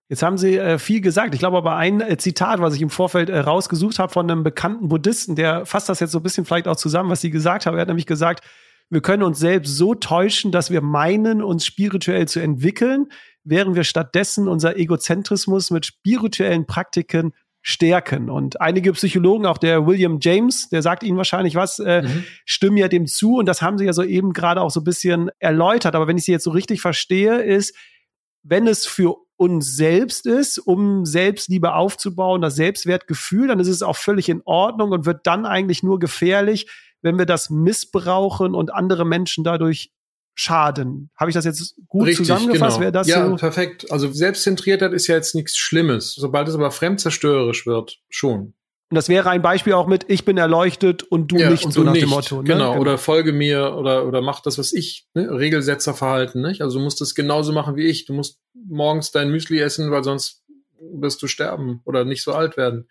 Jetzt 0.08 0.22
haben 0.22 0.36
Sie 0.36 0.56
äh, 0.56 0.78
viel 0.78 1.00
gesagt. 1.00 1.34
Ich 1.34 1.40
glaube 1.40 1.56
aber 1.56 1.76
ein 1.76 2.00
äh, 2.00 2.16
Zitat, 2.18 2.60
was 2.60 2.74
ich 2.74 2.82
im 2.82 2.90
Vorfeld 2.90 3.30
äh, 3.30 3.38
rausgesucht 3.38 3.98
habe 3.98 4.12
von 4.12 4.30
einem 4.30 4.42
bekannten 4.42 4.88
Buddhisten, 4.88 5.34
der 5.34 5.64
fasst 5.64 5.88
das 5.88 6.00
jetzt 6.00 6.12
so 6.12 6.18
ein 6.18 6.22
bisschen 6.22 6.44
vielleicht 6.44 6.68
auch 6.68 6.76
zusammen, 6.76 7.10
was 7.10 7.22
Sie 7.22 7.30
gesagt 7.30 7.64
haben. 7.64 7.76
Er 7.76 7.82
hat 7.82 7.88
nämlich 7.88 8.06
gesagt, 8.06 8.44
wir 8.90 9.00
können 9.00 9.22
uns 9.22 9.38
selbst 9.38 9.76
so 9.76 9.94
täuschen, 9.94 10.52
dass 10.52 10.70
wir 10.70 10.82
meinen, 10.82 11.42
uns 11.42 11.64
spirituell 11.64 12.28
zu 12.28 12.40
entwickeln, 12.40 13.06
während 13.42 13.76
wir 13.76 13.84
stattdessen 13.84 14.46
unser 14.46 14.76
Egozentrismus 14.76 15.70
mit 15.70 15.86
spirituellen 15.86 16.66
Praktiken 16.66 17.32
stärken. 17.62 18.28
Und 18.28 18.60
einige 18.60 18.92
Psychologen, 18.92 19.46
auch 19.46 19.56
der 19.56 19.86
William 19.86 20.18
James, 20.20 20.68
der 20.68 20.82
sagt 20.82 21.02
Ihnen 21.02 21.16
wahrscheinlich 21.16 21.54
was, 21.54 21.78
äh, 21.78 22.02
mhm. 22.02 22.24
stimmen 22.44 22.76
ja 22.76 22.88
dem 22.88 23.06
zu. 23.06 23.36
Und 23.38 23.46
das 23.46 23.62
haben 23.62 23.78
Sie 23.78 23.86
ja 23.86 23.94
so 23.94 24.02
eben 24.02 24.34
gerade 24.34 24.60
auch 24.60 24.70
so 24.70 24.80
ein 24.80 24.84
bisschen 24.84 25.30
erläutert. 25.38 25.94
Aber 25.94 26.06
wenn 26.06 26.18
ich 26.18 26.24
Sie 26.24 26.32
jetzt 26.32 26.44
so 26.44 26.50
richtig 26.50 26.82
verstehe, 26.82 27.40
ist, 27.40 27.74
wenn 28.42 28.66
es 28.66 28.84
für 28.84 29.16
uns 29.36 29.76
selbst 29.76 30.26
ist, 30.26 30.58
um 30.58 31.04
Selbstliebe 31.04 31.74
aufzubauen, 31.74 32.40
das 32.40 32.56
Selbstwertgefühl, 32.56 33.48
dann 33.48 33.60
ist 33.60 33.68
es 33.68 33.82
auch 33.82 33.96
völlig 33.96 34.28
in 34.28 34.42
Ordnung 34.44 34.92
und 34.92 35.06
wird 35.06 35.26
dann 35.26 35.44
eigentlich 35.46 35.82
nur 35.82 35.98
gefährlich, 35.98 36.70
wenn 37.02 37.18
wir 37.18 37.26
das 37.26 37.50
missbrauchen 37.50 38.54
und 38.54 38.72
andere 38.72 39.04
Menschen 39.04 39.44
dadurch 39.44 39.92
schaden. 40.34 41.10
Habe 41.16 41.30
ich 41.30 41.34
das 41.34 41.44
jetzt 41.44 41.76
gut 41.86 42.06
Richtig, 42.06 42.26
zusammengefasst? 42.26 42.78
Genau. 42.78 42.90
das 42.90 43.06
ja, 43.06 43.26
so? 43.26 43.36
perfekt. 43.36 43.90
Also 43.90 44.12
Selbstzentriertheit 44.12 44.92
ist 44.92 45.06
ja 45.06 45.14
jetzt 45.14 45.34
nichts 45.34 45.56
Schlimmes. 45.56 46.14
Sobald 46.14 46.48
es 46.48 46.54
aber 46.54 46.70
fremdzerstörerisch 46.70 47.66
wird, 47.66 48.00
schon. 48.08 48.54
Und 48.94 48.98
das 48.98 49.08
wäre 49.08 49.28
ein 49.28 49.42
Beispiel 49.42 49.72
auch 49.72 49.88
mit, 49.88 50.04
ich 50.06 50.24
bin 50.24 50.38
erleuchtet 50.38 51.02
und 51.02 51.32
du 51.32 51.36
ja, 51.36 51.50
nicht, 51.50 51.64
und 51.64 51.72
so 51.72 51.80
du 51.80 51.86
nach 51.86 51.94
nicht. 51.94 52.04
dem 52.04 52.10
Motto. 52.10 52.36
Ne? 52.36 52.44
Genau. 52.44 52.70
genau, 52.70 52.80
oder 52.80 52.96
folge 52.96 53.32
mir 53.32 53.74
oder, 53.74 54.06
oder 54.06 54.22
mach 54.22 54.38
das, 54.38 54.56
was 54.56 54.72
ich, 54.72 55.08
ne? 55.14 55.28
Regelsetzerverhalten, 55.28 56.40
nicht? 56.40 56.62
Also 56.62 56.78
du 56.78 56.84
musst 56.84 57.00
das 57.00 57.16
genauso 57.16 57.52
machen 57.52 57.74
wie 57.74 57.88
ich. 57.88 58.04
Du 58.04 58.12
musst 58.12 58.38
morgens 58.54 59.10
dein 59.10 59.32
Müsli 59.32 59.58
essen, 59.58 59.90
weil 59.90 60.04
sonst 60.04 60.44
wirst 60.78 61.20
du 61.22 61.26
sterben 61.26 61.80
oder 61.84 62.04
nicht 62.04 62.22
so 62.22 62.34
alt 62.34 62.56
werden. 62.56 62.86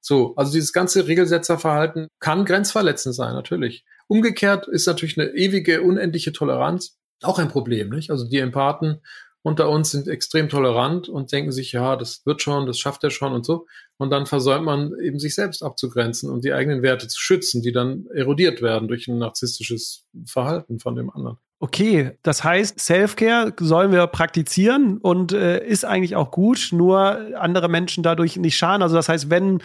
So, 0.00 0.32
also 0.36 0.52
dieses 0.52 0.72
ganze 0.72 1.08
Regelsetzerverhalten 1.08 2.06
kann 2.20 2.44
grenzverletzend 2.44 3.16
sein, 3.16 3.34
natürlich. 3.34 3.84
Umgekehrt 4.06 4.68
ist 4.68 4.86
natürlich 4.86 5.18
eine 5.18 5.30
ewige, 5.30 5.82
unendliche 5.82 6.32
Toleranz 6.32 7.00
auch 7.20 7.40
ein 7.40 7.48
Problem, 7.48 7.88
nicht? 7.88 8.12
Also 8.12 8.28
die 8.28 8.38
Empathen 8.38 9.00
unter 9.48 9.68
uns 9.68 9.90
sind 9.90 10.06
extrem 10.06 10.48
tolerant 10.48 11.08
und 11.08 11.32
denken 11.32 11.50
sich, 11.50 11.72
ja, 11.72 11.96
das 11.96 12.22
wird 12.24 12.42
schon, 12.42 12.66
das 12.66 12.78
schafft 12.78 13.02
er 13.02 13.10
schon 13.10 13.32
und 13.32 13.44
so. 13.44 13.66
Und 13.96 14.10
dann 14.10 14.26
versäumt 14.26 14.64
man 14.64 14.92
eben 15.02 15.18
sich 15.18 15.34
selbst 15.34 15.62
abzugrenzen 15.62 16.30
und 16.30 16.44
die 16.44 16.52
eigenen 16.52 16.82
Werte 16.82 17.08
zu 17.08 17.20
schützen, 17.20 17.62
die 17.62 17.72
dann 17.72 18.06
erodiert 18.14 18.62
werden 18.62 18.86
durch 18.86 19.08
ein 19.08 19.18
narzisstisches 19.18 20.06
Verhalten 20.26 20.78
von 20.78 20.94
dem 20.94 21.10
anderen. 21.10 21.38
Okay, 21.60 22.12
das 22.22 22.44
heißt, 22.44 22.78
Self-Care 22.78 23.54
sollen 23.58 23.90
wir 23.90 24.06
praktizieren 24.06 24.98
und 24.98 25.32
äh, 25.32 25.66
ist 25.66 25.84
eigentlich 25.84 26.14
auch 26.14 26.30
gut, 26.30 26.68
nur 26.70 27.36
andere 27.36 27.68
Menschen 27.68 28.04
dadurch 28.04 28.36
nicht 28.36 28.56
schaden. 28.56 28.82
Also 28.82 28.94
das 28.94 29.08
heißt, 29.08 29.28
wenn 29.28 29.60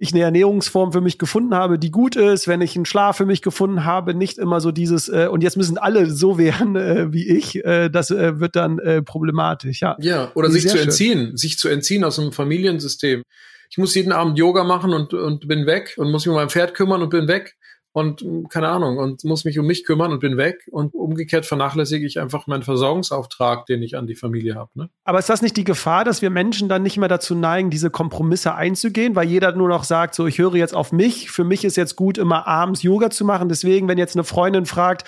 ich 0.00 0.14
eine 0.14 0.22
Ernährungsform 0.22 0.92
für 0.92 1.02
mich 1.02 1.18
gefunden 1.18 1.54
habe, 1.54 1.78
die 1.78 1.90
gut 1.90 2.16
ist, 2.16 2.48
wenn 2.48 2.62
ich 2.62 2.74
einen 2.74 2.86
Schlaf 2.86 3.18
für 3.18 3.26
mich 3.26 3.42
gefunden 3.42 3.84
habe, 3.84 4.14
nicht 4.14 4.38
immer 4.38 4.60
so 4.62 4.72
dieses 4.72 5.10
äh, 5.10 5.28
und 5.30 5.42
jetzt 5.42 5.58
müssen 5.58 5.76
alle 5.76 6.10
so 6.10 6.38
werden 6.38 6.74
äh, 6.74 7.12
wie 7.12 7.28
ich, 7.28 7.62
äh, 7.64 7.90
das 7.90 8.10
äh, 8.10 8.40
wird 8.40 8.56
dann 8.56 8.78
äh, 8.78 9.02
problematisch, 9.02 9.82
ja. 9.82 9.96
Ja, 10.00 10.32
oder 10.34 10.50
sich 10.50 10.66
zu 10.66 10.76
schön. 10.76 10.86
entziehen, 10.86 11.36
sich 11.36 11.58
zu 11.58 11.68
entziehen 11.68 12.02
aus 12.02 12.18
einem 12.18 12.32
Familiensystem. 12.32 13.22
Ich 13.70 13.76
muss 13.76 13.94
jeden 13.94 14.12
Abend 14.12 14.38
Yoga 14.38 14.64
machen 14.64 14.94
und 14.94 15.12
und 15.12 15.46
bin 15.46 15.66
weg 15.66 15.94
und 15.98 16.10
muss 16.10 16.24
mich 16.24 16.30
um 16.30 16.36
mein 16.36 16.48
Pferd 16.48 16.72
kümmern 16.74 17.02
und 17.02 17.10
bin 17.10 17.28
weg 17.28 17.56
und 17.92 18.24
keine 18.50 18.68
Ahnung 18.68 18.98
und 18.98 19.24
muss 19.24 19.44
mich 19.44 19.58
um 19.58 19.66
mich 19.66 19.84
kümmern 19.84 20.12
und 20.12 20.20
bin 20.20 20.36
weg 20.36 20.68
und 20.70 20.94
umgekehrt 20.94 21.44
vernachlässige 21.44 22.06
ich 22.06 22.20
einfach 22.20 22.46
meinen 22.46 22.62
Versorgungsauftrag, 22.62 23.66
den 23.66 23.82
ich 23.82 23.96
an 23.96 24.06
die 24.06 24.14
Familie 24.14 24.54
habe. 24.54 24.70
Ne? 24.74 24.90
Aber 25.04 25.18
ist 25.18 25.28
das 25.28 25.42
nicht 25.42 25.56
die 25.56 25.64
Gefahr, 25.64 26.04
dass 26.04 26.22
wir 26.22 26.30
Menschen 26.30 26.68
dann 26.68 26.82
nicht 26.82 26.98
mehr 26.98 27.08
dazu 27.08 27.34
neigen, 27.34 27.70
diese 27.70 27.90
Kompromisse 27.90 28.54
einzugehen, 28.54 29.16
weil 29.16 29.28
jeder 29.28 29.52
nur 29.52 29.68
noch 29.68 29.82
sagt, 29.82 30.14
so 30.14 30.26
ich 30.26 30.38
höre 30.38 30.54
jetzt 30.54 30.74
auf 30.74 30.92
mich, 30.92 31.30
für 31.30 31.44
mich 31.44 31.64
ist 31.64 31.76
jetzt 31.76 31.96
gut, 31.96 32.16
immer 32.16 32.46
abends 32.46 32.82
Yoga 32.82 33.10
zu 33.10 33.24
machen. 33.24 33.48
Deswegen, 33.48 33.88
wenn 33.88 33.98
jetzt 33.98 34.14
eine 34.14 34.24
Freundin 34.24 34.66
fragt, 34.66 35.04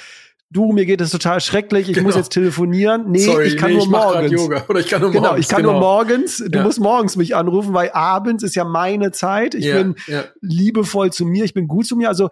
du, 0.53 0.73
mir 0.73 0.85
geht 0.85 1.01
es 1.01 1.11
total 1.11 1.41
schrecklich, 1.41 1.89
ich 1.89 1.95
genau. 1.95 2.09
muss 2.09 2.17
jetzt 2.17 2.31
telefonieren. 2.31 3.11
Nee, 3.11 3.19
Sorry, 3.19 3.47
ich 3.47 3.57
kann 3.57 3.71
nee, 3.71 3.77
nur 3.77 3.85
ich 3.85 3.91
morgens. 3.91 4.33
Yoga. 4.33 4.65
Oder 4.69 4.81
ich 4.81 4.89
kann 4.89 5.01
nur 5.01 5.11
genau, 5.11 5.29
morgens. 5.29 5.41
Ich 5.41 5.49
kann 5.49 5.63
genau. 5.63 5.73
nur 5.73 5.81
morgens. 5.81 6.39
Du 6.39 6.59
ja. 6.59 6.65
musst 6.65 6.81
morgens 6.81 7.17
mich 7.17 7.35
anrufen, 7.35 7.73
weil 7.73 7.91
abends 7.93 8.43
ist 8.43 8.55
ja 8.55 8.65
meine 8.65 9.13
Zeit. 9.13 9.55
Ich 9.55 9.65
ja, 9.65 9.77
bin 9.77 9.95
ja. 10.07 10.25
liebevoll 10.41 11.11
zu 11.13 11.25
mir, 11.25 11.45
ich 11.45 11.55
bin 11.55 11.69
gut 11.69 11.87
zu 11.87 11.97
mir. 11.97 12.09
Also 12.09 12.29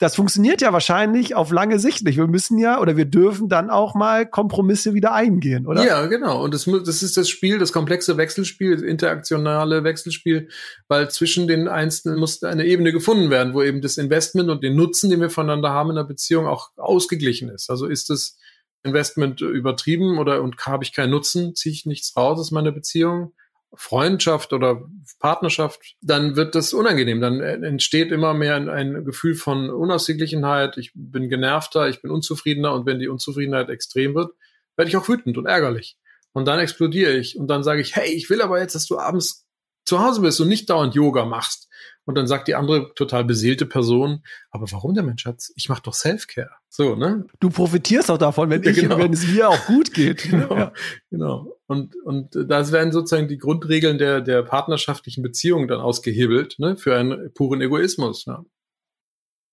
das 0.00 0.16
funktioniert 0.16 0.62
ja 0.62 0.72
wahrscheinlich 0.72 1.34
auf 1.34 1.52
lange 1.52 1.78
Sicht 1.78 2.04
nicht. 2.04 2.16
Wir 2.16 2.26
müssen 2.26 2.58
ja 2.58 2.80
oder 2.80 2.96
wir 2.96 3.04
dürfen 3.04 3.50
dann 3.50 3.68
auch 3.68 3.94
mal 3.94 4.26
Kompromisse 4.26 4.94
wieder 4.94 5.12
eingehen, 5.12 5.66
oder? 5.66 5.84
Ja, 5.84 6.06
genau. 6.06 6.42
Und 6.42 6.54
das, 6.54 6.64
das 6.64 7.02
ist 7.02 7.18
das 7.18 7.28
Spiel, 7.28 7.58
das 7.58 7.70
komplexe 7.70 8.16
Wechselspiel, 8.16 8.74
das 8.74 8.82
interaktionale 8.82 9.84
Wechselspiel, 9.84 10.48
weil 10.88 11.10
zwischen 11.10 11.48
den 11.48 11.68
Einzelnen 11.68 12.18
muss 12.18 12.42
eine 12.42 12.64
Ebene 12.64 12.92
gefunden 12.92 13.28
werden, 13.28 13.52
wo 13.52 13.62
eben 13.62 13.82
das 13.82 13.98
Investment 13.98 14.48
und 14.48 14.64
den 14.64 14.74
Nutzen, 14.74 15.10
den 15.10 15.20
wir 15.20 15.28
voneinander 15.28 15.68
haben 15.68 15.90
in 15.90 15.96
der 15.96 16.04
Beziehung, 16.04 16.46
auch 16.46 16.70
ausgeglichen 16.78 17.50
ist. 17.50 17.68
Also 17.68 17.84
ist 17.86 18.08
das 18.08 18.38
Investment 18.82 19.42
übertrieben 19.42 20.18
oder 20.18 20.42
und 20.42 20.56
habe 20.64 20.82
ich 20.82 20.94
keinen 20.94 21.10
Nutzen, 21.10 21.54
ziehe 21.54 21.74
ich 21.74 21.84
nichts 21.84 22.16
raus 22.16 22.40
aus 22.40 22.52
meiner 22.52 22.72
Beziehung? 22.72 23.34
Freundschaft 23.74 24.52
oder 24.52 24.84
Partnerschaft, 25.20 25.80
dann 26.00 26.36
wird 26.36 26.54
das 26.54 26.72
unangenehm. 26.72 27.20
Dann 27.20 27.40
entsteht 27.40 28.10
immer 28.10 28.34
mehr 28.34 28.56
ein, 28.56 28.68
ein, 28.68 29.04
Gefühl 29.04 29.34
von 29.34 29.70
Unausgeglichenheit. 29.70 30.76
Ich 30.76 30.92
bin 30.94 31.28
genervter, 31.28 31.88
ich 31.88 32.02
bin 32.02 32.10
unzufriedener 32.10 32.72
und 32.74 32.86
wenn 32.86 32.98
die 32.98 33.08
Unzufriedenheit 33.08 33.68
extrem 33.68 34.14
wird, 34.14 34.32
werde 34.76 34.88
ich 34.88 34.96
auch 34.96 35.08
wütend 35.08 35.38
und 35.38 35.46
ärgerlich. 35.46 35.96
Und 36.32 36.46
dann 36.46 36.58
explodiere 36.58 37.12
ich 37.12 37.36
und 37.36 37.48
dann 37.48 37.62
sage 37.62 37.80
ich, 37.80 37.96
hey, 37.96 38.10
ich 38.10 38.30
will 38.30 38.42
aber 38.42 38.60
jetzt, 38.60 38.74
dass 38.74 38.86
du 38.86 38.98
abends 38.98 39.46
zu 39.84 40.00
Hause 40.00 40.20
bist 40.20 40.40
und 40.40 40.48
nicht 40.48 40.70
dauernd 40.70 40.94
Yoga 40.94 41.24
machst. 41.24 41.68
Und 42.04 42.16
dann 42.16 42.26
sagt 42.26 42.48
die 42.48 42.54
andere 42.54 42.92
total 42.94 43.24
beseelte 43.24 43.66
Person, 43.66 44.24
aber 44.50 44.66
warum 44.72 44.94
der 44.94 45.04
Mensch 45.04 45.22
Schatz? 45.22 45.52
Ich 45.54 45.68
mache 45.68 45.82
doch 45.82 45.94
Self-Care. 45.94 46.50
So, 46.68 46.96
ne? 46.96 47.26
Du 47.38 47.50
profitierst 47.50 48.10
auch 48.10 48.18
davon, 48.18 48.50
wenn, 48.50 48.62
ich, 48.64 48.76
genau. 48.76 48.98
wenn 48.98 49.12
es 49.12 49.28
mir 49.28 49.48
auch 49.48 49.66
gut 49.66 49.92
geht. 49.92 50.22
genau, 50.30 50.56
ja. 50.56 50.72
genau. 51.10 51.56
Und, 51.66 51.94
und 52.04 52.34
das 52.34 52.72
werden 52.72 52.90
sozusagen 52.90 53.28
die 53.28 53.38
Grundregeln 53.38 53.98
der, 53.98 54.22
der 54.22 54.42
partnerschaftlichen 54.42 55.22
Beziehung 55.22 55.68
dann 55.68 55.80
ausgehebelt, 55.80 56.58
ne? 56.58 56.76
Für 56.76 56.96
einen 56.96 57.32
puren 57.34 57.60
Egoismus. 57.60 58.24
Ja. 58.24 58.44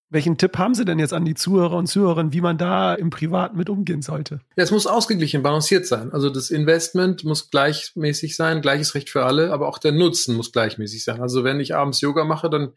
Welchen 0.10 0.38
Tipp 0.38 0.58
haben 0.58 0.74
Sie 0.74 0.86
denn 0.86 1.00
jetzt 1.00 1.14
an 1.14 1.26
die 1.26 1.34
Zuhörer 1.34 1.76
und 1.76 1.88
Zuhörerinnen, 1.88 2.32
wie 2.32 2.40
man 2.40 2.58
da 2.58 2.94
im 2.94 3.10
Privaten 3.10 3.58
mit 3.58 3.70
umgehen 3.70 4.02
sollte? 4.02 4.40
Ja, 4.56 4.64
es 4.64 4.72
muss 4.72 4.88
ausgeglichen, 4.88 5.44
balanciert 5.44 5.86
sein. 5.86 6.14
Also 6.14 6.30
das 6.30 6.50
Investment 6.50 7.26
muss 7.26 7.50
gleichmäßig 7.50 8.38
sein, 8.38 8.62
gleiches 8.62 8.96
Recht 8.96 9.10
für 9.10 9.26
alle, 9.26 9.52
aber 9.52 9.68
auch 9.68 9.80
der 9.80 9.92
Nutzen 9.92 10.36
muss 10.36 10.54
gleichmäßig 10.54 11.04
sein. 11.04 11.22
Also 11.22 11.44
wenn 11.44 11.60
ich 11.60 11.76
abends 11.76 12.00
Yoga 12.00 12.24
mache, 12.24 12.50
dann, 12.50 12.72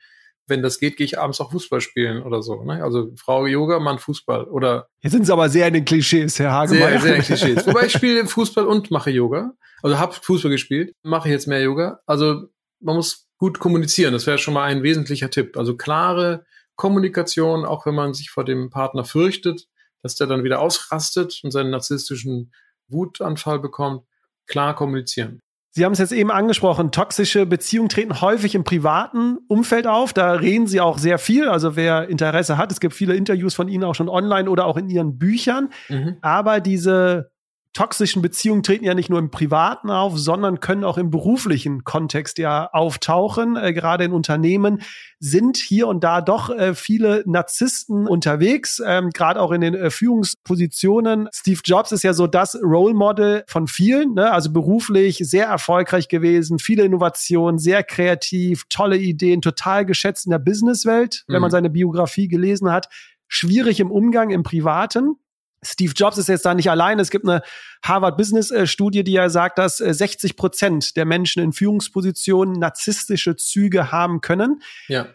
wenn 0.49 0.61
das 0.61 0.81
geht, 0.81 0.97
gehe 0.97 1.05
ich 1.05 1.21
abends 1.21 1.41
auch 1.41 1.53
Fußball 1.53 1.81
spielen 1.81 2.25
oder 2.25 2.43
so. 2.43 2.65
Ne? 2.65 2.83
Also 2.83 3.13
Frau 3.15 3.47
Yoga, 3.47 3.79
Mann 3.79 4.01
Fußball 4.01 4.45
oder. 4.45 4.89
Jetzt 5.01 5.13
sind 5.13 5.25
Sie 5.25 5.33
aber 5.33 5.49
sehr 5.49 5.69
in 5.69 5.75
den 5.75 5.85
Klischees, 5.85 6.37
Herr 6.41 6.51
Hagemeyer. 6.51 6.91
Sehr, 6.91 7.01
sehr 7.01 7.17
in 7.17 7.23
Klischees. 7.23 7.65
Wobei 7.65 7.87
ich 7.87 7.93
spiele 7.93 8.27
Fußball 8.27 8.67
und 8.67 8.91
mache 8.91 9.11
Yoga. 9.11 9.53
Also 9.83 9.99
habe 10.01 10.15
Fußball 10.15 10.51
gespielt, 10.51 10.95
mache 11.05 11.29
jetzt 11.29 11.47
mehr 11.47 11.63
Yoga. 11.63 12.01
Also 12.07 12.49
man 12.81 12.97
muss 12.97 13.29
gut 13.39 13.61
kommunizieren. 13.61 14.13
Das 14.13 14.27
wäre 14.27 14.39
schon 14.39 14.55
mal 14.55 14.65
ein 14.65 14.83
wesentlicher 14.83 15.31
Tipp. 15.31 15.57
Also 15.57 15.77
klare 15.77 16.45
Kommunikation, 16.81 17.67
auch 17.67 17.85
wenn 17.85 17.95
man 17.95 18.15
sich 18.15 18.31
vor 18.31 18.45
dem 18.45 18.71
Partner 18.71 19.05
fürchtet, 19.05 19.67
dass 20.03 20.15
der 20.15 20.27
dann 20.27 20.45
wieder 20.45 20.61
ausrastet 20.61 21.41
und 21.45 21.51
seinen 21.51 21.69
narzisstischen 21.71 22.53
Wutanfall 22.89 23.59
bekommt, 23.59 24.07
klar 24.47 24.75
kommunizieren. 24.75 25.41
Sie 25.73 25.85
haben 25.85 25.93
es 25.93 25.99
jetzt 25.99 26.13
eben 26.13 26.31
angesprochen, 26.31 26.91
toxische 26.91 27.45
Beziehungen 27.45 27.91
treten 27.91 28.23
häufig 28.23 28.55
im 28.55 28.65
privaten 28.65 29.39
Umfeld 29.47 29.87
auf. 29.87 30.15
Da 30.15 30.33
reden 30.33 30.67
Sie 30.67 30.81
auch 30.81 30.97
sehr 30.97 31.19
viel. 31.19 31.49
Also 31.49 31.77
wer 31.77 32.09
Interesse 32.09 32.57
hat, 32.57 32.73
es 32.73 32.81
gibt 32.81 32.95
viele 32.95 33.15
Interviews 33.15 33.55
von 33.55 33.69
Ihnen 33.69 33.85
auch 33.85 33.95
schon 33.95 34.09
online 34.09 34.51
oder 34.51 34.65
auch 34.65 34.79
in 34.79 34.89
Ihren 34.89 35.19
Büchern. 35.19 35.69
Mhm. 35.91 36.17
Aber 36.23 36.61
diese 36.61 37.30
toxischen 37.73 38.21
Beziehungen 38.21 38.63
treten 38.63 38.85
ja 38.85 38.95
nicht 38.95 39.11
nur 39.11 39.19
im 39.19 39.31
privaten 39.31 39.91
auf, 39.91 40.19
sondern 40.19 40.61
können 40.61 40.83
auch 40.83 40.99
im 40.99 41.11
beruflichen 41.11 41.85
Kontext 41.85 42.39
ja 42.39 42.69
auftauchen. 42.73 43.57
Äh, 43.57 43.73
gerade 43.73 44.05
in 44.05 44.13
Unternehmen 44.13 44.83
sind 45.21 45.57
hier 45.57 45.87
und 45.87 46.03
da 46.03 46.21
doch 46.21 46.51
äh, 46.51 46.75
viele 46.75 47.23
Narzissten 47.27 48.09
unterwegs, 48.09 48.83
ähm, 48.85 49.11
gerade 49.11 49.41
auch 49.41 49.53
in 49.53 49.61
den 49.61 49.75
äh, 49.75 49.91
Führungspositionen. 49.91 51.29
Steve 51.33 51.61
Jobs 51.65 51.93
ist 51.93 52.03
ja 52.03 52.13
so 52.13 52.27
das 52.27 52.59
Role 52.61 52.95
Model 52.95 53.45
von 53.47 53.69
vielen, 53.69 54.15
ne? 54.15 54.33
also 54.33 54.53
beruflich 54.53 55.19
sehr 55.19 55.47
erfolgreich 55.47 56.09
gewesen, 56.09 56.59
viele 56.59 56.83
Innovationen, 56.83 57.59
sehr 57.59 57.85
kreativ, 57.85 58.65
tolle 58.69 58.97
Ideen, 58.97 59.43
total 59.43 59.87
geschätzt 59.87 60.27
in 60.27 60.31
der 60.31 60.39
Businesswelt, 60.39 61.25
mhm. 61.29 61.35
wenn 61.35 61.43
man 61.43 61.51
seine 61.51 61.71
Biografie 61.71 62.27
gelesen 62.27 62.73
hat. 62.73 62.89
Schwierig 63.29 63.79
im 63.79 63.93
Umgang 63.93 64.31
im 64.31 64.43
Privaten. 64.43 65.17
Steve 65.63 65.93
Jobs 65.95 66.19
ist 66.19 66.29
jetzt 66.29 66.45
da 66.45 66.55
nicht 66.55 66.71
allein. 66.71 66.99
Es 66.99 67.11
gibt 67.11 67.29
eine 67.29 67.43
Harvard 67.85 68.17
Business 68.17 68.51
äh, 68.51 68.67
Studie, 68.67 69.05
die 69.05 69.13
ja 69.13 69.29
sagt, 69.29 69.59
dass 69.59 69.77
60 69.77 70.31
äh, 70.31 70.35
Prozent 70.35 70.97
der 70.97 71.05
Menschen 71.05 71.43
in 71.43 71.53
Führungspositionen 71.53 72.59
narzisstische 72.59 73.37
Züge 73.37 73.93
haben 73.93 74.21
können. 74.21 74.63
Ja. 74.89 75.09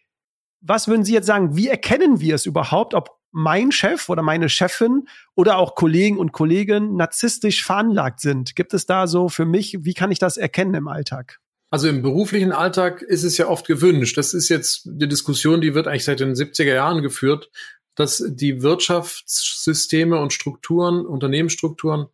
Was 0.62 0.88
würden 0.88 1.04
Sie 1.04 1.14
jetzt 1.14 1.28
sagen? 1.28 1.56
Wie 1.56 1.68
erkennen 1.68 2.20
wir 2.20 2.36
es 2.36 2.46
überhaupt, 2.46 2.93
ob 2.93 3.10
mein 3.32 3.72
Chef 3.72 4.08
oder 4.10 4.22
meine 4.22 4.50
Chefin 4.50 5.08
oder 5.36 5.58
auch 5.58 5.76
Kollegen 5.76 6.18
und 6.18 6.32
Kolleginnen 6.32 6.96
narzisstisch 6.96 7.64
veranlagt 7.64 8.20
sind? 8.20 8.56
Gibt 8.56 8.74
es 8.74 8.86
da 8.86 9.08
so 9.08 9.30
für 9.30 9.46
mich, 9.46 9.80
wie 9.82 9.93
kann 9.93 10.12
ich 10.12 10.20
das 10.20 10.38
erkennen 10.38 10.74
im 10.74 10.88
Alltag? 10.88 11.39
Also 11.70 11.89
im 11.89 12.02
beruflichen 12.02 12.52
Alltag 12.52 13.02
ist 13.02 13.24
es 13.24 13.38
ja 13.38 13.48
oft 13.48 13.68
gewünscht. 13.68 14.18
Das 14.18 14.34
ist 14.34 14.50
jetzt 14.50 14.84
die 14.86 15.10
Diskussion, 15.10 15.60
die 15.60 15.76
wird 15.76 15.88
eigentlich 15.88 16.06
seit 16.06 16.20
den 16.20 16.34
70er 16.34 16.74
Jahren 16.74 17.02
geführt 17.02 17.50
dass 17.96 18.24
die 18.28 18.62
Wirtschaftssysteme 18.62 20.20
und 20.20 20.34
Strukturen, 20.34 21.06
Unternehmensstrukturen 21.06 22.08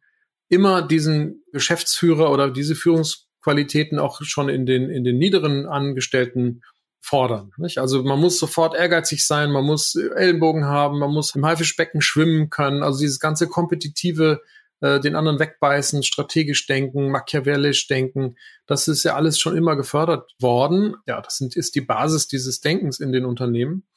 immer 0.47 0.81
diesen 0.81 1.43
Geschäftsführer 1.51 2.31
oder 2.31 2.51
diese 2.51 2.75
Führungsqualitäten 2.75 3.99
auch 3.99 4.21
schon 4.21 4.49
in 4.49 4.65
den, 4.65 4.89
in 4.89 5.03
den 5.03 5.17
niederen 5.17 5.65
Angestellten 5.65 6.61
fordern. 6.99 7.51
Nicht? 7.57 7.79
Also 7.79 8.03
man 8.03 8.19
muss 8.19 8.37
sofort 8.37 8.75
ehrgeizig 8.75 9.25
sein, 9.25 9.51
man 9.51 9.65
muss 9.65 9.95
Ellenbogen 9.95 10.65
haben, 10.65 10.99
man 10.99 11.11
muss 11.11 11.35
im 11.35 11.45
Haifischbecken 11.45 12.01
schwimmen 12.01 12.49
können. 12.49 12.83
Also 12.83 12.99
dieses 12.99 13.19
ganze 13.19 13.47
kompetitive, 13.47 14.41
äh, 14.81 14.99
den 14.99 15.15
anderen 15.15 15.39
wegbeißen, 15.39 16.03
strategisch 16.03 16.67
denken, 16.67 17.09
machiavellisch 17.09 17.87
denken, 17.87 18.35
das 18.67 18.87
ist 18.87 19.03
ja 19.03 19.15
alles 19.15 19.39
schon 19.39 19.57
immer 19.57 19.75
gefördert 19.75 20.31
worden. 20.39 20.95
Ja, 21.07 21.21
das 21.21 21.37
sind, 21.37 21.55
ist 21.55 21.75
die 21.75 21.81
Basis 21.81 22.27
dieses 22.27 22.61
Denkens 22.61 22.99
in 22.99 23.11
den 23.11 23.25
Unternehmen. 23.25 23.87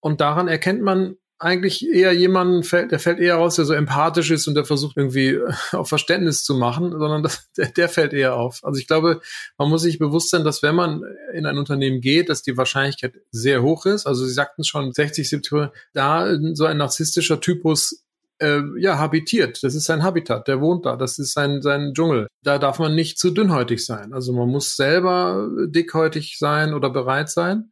Und 0.00 0.20
daran 0.20 0.48
erkennt 0.48 0.82
man 0.82 1.16
eigentlich 1.42 1.88
eher 1.88 2.12
jemanden 2.12 2.62
der 2.88 2.98
fällt 3.00 3.18
eher 3.18 3.34
raus, 3.34 3.56
der 3.56 3.64
so 3.64 3.74
empathisch 3.74 4.30
ist 4.30 4.46
und 4.46 4.54
der 4.54 4.64
versucht 4.64 4.96
irgendwie 4.96 5.30
äh, 5.30 5.52
auf 5.72 5.88
Verständnis 5.88 6.44
zu 6.44 6.54
machen, 6.54 6.92
sondern 6.92 7.22
das, 7.22 7.50
der, 7.56 7.68
der 7.68 7.88
fällt 7.88 8.12
eher 8.12 8.36
auf. 8.36 8.60
Also 8.62 8.78
ich 8.78 8.86
glaube, 8.86 9.20
man 9.58 9.68
muss 9.68 9.82
sich 9.82 9.98
bewusst 9.98 10.30
sein, 10.30 10.44
dass 10.44 10.62
wenn 10.62 10.74
man 10.74 11.02
in 11.34 11.44
ein 11.46 11.58
Unternehmen 11.58 12.00
geht, 12.00 12.28
dass 12.28 12.42
die 12.42 12.56
Wahrscheinlichkeit 12.56 13.14
sehr 13.30 13.62
hoch 13.62 13.86
ist. 13.86 14.06
Also 14.06 14.24
Sie 14.24 14.32
sagten 14.32 14.62
schon 14.62 14.92
60, 14.92 15.28
70, 15.28 15.70
da 15.92 16.28
so 16.54 16.64
ein 16.64 16.76
narzisstischer 16.76 17.40
Typus 17.40 18.04
äh, 18.38 18.62
ja, 18.78 18.98
habitiert. 18.98 19.62
Das 19.62 19.74
ist 19.74 19.86
sein 19.86 20.02
Habitat, 20.02 20.46
der 20.48 20.60
wohnt 20.60 20.86
da, 20.86 20.96
das 20.96 21.18
ist 21.18 21.32
sein, 21.32 21.60
sein 21.60 21.92
Dschungel. 21.94 22.28
Da 22.42 22.58
darf 22.58 22.78
man 22.78 22.94
nicht 22.94 23.18
zu 23.18 23.30
dünnhäutig 23.30 23.84
sein. 23.84 24.12
Also 24.12 24.32
man 24.32 24.48
muss 24.48 24.76
selber 24.76 25.48
dickhäutig 25.66 26.38
sein 26.38 26.74
oder 26.74 26.90
bereit 26.90 27.30
sein. 27.30 27.71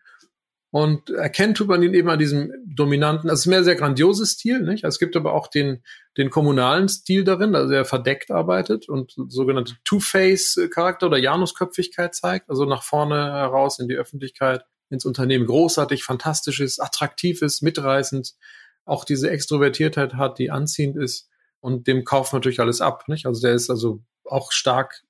Und 0.72 1.10
erkennt 1.10 1.66
man 1.66 1.82
ihn 1.82 1.94
eben 1.94 2.08
an 2.08 2.18
diesem 2.20 2.52
dominanten, 2.64 3.28
also 3.28 3.40
es 3.40 3.46
ist 3.46 3.50
mehr 3.50 3.64
sehr 3.64 3.74
grandiose 3.74 4.24
Stil, 4.24 4.60
nicht? 4.60 4.84
Also 4.84 4.94
es 4.94 4.98
gibt 5.00 5.16
aber 5.16 5.34
auch 5.34 5.48
den, 5.48 5.82
den 6.16 6.30
kommunalen 6.30 6.88
Stil 6.88 7.24
darin, 7.24 7.56
also 7.56 7.72
er 7.72 7.84
verdeckt 7.84 8.30
arbeitet 8.30 8.88
und 8.88 9.12
sogenannte 9.28 9.74
Two-Face-Charakter 9.84 11.06
oder 11.06 11.18
Janusköpfigkeit 11.18 12.14
zeigt, 12.14 12.48
also 12.48 12.66
nach 12.66 12.84
vorne 12.84 13.16
heraus 13.16 13.80
in 13.80 13.88
die 13.88 13.96
Öffentlichkeit, 13.96 14.64
ins 14.90 15.04
Unternehmen 15.04 15.46
großartig, 15.46 16.04
fantastisch 16.04 16.60
ist, 16.60 16.78
attraktiv 16.78 17.42
ist, 17.42 17.62
mitreißend, 17.62 18.34
auch 18.84 19.04
diese 19.04 19.28
Extrovertiertheit 19.28 20.14
hat, 20.14 20.38
die 20.38 20.52
anziehend 20.52 20.96
ist 20.96 21.28
und 21.58 21.88
dem 21.88 22.04
kauft 22.04 22.32
natürlich 22.32 22.60
alles 22.60 22.80
ab, 22.80 23.08
nicht? 23.08 23.26
Also 23.26 23.40
der 23.40 23.54
ist 23.54 23.70
also 23.70 24.04
auch 24.24 24.52
stark, 24.52 25.02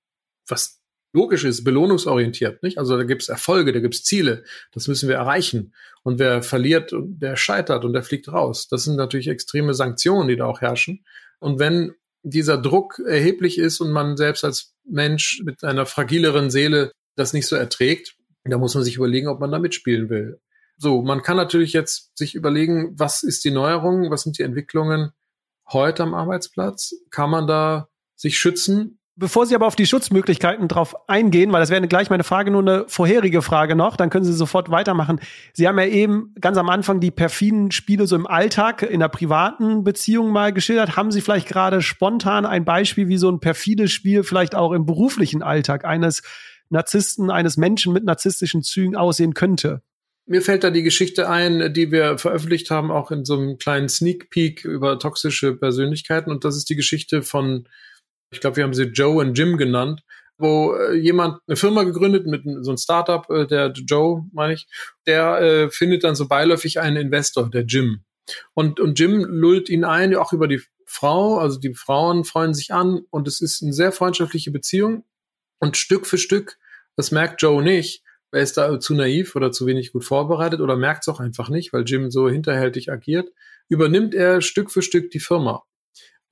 was 0.49 0.80
logisch 1.13 1.45
ist, 1.45 1.65
belohnungsorientiert. 1.65 2.63
Nicht? 2.63 2.79
Also 2.79 2.97
da 2.97 3.05
gibt 3.05 3.23
es 3.23 3.29
Erfolge, 3.29 3.73
da 3.73 3.81
gibt 3.81 3.95
es 3.95 4.05
Ziele, 4.05 4.45
das 4.73 4.89
müssen 4.89 5.09
wir 5.09 5.17
erreichen. 5.17 5.75
Und 6.03 6.19
wer 6.19 6.43
verliert, 6.43 6.93
der 6.95 7.37
scheitert 7.37 7.85
und 7.85 7.93
der 7.93 8.03
fliegt 8.03 8.29
raus. 8.33 8.69
Das 8.69 8.85
sind 8.85 8.97
natürlich 8.97 9.29
extreme 9.29 9.75
Sanktionen, 9.75 10.29
die 10.29 10.37
da 10.37 10.47
auch 10.47 10.61
herrschen. 10.61 11.05
Und 11.39 11.59
wenn 11.59 11.95
dieser 12.23 12.59
Druck 12.59 13.01
erheblich 13.07 13.59
ist 13.59 13.81
und 13.81 13.91
man 13.91 14.17
selbst 14.17 14.45
als 14.45 14.75
Mensch 14.85 15.43
mit 15.45 15.65
einer 15.65 15.87
fragileren 15.87 16.51
Seele 16.51 16.93
das 17.17 17.33
nicht 17.33 17.47
so 17.47 17.57
erträgt, 17.57 18.17
da 18.45 18.59
muss 18.59 18.75
man 18.75 18.85
sich 18.85 18.97
überlegen, 18.97 19.29
ob 19.29 19.41
man 19.41 19.51
da 19.51 19.59
mitspielen 19.59 20.09
will. 20.09 20.41
So, 20.77 21.03
man 21.03 21.23
kann 21.23 21.37
natürlich 21.37 21.73
jetzt 21.75 22.17
sich 22.17 22.35
überlegen, 22.35 22.95
was 22.99 23.23
ist 23.23 23.45
die 23.45 23.51
Neuerung, 23.51 24.11
was 24.11 24.23
sind 24.23 24.39
die 24.39 24.43
Entwicklungen 24.43 25.11
heute 25.71 26.03
am 26.03 26.15
Arbeitsplatz? 26.15 26.95
Kann 27.11 27.31
man 27.31 27.47
da 27.47 27.89
sich 28.17 28.39
schützen 28.39 29.00
Bevor 29.17 29.45
Sie 29.45 29.55
aber 29.55 29.67
auf 29.67 29.77
die 29.77 29.87
Schutzmöglichkeiten 29.87 30.67
drauf 30.69 30.95
eingehen, 31.09 31.53
weil 31.53 31.61
das 31.61 31.69
wäre 31.69 31.87
gleich 31.87 32.09
meine 32.09 32.25
Frage, 32.25 32.51
nur 32.51 32.63
eine 32.63 32.85
vorherige 32.89 33.43
Frage 33.43 33.75
noch, 33.75 33.97
dann 33.97 34.09
können 34.09 34.25
Sie 34.25 34.33
sofort 34.33 34.71
weitermachen. 34.71 35.21
Sie 35.53 35.69
haben 35.69 35.79
ja 35.79 35.87
eben 35.87 36.35
ganz 36.41 36.57
am 36.57 36.71
Anfang 36.71 37.01
die 37.01 37.11
perfiden 37.11 37.71
Spiele 37.71 38.07
so 38.07 38.17
im 38.17 38.27
Alltag, 38.27 38.83
in 38.83 39.01
der 39.01 39.09
privaten 39.09 39.85
Beziehung 39.85 40.31
mal 40.31 40.53
geschildert. 40.53 40.97
Haben 40.97 41.11
Sie 41.11 41.21
vielleicht 41.21 41.49
gerade 41.49 41.83
spontan 41.83 42.47
ein 42.47 42.65
Beispiel, 42.65 43.09
wie 43.09 43.19
so 43.19 43.31
ein 43.31 43.41
perfides 43.41 43.91
Spiel 43.91 44.23
vielleicht 44.23 44.55
auch 44.55 44.73
im 44.73 44.87
beruflichen 44.87 45.43
Alltag 45.43 45.85
eines 45.85 46.23
Narzissten, 46.71 47.31
eines 47.31 47.57
Menschen 47.57 47.93
mit 47.93 48.05
narzisstischen 48.05 48.63
Zügen 48.63 48.97
aussehen 48.97 49.35
könnte? 49.35 49.83
Mir 50.27 50.43
fällt 50.43 50.63
da 50.63 50.71
die 50.71 50.85
Geschichte 50.85 51.29
ein, 51.29 51.75
die 51.75 51.91
wir 51.91 52.17
veröffentlicht 52.17 52.71
haben, 52.71 52.93
auch 52.93 53.11
in 53.11 53.25
so 53.25 53.37
einem 53.37 53.59
kleinen 53.59 53.89
Sneak 53.89 54.31
Peek 54.31 54.65
über 54.65 54.99
toxische 54.99 55.57
Persönlichkeiten. 55.57 56.31
Und 56.31 56.45
das 56.45 56.57
ist 56.57 56.71
die 56.71 56.77
Geschichte 56.77 57.23
von 57.23 57.67
ich 58.31 58.41
glaube, 58.41 58.57
wir 58.57 58.65
haben 58.65 58.75
sie 58.75 58.85
Joe 58.85 59.21
und 59.21 59.37
Jim 59.37 59.57
genannt, 59.57 60.03
wo 60.39 60.75
äh, 60.75 60.95
jemand 60.95 61.41
eine 61.47 61.57
Firma 61.57 61.83
gegründet 61.83 62.27
mit 62.27 62.43
so 62.63 62.71
einem 62.71 62.79
Startup, 62.79 63.29
äh, 63.31 63.47
der 63.47 63.73
Joe, 63.73 64.25
meine 64.33 64.55
ich, 64.55 64.67
der 65.07 65.41
äh, 65.41 65.71
findet 65.71 66.05
dann 66.05 66.15
so 66.15 66.29
beiläufig 66.29 66.81
einen 66.81 66.97
Investor, 66.97 67.51
der 67.51 67.63
Jim. 67.63 68.05
Und, 68.55 68.81
und 68.81 68.99
Jim 68.99 69.25
lullt 69.25 69.69
ihn 69.69 69.85
ein, 69.85 70.15
auch 70.15 70.33
über 70.33 70.49
die 70.49 70.63
Frau, 70.87 71.39
also 71.39 71.59
die 71.59 71.75
Frauen 71.75 72.25
freuen 72.25 72.55
sich 72.55 72.73
an 72.73 73.03
und 73.11 73.29
es 73.29 73.41
ist 73.41 73.63
eine 73.63 73.73
sehr 73.73 73.93
freundschaftliche 73.93 74.51
Beziehung. 74.51 75.05
Und 75.59 75.77
Stück 75.77 76.07
für 76.07 76.19
Stück, 76.19 76.59
das 76.97 77.11
merkt 77.11 77.43
Joe 77.43 77.63
nicht, 77.63 78.03
er 78.33 78.43
ist 78.43 78.57
da 78.57 78.79
zu 78.79 78.95
naiv 78.95 79.35
oder 79.35 79.51
zu 79.51 79.67
wenig 79.67 79.93
gut 79.93 80.05
vorbereitet 80.05 80.61
oder 80.61 80.77
merkt 80.77 81.03
es 81.03 81.09
auch 81.09 81.21
einfach 81.21 81.49
nicht, 81.49 81.73
weil 81.73 81.85
Jim 81.85 82.11
so 82.11 82.29
hinterhältig 82.29 82.91
agiert, 82.91 83.29
übernimmt 83.69 84.15
er 84.15 84.41
Stück 84.41 84.71
für 84.71 84.83
Stück 84.83 85.11
die 85.11 85.21
Firma. 85.21 85.65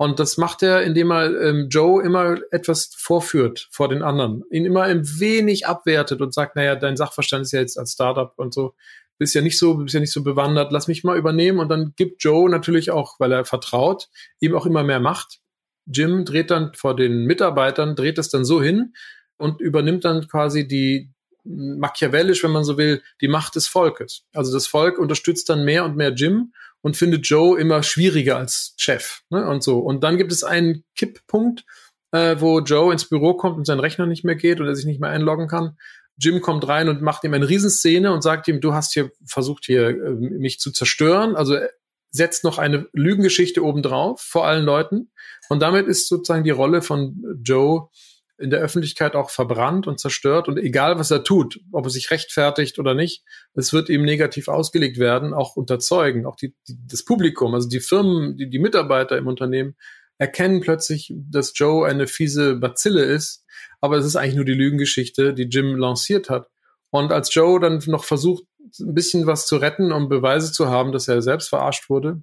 Und 0.00 0.20
das 0.20 0.38
macht 0.38 0.62
er, 0.62 0.82
indem 0.82 1.10
er 1.10 1.40
ähm, 1.40 1.68
Joe 1.68 2.02
immer 2.02 2.38
etwas 2.52 2.94
vorführt 2.96 3.68
vor 3.72 3.88
den 3.88 4.02
anderen, 4.02 4.44
ihn 4.48 4.64
immer 4.64 4.84
ein 4.84 5.02
wenig 5.18 5.66
abwertet 5.66 6.20
und 6.20 6.32
sagt, 6.32 6.54
naja, 6.54 6.76
dein 6.76 6.96
Sachverstand 6.96 7.42
ist 7.42 7.52
ja 7.52 7.60
jetzt 7.60 7.76
als 7.76 7.92
Startup 7.92 8.32
und 8.36 8.54
so, 8.54 8.74
bist 9.18 9.34
ja 9.34 9.40
nicht 9.40 9.58
so, 9.58 9.74
bist 9.74 9.94
ja 9.94 10.00
nicht 10.00 10.12
so 10.12 10.22
bewandert, 10.22 10.70
lass 10.70 10.86
mich 10.86 11.02
mal 11.02 11.18
übernehmen. 11.18 11.58
Und 11.58 11.68
dann 11.68 11.94
gibt 11.96 12.22
Joe 12.22 12.48
natürlich 12.48 12.92
auch, 12.92 13.18
weil 13.18 13.32
er 13.32 13.44
vertraut, 13.44 14.08
ihm 14.38 14.54
auch 14.54 14.66
immer 14.66 14.84
mehr 14.84 15.00
Macht. 15.00 15.40
Jim 15.86 16.24
dreht 16.24 16.52
dann 16.52 16.72
vor 16.74 16.94
den 16.94 17.24
Mitarbeitern, 17.24 17.96
dreht 17.96 18.18
es 18.18 18.28
dann 18.28 18.44
so 18.44 18.62
hin 18.62 18.94
und 19.36 19.60
übernimmt 19.60 20.04
dann 20.04 20.28
quasi 20.28 20.68
die, 20.68 21.10
machiavellisch, 21.48 22.44
wenn 22.44 22.50
man 22.50 22.64
so 22.64 22.76
will, 22.76 23.02
die 23.20 23.28
Macht 23.28 23.56
des 23.56 23.66
Volkes. 23.66 24.24
Also 24.34 24.52
das 24.52 24.66
Volk 24.66 24.98
unterstützt 24.98 25.48
dann 25.48 25.64
mehr 25.64 25.84
und 25.84 25.96
mehr 25.96 26.10
Jim 26.10 26.52
und 26.80 26.96
findet 26.96 27.26
Joe 27.26 27.58
immer 27.58 27.82
schwieriger 27.82 28.36
als 28.36 28.74
Chef. 28.76 29.22
Ne? 29.30 29.48
Und 29.48 29.62
so. 29.62 29.78
Und 29.78 30.04
dann 30.04 30.18
gibt 30.18 30.32
es 30.32 30.44
einen 30.44 30.84
Kipppunkt, 30.94 31.64
äh, 32.12 32.36
wo 32.38 32.60
Joe 32.60 32.92
ins 32.92 33.08
Büro 33.08 33.34
kommt 33.34 33.56
und 33.56 33.66
sein 33.66 33.80
Rechner 33.80 34.06
nicht 34.06 34.24
mehr 34.24 34.36
geht 34.36 34.60
und 34.60 34.66
er 34.66 34.76
sich 34.76 34.86
nicht 34.86 35.00
mehr 35.00 35.10
einloggen 35.10 35.48
kann. 35.48 35.76
Jim 36.16 36.40
kommt 36.40 36.66
rein 36.66 36.88
und 36.88 37.00
macht 37.00 37.24
ihm 37.24 37.34
eine 37.34 37.48
Riesenszene 37.48 38.12
und 38.12 38.22
sagt 38.22 38.48
ihm, 38.48 38.60
du 38.60 38.74
hast 38.74 38.92
hier 38.92 39.10
versucht, 39.24 39.64
hier 39.66 39.88
äh, 39.88 40.10
mich 40.10 40.58
zu 40.58 40.70
zerstören. 40.72 41.36
Also 41.36 41.56
setzt 42.10 42.44
noch 42.44 42.58
eine 42.58 42.88
Lügengeschichte 42.92 43.62
obendrauf 43.62 44.20
vor 44.20 44.46
allen 44.46 44.64
Leuten. 44.64 45.10
Und 45.48 45.60
damit 45.60 45.86
ist 45.86 46.08
sozusagen 46.08 46.44
die 46.44 46.50
Rolle 46.50 46.82
von 46.82 47.22
Joe 47.42 47.88
in 48.38 48.50
der 48.50 48.60
Öffentlichkeit 48.60 49.16
auch 49.16 49.30
verbrannt 49.30 49.86
und 49.86 49.98
zerstört. 49.98 50.48
Und 50.48 50.58
egal, 50.58 50.98
was 50.98 51.10
er 51.10 51.24
tut, 51.24 51.60
ob 51.72 51.86
er 51.86 51.90
sich 51.90 52.10
rechtfertigt 52.10 52.78
oder 52.78 52.94
nicht, 52.94 53.24
es 53.54 53.72
wird 53.72 53.88
ihm 53.88 54.04
negativ 54.04 54.48
ausgelegt 54.48 54.98
werden, 54.98 55.34
auch 55.34 55.56
unter 55.56 55.78
Zeugen, 55.78 56.24
auch 56.24 56.36
die, 56.36 56.54
die, 56.68 56.78
das 56.86 57.04
Publikum, 57.04 57.54
also 57.54 57.68
die 57.68 57.80
Firmen, 57.80 58.36
die, 58.36 58.48
die 58.48 58.60
Mitarbeiter 58.60 59.18
im 59.18 59.26
Unternehmen 59.26 59.74
erkennen 60.18 60.60
plötzlich, 60.60 61.12
dass 61.16 61.52
Joe 61.54 61.86
eine 61.86 62.06
fiese 62.06 62.56
Bazille 62.56 63.02
ist. 63.02 63.44
Aber 63.80 63.96
es 63.96 64.06
ist 64.06 64.16
eigentlich 64.16 64.36
nur 64.36 64.44
die 64.44 64.54
Lügengeschichte, 64.54 65.34
die 65.34 65.44
Jim 65.44 65.76
lanciert 65.76 66.30
hat. 66.30 66.48
Und 66.90 67.12
als 67.12 67.34
Joe 67.34 67.60
dann 67.60 67.82
noch 67.86 68.04
versucht, 68.04 68.44
ein 68.80 68.94
bisschen 68.94 69.26
was 69.26 69.46
zu 69.46 69.56
retten, 69.56 69.92
um 69.92 70.08
Beweise 70.08 70.52
zu 70.52 70.68
haben, 70.68 70.92
dass 70.92 71.08
er 71.08 71.22
selbst 71.22 71.48
verarscht 71.48 71.88
wurde, 71.88 72.22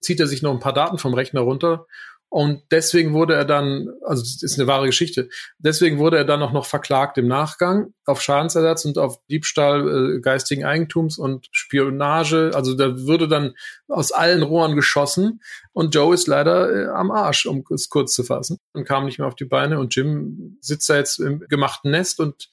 zieht 0.00 0.20
er 0.20 0.26
sich 0.26 0.42
noch 0.42 0.52
ein 0.52 0.60
paar 0.60 0.72
Daten 0.72 0.98
vom 0.98 1.14
Rechner 1.14 1.40
runter 1.40 1.86
und 2.34 2.62
deswegen 2.72 3.12
wurde 3.12 3.34
er 3.34 3.44
dann, 3.44 3.90
also 4.04 4.20
das 4.20 4.42
ist 4.42 4.58
eine 4.58 4.66
wahre 4.66 4.86
Geschichte, 4.86 5.28
deswegen 5.58 5.98
wurde 5.98 6.16
er 6.16 6.24
dann 6.24 6.42
auch 6.42 6.50
noch 6.50 6.66
verklagt 6.66 7.16
im 7.16 7.28
Nachgang 7.28 7.94
auf 8.06 8.20
Schadensersatz 8.20 8.84
und 8.84 8.98
auf 8.98 9.24
Diebstahl 9.30 10.16
äh, 10.16 10.20
geistigen 10.20 10.64
Eigentums 10.64 11.16
und 11.16 11.46
Spionage. 11.52 12.50
Also 12.52 12.74
da 12.74 12.98
würde 12.98 13.28
dann 13.28 13.54
aus 13.86 14.10
allen 14.10 14.42
Rohren 14.42 14.74
geschossen. 14.74 15.42
Und 15.72 15.94
Joe 15.94 16.12
ist 16.12 16.26
leider 16.26 16.74
äh, 16.74 16.88
am 16.88 17.12
Arsch, 17.12 17.46
um 17.46 17.62
es 17.72 17.88
kurz 17.88 18.14
zu 18.14 18.24
fassen, 18.24 18.58
und 18.72 18.84
kam 18.84 19.04
nicht 19.04 19.20
mehr 19.20 19.28
auf 19.28 19.36
die 19.36 19.44
Beine. 19.44 19.78
Und 19.78 19.94
Jim 19.94 20.58
sitzt 20.60 20.90
da 20.90 20.96
jetzt 20.96 21.20
im 21.20 21.38
gemachten 21.38 21.92
Nest. 21.92 22.18
Und 22.18 22.50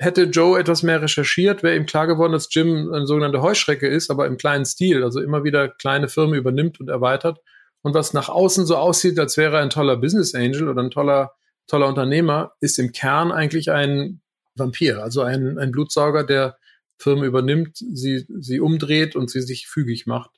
hätte 0.00 0.24
Joe 0.24 0.58
etwas 0.58 0.82
mehr 0.82 1.02
recherchiert, 1.02 1.62
wäre 1.62 1.76
ihm 1.76 1.86
klar 1.86 2.08
geworden, 2.08 2.32
dass 2.32 2.52
Jim 2.52 2.92
eine 2.92 3.06
sogenannte 3.06 3.42
Heuschrecke 3.42 3.86
ist, 3.86 4.10
aber 4.10 4.26
im 4.26 4.38
kleinen 4.38 4.64
Stil, 4.64 5.04
also 5.04 5.20
immer 5.20 5.44
wieder 5.44 5.68
kleine 5.68 6.08
Firmen 6.08 6.34
übernimmt 6.34 6.80
und 6.80 6.88
erweitert 6.88 7.38
und 7.82 7.94
was 7.94 8.12
nach 8.12 8.28
außen 8.28 8.66
so 8.66 8.76
aussieht, 8.76 9.18
als 9.18 9.36
wäre 9.36 9.56
er 9.56 9.62
ein 9.62 9.70
toller 9.70 9.96
Business 9.96 10.34
Angel 10.34 10.68
oder 10.68 10.82
ein 10.82 10.90
toller, 10.90 11.32
toller 11.66 11.88
Unternehmer, 11.88 12.52
ist 12.60 12.78
im 12.78 12.92
Kern 12.92 13.32
eigentlich 13.32 13.70
ein 13.70 14.20
Vampir, 14.54 15.02
also 15.02 15.22
ein, 15.22 15.58
ein 15.58 15.70
Blutsauger, 15.70 16.24
der 16.24 16.58
Firmen 16.98 17.24
übernimmt, 17.24 17.78
sie, 17.78 18.26
sie 18.28 18.60
umdreht 18.60 19.16
und 19.16 19.30
sie 19.30 19.40
sich 19.40 19.66
fügig 19.66 20.06
macht. 20.06 20.30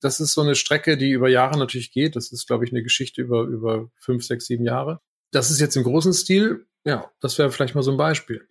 Das 0.00 0.20
ist 0.20 0.34
so 0.34 0.42
eine 0.42 0.56
Strecke, 0.56 0.98
die 0.98 1.12
über 1.12 1.28
Jahre 1.28 1.56
natürlich 1.58 1.92
geht. 1.92 2.16
Das 2.16 2.32
ist, 2.32 2.46
glaube 2.46 2.64
ich, 2.64 2.72
eine 2.72 2.82
Geschichte 2.82 3.22
über, 3.22 3.44
über 3.44 3.90
fünf, 3.98 4.24
sechs, 4.24 4.46
sieben 4.46 4.64
Jahre. 4.64 5.00
Das 5.30 5.50
ist 5.50 5.60
jetzt 5.60 5.76
im 5.76 5.84
großen 5.84 6.12
Stil. 6.12 6.66
Ja, 6.84 7.10
das 7.20 7.38
wäre 7.38 7.50
vielleicht 7.50 7.74
mal 7.74 7.82
so 7.82 7.92
ein 7.92 7.96
Beispiel. 7.96 8.46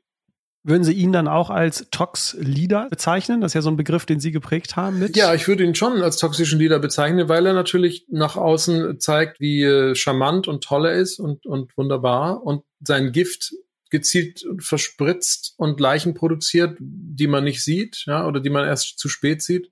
Würden 0.66 0.86
Sie 0.86 0.94
ihn 0.94 1.12
dann 1.12 1.28
auch 1.28 1.50
als 1.50 1.88
Tox-Leader 1.92 2.88
bezeichnen? 2.90 3.42
Das 3.42 3.52
ist 3.52 3.56
ja 3.56 3.62
so 3.62 3.70
ein 3.70 3.76
Begriff, 3.76 4.06
den 4.06 4.22
Sie 4.22 4.32
geprägt 4.32 4.78
haben 4.78 4.98
mit. 4.98 5.18
Ja, 5.18 5.34
ich 5.34 5.46
würde 5.48 5.66
ihn 5.66 5.76
schon 5.76 6.02
als 6.02 6.18
toxischen 6.18 6.58
Leader 6.58 6.80
bezeichnen, 6.80 7.28
weil 7.28 7.46
er 7.46 7.54
natürlich 7.54 8.06
nach 8.10 8.38
außen 8.38 9.00
zeigt, 9.02 9.42
wie 9.42 9.64
äh, 9.64 9.94
charmant 9.94 10.48
und 10.48 10.64
toll 10.64 10.86
er 10.86 10.94
ist 10.94 11.20
und, 11.20 11.46
und 11.46 11.76
wunderbar 11.78 12.44
und 12.44 12.64
sein 12.80 13.12
Gift 13.12 13.54
gezielt 13.90 14.46
verspritzt 14.60 15.54
und 15.58 15.82
Leichen 15.82 16.14
produziert, 16.14 16.78
die 16.80 17.28
man 17.28 17.44
nicht 17.44 17.64
sieht, 17.64 18.06
ja, 18.08 18.26
oder 18.26 18.40
die 18.40 18.50
man 18.50 18.66
erst 18.66 18.98
zu 18.98 19.10
spät 19.10 19.42
sieht. 19.42 19.70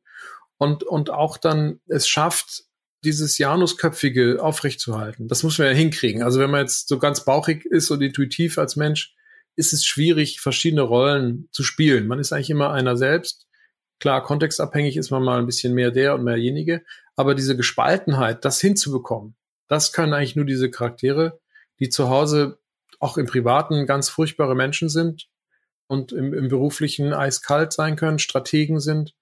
Und, 0.58 0.84
und 0.84 1.10
auch 1.10 1.38
dann 1.38 1.80
es 1.88 2.08
schafft, 2.08 2.66
dieses 3.04 3.38
Janusköpfige 3.38 4.44
aufrechtzuerhalten. 4.44 5.28
Das 5.28 5.42
muss 5.44 5.58
man 5.58 5.68
ja 5.70 5.74
hinkriegen. 5.74 6.22
Also 6.22 6.40
wenn 6.40 6.52
man 6.52 6.62
jetzt 6.62 6.88
so 6.88 7.00
ganz 7.00 7.26
bauchig 7.26 7.66
ist 7.66 7.90
und 7.90 8.02
intuitiv 8.02 8.58
als 8.58 8.76
Mensch, 8.76 9.16
ist 9.62 9.74
es 9.74 9.86
schwierig, 9.86 10.42
verschiedene 10.42 10.82
Rollen 10.82 11.48
zu 11.52 11.62
spielen. 11.64 12.08
Man 12.08 12.20
ist 12.20 12.34
eigentlich 12.34 12.50
immer 12.50 12.72
einer 12.72 12.98
selbst. 12.98 13.48
Klar, 14.00 14.24
kontextabhängig 14.24 14.98
ist 14.98 15.12
man 15.12 15.24
mal 15.24 15.38
ein 15.38 15.46
bisschen 15.46 15.76
mehr 15.76 15.92
der 15.92 16.16
und 16.16 16.24
mehr 16.24 16.36
jenige, 16.36 16.84
aber 17.16 17.36
diese 17.36 17.56
Gespaltenheit, 17.56 18.44
das 18.44 18.60
hinzubekommen, 18.60 19.36
das 19.68 19.94
können 19.94 20.14
eigentlich 20.14 20.36
nur 20.36 20.46
diese 20.46 20.72
Charaktere, 20.72 21.40
die 21.80 21.90
zu 21.90 22.10
Hause 22.10 22.58
auch 23.00 23.18
im 23.18 23.28
Privaten 23.28 23.86
ganz 23.86 24.10
furchtbare 24.10 24.56
Menschen 24.56 24.90
sind 24.90 25.28
und 25.86 26.12
im, 26.12 26.34
im 26.34 26.48
beruflichen 26.48 27.14
eiskalt 27.14 27.74
sein 27.74 27.96
können, 27.96 28.18
Strategen 28.18 28.80
sind 28.80 29.14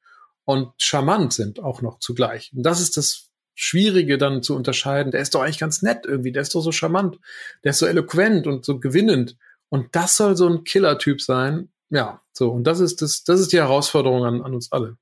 und 0.45 0.71
charmant 0.77 1.33
sind 1.33 1.59
auch 1.59 1.81
noch 1.81 1.99
zugleich. 1.99 2.53
Und 2.55 2.63
das 2.63 2.79
ist 2.79 2.95
das 2.95 3.29
Schwierige 3.61 4.17
dann 4.17 4.41
zu 4.41 4.55
unterscheiden. 4.55 5.11
Der 5.11 5.19
ist 5.19 5.35
doch 5.35 5.41
eigentlich 5.41 5.59
ganz 5.59 5.81
nett 5.81 6.05
irgendwie, 6.05 6.31
der 6.31 6.41
ist 6.41 6.55
doch 6.55 6.61
so 6.61 6.71
charmant, 6.71 7.19
der 7.65 7.71
ist 7.71 7.79
so 7.79 7.85
eloquent 7.85 8.47
und 8.47 8.63
so 8.63 8.79
gewinnend. 8.79 9.35
Und 9.69 9.95
das 9.95 10.17
soll 10.17 10.35
so 10.35 10.47
ein 10.47 10.63
Killer-Typ 10.63 11.21
sein. 11.21 11.69
Ja, 11.89 12.21
so. 12.33 12.51
Und 12.51 12.65
das 12.65 12.79
ist 12.79 13.01
das, 13.01 13.23
das 13.23 13.39
ist 13.39 13.53
die 13.53 13.59
Herausforderung 13.59 14.25
an, 14.25 14.41
an 14.41 14.53
uns 14.53 14.71
alle. 14.71 14.97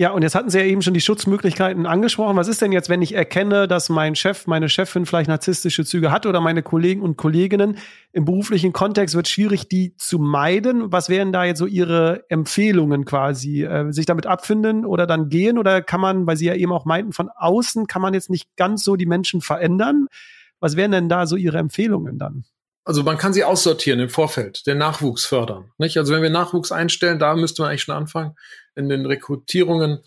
Ja, 0.00 0.12
und 0.12 0.22
jetzt 0.22 0.34
hatten 0.34 0.48
Sie 0.48 0.58
ja 0.58 0.64
eben 0.64 0.80
schon 0.80 0.94
die 0.94 1.02
Schutzmöglichkeiten 1.02 1.84
angesprochen. 1.84 2.34
Was 2.34 2.48
ist 2.48 2.62
denn 2.62 2.72
jetzt, 2.72 2.88
wenn 2.88 3.02
ich 3.02 3.14
erkenne, 3.14 3.68
dass 3.68 3.90
mein 3.90 4.14
Chef, 4.14 4.46
meine 4.46 4.70
Chefin 4.70 5.04
vielleicht 5.04 5.28
narzisstische 5.28 5.84
Züge 5.84 6.10
hat 6.10 6.24
oder 6.24 6.40
meine 6.40 6.62
Kollegen 6.62 7.02
und 7.02 7.18
Kolleginnen? 7.18 7.76
Im 8.12 8.24
beruflichen 8.24 8.72
Kontext 8.72 9.14
wird 9.14 9.28
schwierig, 9.28 9.68
die 9.68 9.94
zu 9.98 10.18
meiden. 10.18 10.90
Was 10.90 11.10
wären 11.10 11.32
da 11.32 11.44
jetzt 11.44 11.58
so 11.58 11.66
Ihre 11.66 12.24
Empfehlungen 12.30 13.04
quasi? 13.04 13.62
Äh, 13.62 13.92
sich 13.92 14.06
damit 14.06 14.24
abfinden 14.24 14.86
oder 14.86 15.06
dann 15.06 15.28
gehen? 15.28 15.58
Oder 15.58 15.82
kann 15.82 16.00
man, 16.00 16.26
weil 16.26 16.38
Sie 16.38 16.46
ja 16.46 16.54
eben 16.54 16.72
auch 16.72 16.86
meinten, 16.86 17.12
von 17.12 17.28
außen 17.28 17.86
kann 17.86 18.00
man 18.00 18.14
jetzt 18.14 18.30
nicht 18.30 18.56
ganz 18.56 18.82
so 18.82 18.96
die 18.96 19.04
Menschen 19.04 19.42
verändern? 19.42 20.06
Was 20.60 20.76
wären 20.76 20.92
denn 20.92 21.10
da 21.10 21.26
so 21.26 21.36
Ihre 21.36 21.58
Empfehlungen 21.58 22.18
dann? 22.18 22.44
Also 22.84 23.02
man 23.02 23.18
kann 23.18 23.32
sie 23.32 23.44
aussortieren 23.44 24.00
im 24.00 24.08
Vorfeld, 24.08 24.66
den 24.66 24.78
Nachwuchs 24.78 25.24
fördern. 25.24 25.72
Nicht? 25.78 25.96
Also 25.98 26.14
wenn 26.14 26.22
wir 26.22 26.30
Nachwuchs 26.30 26.72
einstellen, 26.72 27.18
da 27.18 27.34
müsste 27.36 27.62
man 27.62 27.70
eigentlich 27.70 27.82
schon 27.82 27.94
anfangen, 27.94 28.36
in 28.74 28.88
den 28.88 29.06
Rekrutierungen 29.06 30.00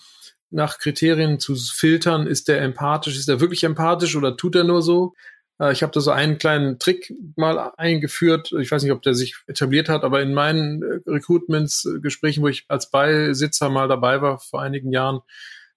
nach 0.50 0.78
Kriterien 0.80 1.40
zu 1.40 1.56
filtern, 1.56 2.28
ist 2.28 2.48
der 2.48 2.62
empathisch, 2.62 3.18
ist 3.18 3.30
er 3.30 3.40
wirklich 3.40 3.64
empathisch 3.64 4.16
oder 4.16 4.38
tut 4.38 4.56
er 4.56 4.64
nur 4.64 4.82
so? 4.82 5.14
Äh, 5.60 5.72
ich 5.72 5.84
habe 5.84 5.92
da 5.92 6.00
so 6.00 6.12
einen 6.12 6.38
kleinen 6.38 6.80
Trick 6.80 7.14
mal 7.36 7.72
eingeführt. 7.78 8.54
Ich 8.60 8.72
weiß 8.72 8.84
nicht, 8.84 8.92
ob 8.92 9.02
der 9.02 9.14
sich 9.14 9.36
etabliert 9.48 9.90
hat, 9.90 10.04
aber 10.04 10.22
in 10.22 10.34
meinen 10.34 10.84
äh, 10.84 11.10
Recruitments-Gesprächen, 11.10 12.44
wo 12.44 12.48
ich 12.48 12.66
als 12.68 12.90
Beisitzer 12.90 13.70
mal 13.70 13.88
dabei 13.88 14.22
war 14.22 14.40
vor 14.40 14.62
einigen 14.62 14.92
Jahren, 14.92 15.22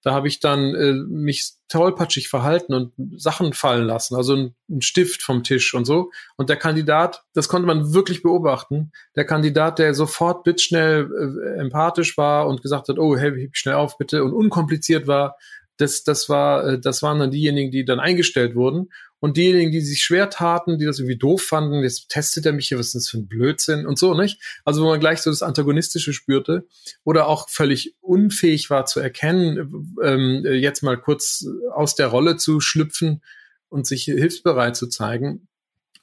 da 0.07 0.13
habe 0.13 0.29
ich 0.29 0.39
dann 0.39 0.73
äh, 0.73 0.93
mich 0.93 1.55
tollpatschig 1.67 2.29
verhalten 2.29 2.73
und 2.73 2.93
Sachen 3.19 3.51
fallen 3.51 3.85
lassen, 3.85 4.15
also 4.15 4.37
ein, 4.37 4.55
ein, 4.69 4.81
Stift 4.81 5.21
vom 5.21 5.43
Tisch 5.43 5.73
und 5.73 5.83
so. 5.83 6.11
Und 6.37 6.47
der 6.47 6.55
Kandidat, 6.55 7.25
das 7.33 7.49
konnte 7.49 7.67
man 7.67 7.93
wirklich 7.93 8.23
beobachten, 8.23 8.93
der 9.17 9.25
Kandidat, 9.25 9.79
der 9.79 9.93
sofort 9.93 10.45
blitzschnell 10.45 11.09
äh, 11.11 11.59
empathisch 11.59 12.17
war 12.17 12.47
und 12.47 12.61
gesagt 12.61 12.87
hat, 12.87 12.97
oh, 12.99 13.17
hey, 13.17 13.49
schnell 13.51 13.75
auf 13.75 13.97
bitte 13.97 14.23
und 14.23 14.31
unkompliziert 14.31 15.07
war, 15.07 15.35
das, 15.75 16.05
das 16.05 16.29
war, 16.29 16.65
äh, 16.65 16.79
das 16.79 17.03
waren 17.03 17.19
dann 17.19 17.31
diejenigen, 17.31 17.69
die 17.69 17.83
dann 17.83 17.99
eingestellt 17.99 18.55
wurden. 18.55 18.87
Und 19.19 19.37
diejenigen, 19.37 19.71
die 19.71 19.81
sich 19.81 20.03
schwer 20.03 20.29
taten, 20.29 20.77
die 20.77 20.85
das 20.85 20.99
irgendwie 20.99 21.17
doof 21.17 21.41
fanden, 21.41 21.81
jetzt 21.81 22.09
testet 22.09 22.45
er 22.45 22.53
mich 22.53 22.67
hier, 22.67 22.77
was 22.77 22.87
ist 22.87 22.95
das 22.95 23.09
für 23.09 23.17
ein 23.17 23.27
Blödsinn 23.27 23.87
und 23.87 23.97
so, 23.97 24.13
nicht? 24.13 24.39
Also 24.63 24.83
wo 24.83 24.87
man 24.87 24.99
gleich 24.99 25.21
so 25.21 25.31
das 25.31 25.41
Antagonistische 25.41 26.13
spürte 26.13 26.67
oder 27.03 27.27
auch 27.27 27.49
völlig 27.49 27.95
unfähig 28.01 28.69
war 28.69 28.85
zu 28.85 28.99
erkennen, 28.99 29.95
ähm, 30.03 30.45
jetzt 30.45 30.83
mal 30.83 30.97
kurz 30.97 31.45
aus 31.73 31.95
der 31.95 32.07
Rolle 32.07 32.37
zu 32.37 32.59
schlüpfen 32.59 33.23
und 33.69 33.87
sich 33.87 34.03
hilfsbereit 34.03 34.75
zu 34.75 34.87
zeigen, 34.87 35.47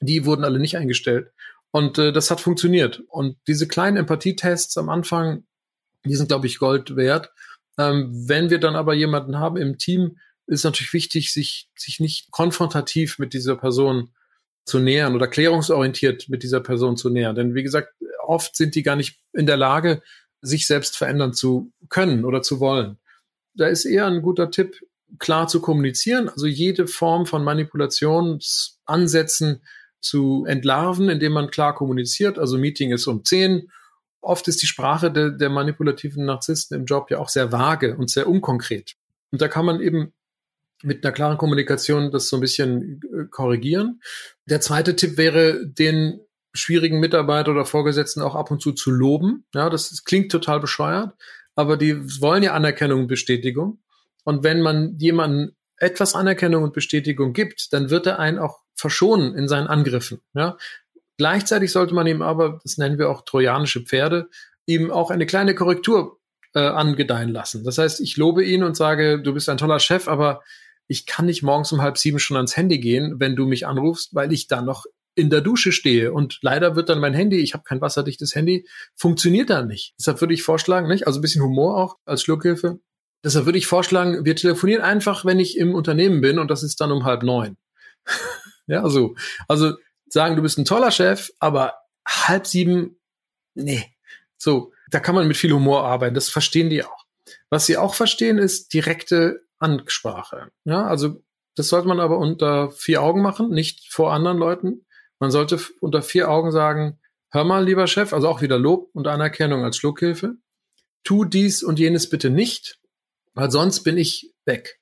die 0.01 0.25
wurden 0.25 0.43
alle 0.43 0.59
nicht 0.59 0.77
eingestellt. 0.77 1.31
Und 1.71 1.97
äh, 1.97 2.11
das 2.11 2.31
hat 2.31 2.41
funktioniert. 2.41 3.03
Und 3.07 3.37
diese 3.47 3.67
kleinen 3.67 3.97
Empathietests 3.97 4.77
am 4.77 4.89
Anfang, 4.89 5.45
die 6.05 6.15
sind, 6.15 6.27
glaube 6.27 6.47
ich, 6.47 6.59
Gold 6.59 6.95
wert. 6.95 7.31
Ähm, 7.77 8.11
wenn 8.27 8.49
wir 8.49 8.59
dann 8.59 8.75
aber 8.75 8.93
jemanden 8.93 9.39
haben 9.39 9.57
im 9.57 9.77
Team, 9.77 10.17
ist 10.47 10.63
natürlich 10.63 10.93
wichtig, 10.93 11.33
sich, 11.33 11.69
sich 11.75 11.99
nicht 11.99 12.31
konfrontativ 12.31 13.19
mit 13.19 13.33
dieser 13.33 13.55
Person 13.55 14.11
zu 14.65 14.79
nähern 14.79 15.15
oder 15.15 15.27
klärungsorientiert 15.27 16.29
mit 16.29 16.43
dieser 16.43 16.59
Person 16.59 16.97
zu 16.97 17.09
nähern. 17.09 17.35
Denn 17.35 17.55
wie 17.55 17.63
gesagt, 17.63 17.93
oft 18.23 18.55
sind 18.55 18.75
die 18.75 18.83
gar 18.83 18.95
nicht 18.95 19.19
in 19.33 19.45
der 19.45 19.57
Lage, 19.57 20.01
sich 20.41 20.67
selbst 20.67 20.97
verändern 20.97 21.33
zu 21.33 21.71
können 21.89 22.25
oder 22.25 22.41
zu 22.41 22.59
wollen. 22.59 22.97
Da 23.53 23.67
ist 23.67 23.85
eher 23.85 24.07
ein 24.07 24.21
guter 24.21 24.51
Tipp, 24.51 24.75
klar 25.19 25.47
zu 25.47 25.61
kommunizieren, 25.61 26.27
also 26.29 26.47
jede 26.47 26.87
Form 26.87 27.25
von 27.25 27.43
Manipulationsansätzen 27.43 29.61
zu 30.01 30.45
entlarven, 30.45 31.09
indem 31.09 31.33
man 31.33 31.49
klar 31.49 31.73
kommuniziert. 31.73 32.37
Also 32.37 32.57
Meeting 32.57 32.91
ist 32.91 33.07
um 33.07 33.23
10. 33.23 33.71
Oft 34.21 34.47
ist 34.47 34.61
die 34.61 34.67
Sprache 34.67 35.11
de, 35.11 35.37
der 35.37 35.49
manipulativen 35.49 36.25
Narzissten 36.25 36.79
im 36.79 36.85
Job 36.85 37.11
ja 37.11 37.19
auch 37.19 37.29
sehr 37.29 37.51
vage 37.51 37.97
und 37.97 38.09
sehr 38.09 38.27
unkonkret. 38.27 38.95
Und 39.31 39.41
da 39.41 39.47
kann 39.47 39.65
man 39.65 39.81
eben 39.81 40.13
mit 40.85 41.03
einer 41.03 41.13
klaren 41.13 41.37
Kommunikation 41.37 42.11
das 42.11 42.29
so 42.29 42.37
ein 42.37 42.41
bisschen 42.41 43.01
äh, 43.03 43.25
korrigieren. 43.29 44.01
Der 44.45 44.61
zweite 44.61 44.95
Tipp 44.95 45.17
wäre, 45.17 45.65
den 45.65 46.19
schwierigen 46.53 46.99
Mitarbeiter 46.99 47.51
oder 47.51 47.65
Vorgesetzten 47.65 48.21
auch 48.21 48.35
ab 48.35 48.51
und 48.51 48.61
zu 48.61 48.71
zu 48.71 48.91
loben. 48.91 49.45
Ja, 49.53 49.69
das, 49.69 50.03
klingt 50.05 50.31
total 50.31 50.59
bescheuert, 50.59 51.13
aber 51.55 51.77
die 51.77 52.21
wollen 52.21 52.43
ja 52.43 52.53
Anerkennung 52.53 53.01
und 53.01 53.07
Bestätigung. 53.07 53.79
Und 54.23 54.43
wenn 54.43 54.61
man 54.61 54.97
jemanden 54.97 55.55
etwas 55.77 56.15
Anerkennung 56.15 56.63
und 56.63 56.73
Bestätigung 56.73 57.33
gibt, 57.33 57.73
dann 57.73 57.89
wird 57.89 58.07
er 58.07 58.19
einen 58.19 58.39
auch 58.39 58.59
verschonen 58.75 59.35
in 59.35 59.47
seinen 59.47 59.67
Angriffen. 59.67 60.21
Ja? 60.33 60.57
Gleichzeitig 61.17 61.71
sollte 61.71 61.93
man 61.93 62.07
ihm 62.07 62.21
aber, 62.21 62.59
das 62.63 62.77
nennen 62.77 62.97
wir 62.97 63.09
auch 63.09 63.23
trojanische 63.23 63.81
Pferde, 63.81 64.29
ihm 64.65 64.91
auch 64.91 65.11
eine 65.11 65.25
kleine 65.25 65.55
Korrektur 65.55 66.19
äh, 66.53 66.59
angedeihen 66.59 67.29
lassen. 67.29 67.63
Das 67.63 67.77
heißt, 67.77 68.01
ich 68.01 68.17
lobe 68.17 68.43
ihn 68.43 68.63
und 68.63 68.75
sage, 68.75 69.21
du 69.21 69.33
bist 69.33 69.49
ein 69.49 69.57
toller 69.57 69.79
Chef, 69.79 70.07
aber 70.07 70.41
ich 70.87 71.05
kann 71.05 71.25
nicht 71.25 71.43
morgens 71.43 71.71
um 71.71 71.81
halb 71.81 71.97
sieben 71.97 72.19
schon 72.19 72.37
ans 72.37 72.55
Handy 72.55 72.79
gehen, 72.79 73.19
wenn 73.19 73.35
du 73.35 73.45
mich 73.45 73.67
anrufst, 73.67 74.13
weil 74.13 74.31
ich 74.31 74.47
dann 74.47 74.65
noch 74.65 74.85
in 75.15 75.29
der 75.29 75.41
Dusche 75.41 75.71
stehe 75.71 76.11
und 76.11 76.39
leider 76.41 76.75
wird 76.75 76.89
dann 76.89 76.99
mein 76.99 77.13
Handy, 77.13 77.37
ich 77.37 77.53
habe 77.53 77.63
kein 77.63 77.81
wasserdichtes 77.81 78.35
Handy, 78.35 78.67
funktioniert 78.95 79.49
dann 79.49 79.67
nicht. 79.67 79.93
Deshalb 79.97 80.19
würde 80.19 80.33
ich 80.33 80.43
vorschlagen, 80.43 80.87
nicht? 80.87 81.07
Also 81.07 81.19
ein 81.19 81.21
bisschen 81.21 81.41
Humor 81.41 81.77
auch 81.77 81.97
als 82.05 82.21
Schluckhilfe. 82.21 82.79
Deshalb 83.23 83.45
würde 83.45 83.57
ich 83.57 83.65
vorschlagen, 83.65 84.25
wir 84.25 84.35
telefonieren 84.35 84.83
einfach, 84.83 85.25
wenn 85.25 85.39
ich 85.39 85.57
im 85.57 85.73
Unternehmen 85.73 86.21
bin 86.21 86.37
und 86.37 86.51
das 86.51 86.63
ist 86.63 86.81
dann 86.81 86.91
um 86.91 87.05
halb 87.05 87.23
neun. 87.23 87.57
ja, 88.67 88.87
so. 88.89 89.15
Also 89.47 89.73
sagen, 90.07 90.35
du 90.35 90.41
bist 90.41 90.57
ein 90.57 90.65
toller 90.65 90.91
Chef, 90.91 91.31
aber 91.39 91.75
halb 92.07 92.45
sieben, 92.45 92.99
nee. 93.55 93.85
So, 94.37 94.73
da 94.91 94.99
kann 94.99 95.15
man 95.15 95.27
mit 95.27 95.37
viel 95.37 95.53
Humor 95.53 95.85
arbeiten. 95.85 96.13
Das 96.13 96.29
verstehen 96.29 96.69
die 96.69 96.83
auch. 96.83 97.05
Was 97.49 97.65
sie 97.65 97.77
auch 97.77 97.95
verstehen, 97.95 98.37
ist 98.37 98.73
direkte 98.73 99.44
Ansprache. 99.59 100.49
Ja, 100.63 100.85
also 100.85 101.21
das 101.55 101.69
sollte 101.69 101.87
man 101.87 101.99
aber 101.99 102.17
unter 102.17 102.71
vier 102.71 103.01
Augen 103.01 103.21
machen, 103.21 103.49
nicht 103.49 103.91
vor 103.91 104.13
anderen 104.13 104.37
Leuten. 104.37 104.85
Man 105.19 105.31
sollte 105.31 105.59
unter 105.79 106.01
vier 106.01 106.29
Augen 106.29 106.51
sagen, 106.51 106.99
hör 107.31 107.43
mal, 107.45 107.63
lieber 107.63 107.87
Chef, 107.87 108.13
also 108.13 108.27
auch 108.27 108.41
wieder 108.41 108.59
Lob 108.59 108.89
und 108.93 109.07
Anerkennung 109.07 109.63
als 109.63 109.77
Schluckhilfe. 109.77 110.35
Tu 111.03 111.25
dies 111.25 111.63
und 111.63 111.79
jenes 111.79 112.09
bitte 112.09 112.29
nicht, 112.29 112.79
weil 113.33 113.51
sonst 113.51 113.83
bin 113.83 113.97
ich 113.97 114.33
weg. 114.45 114.79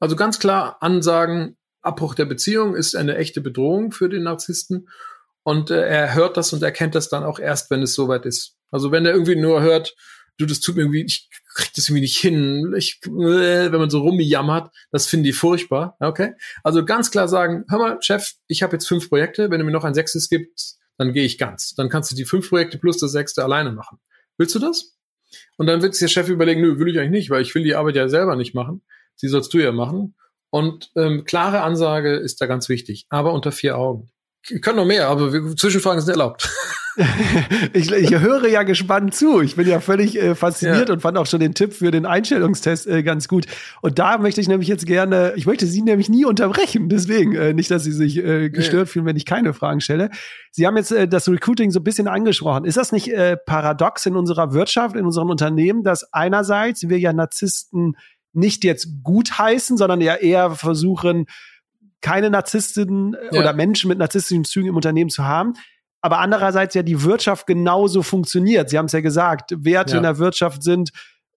Also 0.00 0.16
ganz 0.16 0.38
klar 0.38 0.78
ansagen, 0.80 1.56
Abbruch 1.82 2.14
der 2.14 2.24
Beziehung 2.24 2.74
ist 2.74 2.96
eine 2.96 3.16
echte 3.16 3.40
Bedrohung 3.40 3.92
für 3.92 4.08
den 4.08 4.24
Narzissten 4.24 4.88
und 5.44 5.70
äh, 5.70 5.86
er 5.86 6.14
hört 6.14 6.36
das 6.36 6.52
und 6.52 6.62
erkennt 6.62 6.96
das 6.96 7.08
dann 7.08 7.22
auch 7.22 7.38
erst, 7.38 7.70
wenn 7.70 7.82
es 7.82 7.94
soweit 7.94 8.26
ist. 8.26 8.56
Also 8.70 8.90
wenn 8.90 9.06
er 9.06 9.12
irgendwie 9.12 9.36
nur 9.36 9.62
hört, 9.62 9.94
du, 10.38 10.46
das 10.46 10.60
tut 10.60 10.76
mir 10.76 10.82
irgendwie, 10.82 11.04
ich 11.04 11.28
krieg 11.54 11.72
das 11.74 11.88
irgendwie 11.88 12.02
nicht 12.02 12.18
hin. 12.18 12.74
Ich, 12.76 13.00
äh, 13.04 13.72
wenn 13.72 13.80
man 13.80 13.90
so 13.90 14.00
rumjammert, 14.00 14.70
das 14.90 15.06
finden 15.06 15.24
die 15.24 15.32
furchtbar. 15.32 15.96
Okay? 16.00 16.32
Also 16.62 16.84
ganz 16.84 17.10
klar 17.10 17.28
sagen, 17.28 17.64
hör 17.68 17.78
mal, 17.78 17.98
Chef, 18.00 18.32
ich 18.46 18.62
habe 18.62 18.74
jetzt 18.74 18.86
fünf 18.86 19.08
Projekte, 19.08 19.50
wenn 19.50 19.58
du 19.58 19.64
mir 19.64 19.72
noch 19.72 19.84
ein 19.84 19.94
sechstes 19.94 20.28
gibst, 20.28 20.78
dann 20.98 21.12
gehe 21.12 21.24
ich 21.24 21.38
ganz. 21.38 21.74
Dann 21.74 21.88
kannst 21.88 22.10
du 22.10 22.14
die 22.14 22.24
fünf 22.24 22.48
Projekte 22.48 22.78
plus 22.78 22.98
das 22.98 23.12
sechste 23.12 23.44
alleine 23.44 23.72
machen. 23.72 23.98
Willst 24.38 24.54
du 24.54 24.58
das? 24.58 24.96
Und 25.56 25.66
dann 25.66 25.82
wird 25.82 25.94
sich 25.94 26.00
der 26.00 26.08
Chef 26.08 26.28
überlegen, 26.28 26.60
nö, 26.60 26.78
will 26.78 26.88
ich 26.88 26.98
eigentlich 26.98 27.10
nicht, 27.10 27.30
weil 27.30 27.42
ich 27.42 27.54
will 27.54 27.64
die 27.64 27.74
Arbeit 27.74 27.96
ja 27.96 28.08
selber 28.08 28.36
nicht 28.36 28.54
machen. 28.54 28.82
Sie 29.14 29.28
sollst 29.28 29.52
du 29.54 29.58
ja 29.58 29.72
machen. 29.72 30.14
Und 30.50 30.90
ähm, 30.96 31.24
klare 31.24 31.62
Ansage 31.62 32.14
ist 32.16 32.40
da 32.40 32.46
ganz 32.46 32.68
wichtig, 32.68 33.06
aber 33.08 33.32
unter 33.32 33.52
vier 33.52 33.76
Augen. 33.76 34.10
Ich 34.48 34.62
kann 34.62 34.76
noch 34.76 34.86
mehr, 34.86 35.08
aber 35.08 35.56
Zwischenfragen 35.56 36.00
sind 36.00 36.10
erlaubt. 36.10 36.48
ich, 37.72 37.90
ich 37.90 38.18
höre 38.18 38.48
ja 38.48 38.62
gespannt 38.62 39.14
zu. 39.14 39.40
Ich 39.40 39.56
bin 39.56 39.68
ja 39.68 39.80
völlig 39.80 40.16
äh, 40.16 40.34
fasziniert 40.34 40.88
ja. 40.88 40.94
und 40.94 41.00
fand 41.00 41.18
auch 41.18 41.26
schon 41.26 41.40
den 41.40 41.54
Tipp 41.54 41.74
für 41.74 41.90
den 41.90 42.06
Einstellungstest 42.06 42.86
äh, 42.86 43.02
ganz 43.02 43.28
gut. 43.28 43.46
Und 43.82 43.98
da 43.98 44.18
möchte 44.18 44.40
ich 44.40 44.48
nämlich 44.48 44.68
jetzt 44.68 44.86
gerne, 44.86 45.34
ich 45.36 45.46
möchte 45.46 45.66
Sie 45.66 45.82
nämlich 45.82 46.08
nie 46.08 46.24
unterbrechen. 46.24 46.88
Deswegen 46.88 47.34
äh, 47.34 47.52
nicht, 47.52 47.70
dass 47.70 47.84
Sie 47.84 47.92
sich 47.92 48.16
äh, 48.16 48.48
gestört 48.48 48.86
nee. 48.86 48.92
fühlen, 48.92 49.06
wenn 49.06 49.16
ich 49.16 49.26
keine 49.26 49.52
Fragen 49.52 49.80
stelle. 49.80 50.10
Sie 50.50 50.66
haben 50.66 50.76
jetzt 50.76 50.90
äh, 50.90 51.06
das 51.06 51.28
Recruiting 51.28 51.70
so 51.70 51.80
ein 51.80 51.84
bisschen 51.84 52.08
angesprochen. 52.08 52.64
Ist 52.64 52.78
das 52.78 52.92
nicht 52.92 53.08
äh, 53.12 53.36
paradox 53.36 54.06
in 54.06 54.16
unserer 54.16 54.52
Wirtschaft, 54.54 54.96
in 54.96 55.04
unseren 55.04 55.30
Unternehmen, 55.30 55.82
dass 55.82 56.12
einerseits 56.12 56.88
wir 56.88 56.98
ja 56.98 57.12
Narzissten 57.12 57.96
nicht 58.32 58.64
jetzt 58.64 59.02
gut 59.02 59.38
heißen, 59.38 59.76
sondern 59.76 60.00
ja 60.00 60.14
eher 60.14 60.52
versuchen, 60.52 61.26
keine 62.00 62.30
Narzisstinnen 62.30 63.14
äh, 63.14 63.34
ja. 63.34 63.40
oder 63.40 63.52
Menschen 63.52 63.88
mit 63.88 63.98
narzisstischen 63.98 64.44
Zügen 64.44 64.68
im 64.68 64.76
Unternehmen 64.76 65.10
zu 65.10 65.24
haben 65.24 65.54
aber 66.06 66.20
andererseits 66.20 66.76
ja 66.76 66.84
die 66.84 67.02
Wirtschaft 67.02 67.48
genauso 67.48 68.00
funktioniert. 68.00 68.70
Sie 68.70 68.78
haben 68.78 68.86
es 68.86 68.92
ja 68.92 69.00
gesagt, 69.00 69.52
Werte 69.56 69.94
ja. 69.94 69.96
in 69.96 70.04
der 70.04 70.18
Wirtschaft 70.18 70.62
sind 70.62 70.90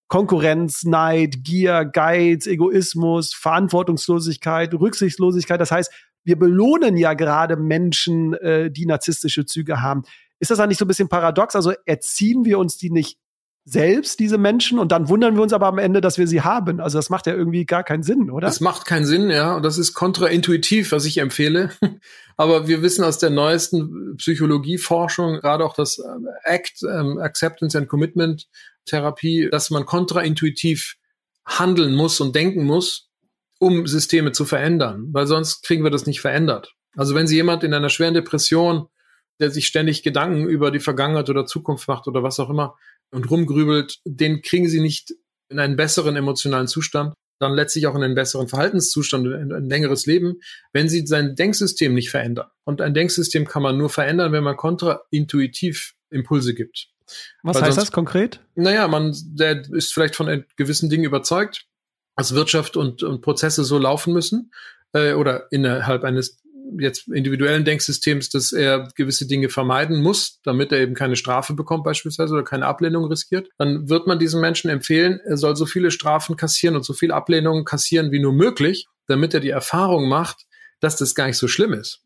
Konkurrenz, 0.08 0.84
Neid, 0.84 1.44
Gier, 1.44 1.86
Geiz, 1.86 2.46
Egoismus, 2.46 3.34
Verantwortungslosigkeit, 3.34 4.72
Rücksichtslosigkeit. 4.76 5.60
Das 5.60 5.72
heißt, 5.72 5.92
wir 6.24 6.38
belohnen 6.38 6.98
ja 6.98 7.16
gerade 7.16 7.58
Menschen, 7.58 8.36
äh, 8.36 8.70
die 8.70 8.86
narzisstische 8.86 9.44
Züge 9.44 9.82
haben. 9.82 10.04
Ist 10.38 10.52
das 10.52 10.60
dann 10.60 10.70
nicht 10.70 10.78
so 10.78 10.86
ein 10.86 10.88
bisschen 10.88 11.10
paradox? 11.10 11.56
Also 11.56 11.74
erziehen 11.88 12.46
wir 12.46 12.60
uns 12.60 12.78
die 12.78 12.92
nicht 12.92 13.18
selbst, 13.66 14.20
diese 14.20 14.38
Menschen, 14.38 14.78
und 14.78 14.92
dann 14.92 15.10
wundern 15.10 15.36
wir 15.36 15.42
uns 15.42 15.54
aber 15.54 15.66
am 15.66 15.80
Ende, 15.80 16.00
dass 16.00 16.20
wir 16.20 16.28
sie 16.28 16.42
haben. 16.42 16.80
Also 16.80 17.00
das 17.00 17.10
macht 17.10 17.26
ja 17.26 17.34
irgendwie 17.34 17.66
gar 17.66 17.84
keinen 17.84 18.04
Sinn, 18.04 18.30
oder? 18.30 18.46
Das 18.46 18.62
macht 18.62 18.86
keinen 18.86 19.06
Sinn, 19.08 19.32
ja. 19.32 19.56
Und 19.56 19.64
das 19.64 19.80
ist 19.80 19.96
kontraintuitiv, 19.96 20.92
was 20.92 21.06
ich 21.06 21.18
empfehle. 21.18 21.72
Aber 22.40 22.70
wir 22.70 22.82
wissen 22.82 23.04
aus 23.04 23.18
der 23.18 23.32
neuesten 23.32 24.16
Psychologieforschung, 24.16 25.42
gerade 25.42 25.66
auch 25.66 25.74
das 25.74 26.00
ähm, 26.00 26.26
ACT, 26.46 26.84
ähm, 26.84 27.18
Acceptance 27.18 27.78
and 27.78 27.90
Commitment 27.90 28.48
Therapie, 28.86 29.50
dass 29.52 29.72
man 29.72 29.86
kontraintuitiv 29.86 30.96
handeln 31.46 31.96
muss 31.96 32.22
und 32.22 32.34
denken 32.34 32.64
muss, 32.64 33.10
um 33.60 33.88
Systeme 33.88 34.32
zu 34.32 34.46
verändern, 34.46 35.10
weil 35.12 35.28
sonst 35.28 35.64
kriegen 35.64 35.84
wir 35.84 35.92
das 35.92 36.06
nicht 36.06 36.22
verändert. 36.22 36.74
Also 36.96 37.14
wenn 37.14 37.28
Sie 37.28 37.36
jemand 37.36 37.66
in 37.66 37.74
einer 37.74 37.90
schweren 37.90 38.14
Depression, 38.14 38.88
der 39.42 39.52
sich 39.52 39.68
ständig 39.68 40.02
Gedanken 40.02 40.48
über 40.48 40.72
die 40.72 40.80
Vergangenheit 40.80 41.30
oder 41.30 41.46
Zukunft 41.46 41.90
macht 41.90 42.08
oder 42.08 42.24
was 42.24 42.40
auch 42.40 42.50
immer 42.50 42.78
und 43.12 43.30
rumgrübelt, 43.30 44.00
den 44.06 44.42
kriegen 44.42 44.70
Sie 44.70 44.80
nicht 44.80 45.14
in 45.50 45.60
einen 45.60 45.76
besseren 45.76 46.16
emotionalen 46.16 46.70
Zustand, 46.70 47.16
dann 47.40 47.54
letztlich 47.54 47.88
auch 47.88 47.96
in 47.96 48.04
einen 48.04 48.16
besseren 48.16 48.48
Verhaltenszustand, 48.48 49.26
in 49.26 49.54
ein 49.54 49.70
längeres 49.70 50.06
Leben, 50.06 50.42
wenn 50.74 50.90
Sie 50.90 51.06
sein 51.08 51.36
Denksystem 51.36 51.94
nicht 51.94 52.10
verändern. 52.10 52.48
Und 52.66 52.82
ein 52.82 52.94
Denksystem 52.94 53.48
kann 53.48 53.64
man 53.64 53.78
nur 53.78 53.90
verändern, 53.90 54.32
wenn 54.32 54.44
man 54.44 54.58
kontraintuitiv 54.58 55.96
Impulse 56.10 56.54
gibt. 56.54 56.90
Was 57.42 57.56
Weil 57.56 57.64
heißt 57.64 57.76
sonst, 57.76 57.88
das 57.88 57.92
konkret? 57.92 58.40
Naja, 58.56 58.88
man 58.88 59.16
der 59.24 59.64
ist 59.72 59.94
vielleicht 59.94 60.16
von 60.16 60.46
gewissen 60.58 60.90
Dingen 60.90 61.06
überzeugt, 61.06 61.66
dass 62.16 62.36
Wirtschaft 62.36 62.78
und, 62.78 63.02
und 63.02 63.22
Prozesse 63.22 63.64
so 63.64 63.78
laufen 63.80 64.14
müssen 64.14 64.52
äh, 64.94 65.14
oder 65.14 65.52
innerhalb 65.52 66.04
eines 66.04 66.42
jetzt 66.78 67.08
individuellen 67.08 67.66
Denksystems, 67.66 68.30
dass 68.30 68.52
er 68.52 68.90
gewisse 68.96 69.28
Dinge 69.28 69.50
vermeiden 69.50 70.02
muss, 70.02 70.40
damit 70.44 70.72
er 70.72 70.80
eben 70.80 70.94
keine 70.94 71.16
Strafe 71.16 71.54
bekommt 71.54 71.84
beispielsweise 71.84 72.34
oder 72.34 72.44
keine 72.44 72.66
Ablehnung 72.66 73.06
riskiert, 73.06 73.50
dann 73.58 73.90
wird 73.90 74.08
man 74.08 74.20
diesem 74.20 74.42
Menschen 74.42 74.70
empfehlen, 74.70 75.20
er 75.26 75.38
soll 75.38 75.56
so 75.56 75.66
viele 75.66 75.92
Strafen 75.92 76.36
kassieren 76.36 76.76
und 76.76 76.84
so 76.84 76.94
viele 76.94 77.14
Ablehnungen 77.14 77.66
kassieren 77.66 78.12
wie 78.12 78.20
nur 78.20 78.34
möglich, 78.34 78.88
damit 79.08 79.34
er 79.34 79.40
die 79.40 79.50
Erfahrung 79.50 80.08
macht, 80.08 80.46
dass 80.80 80.98
das 80.98 81.16
gar 81.16 81.28
nicht 81.28 81.38
so 81.38 81.48
schlimm 81.48 81.74
ist. 81.74 82.02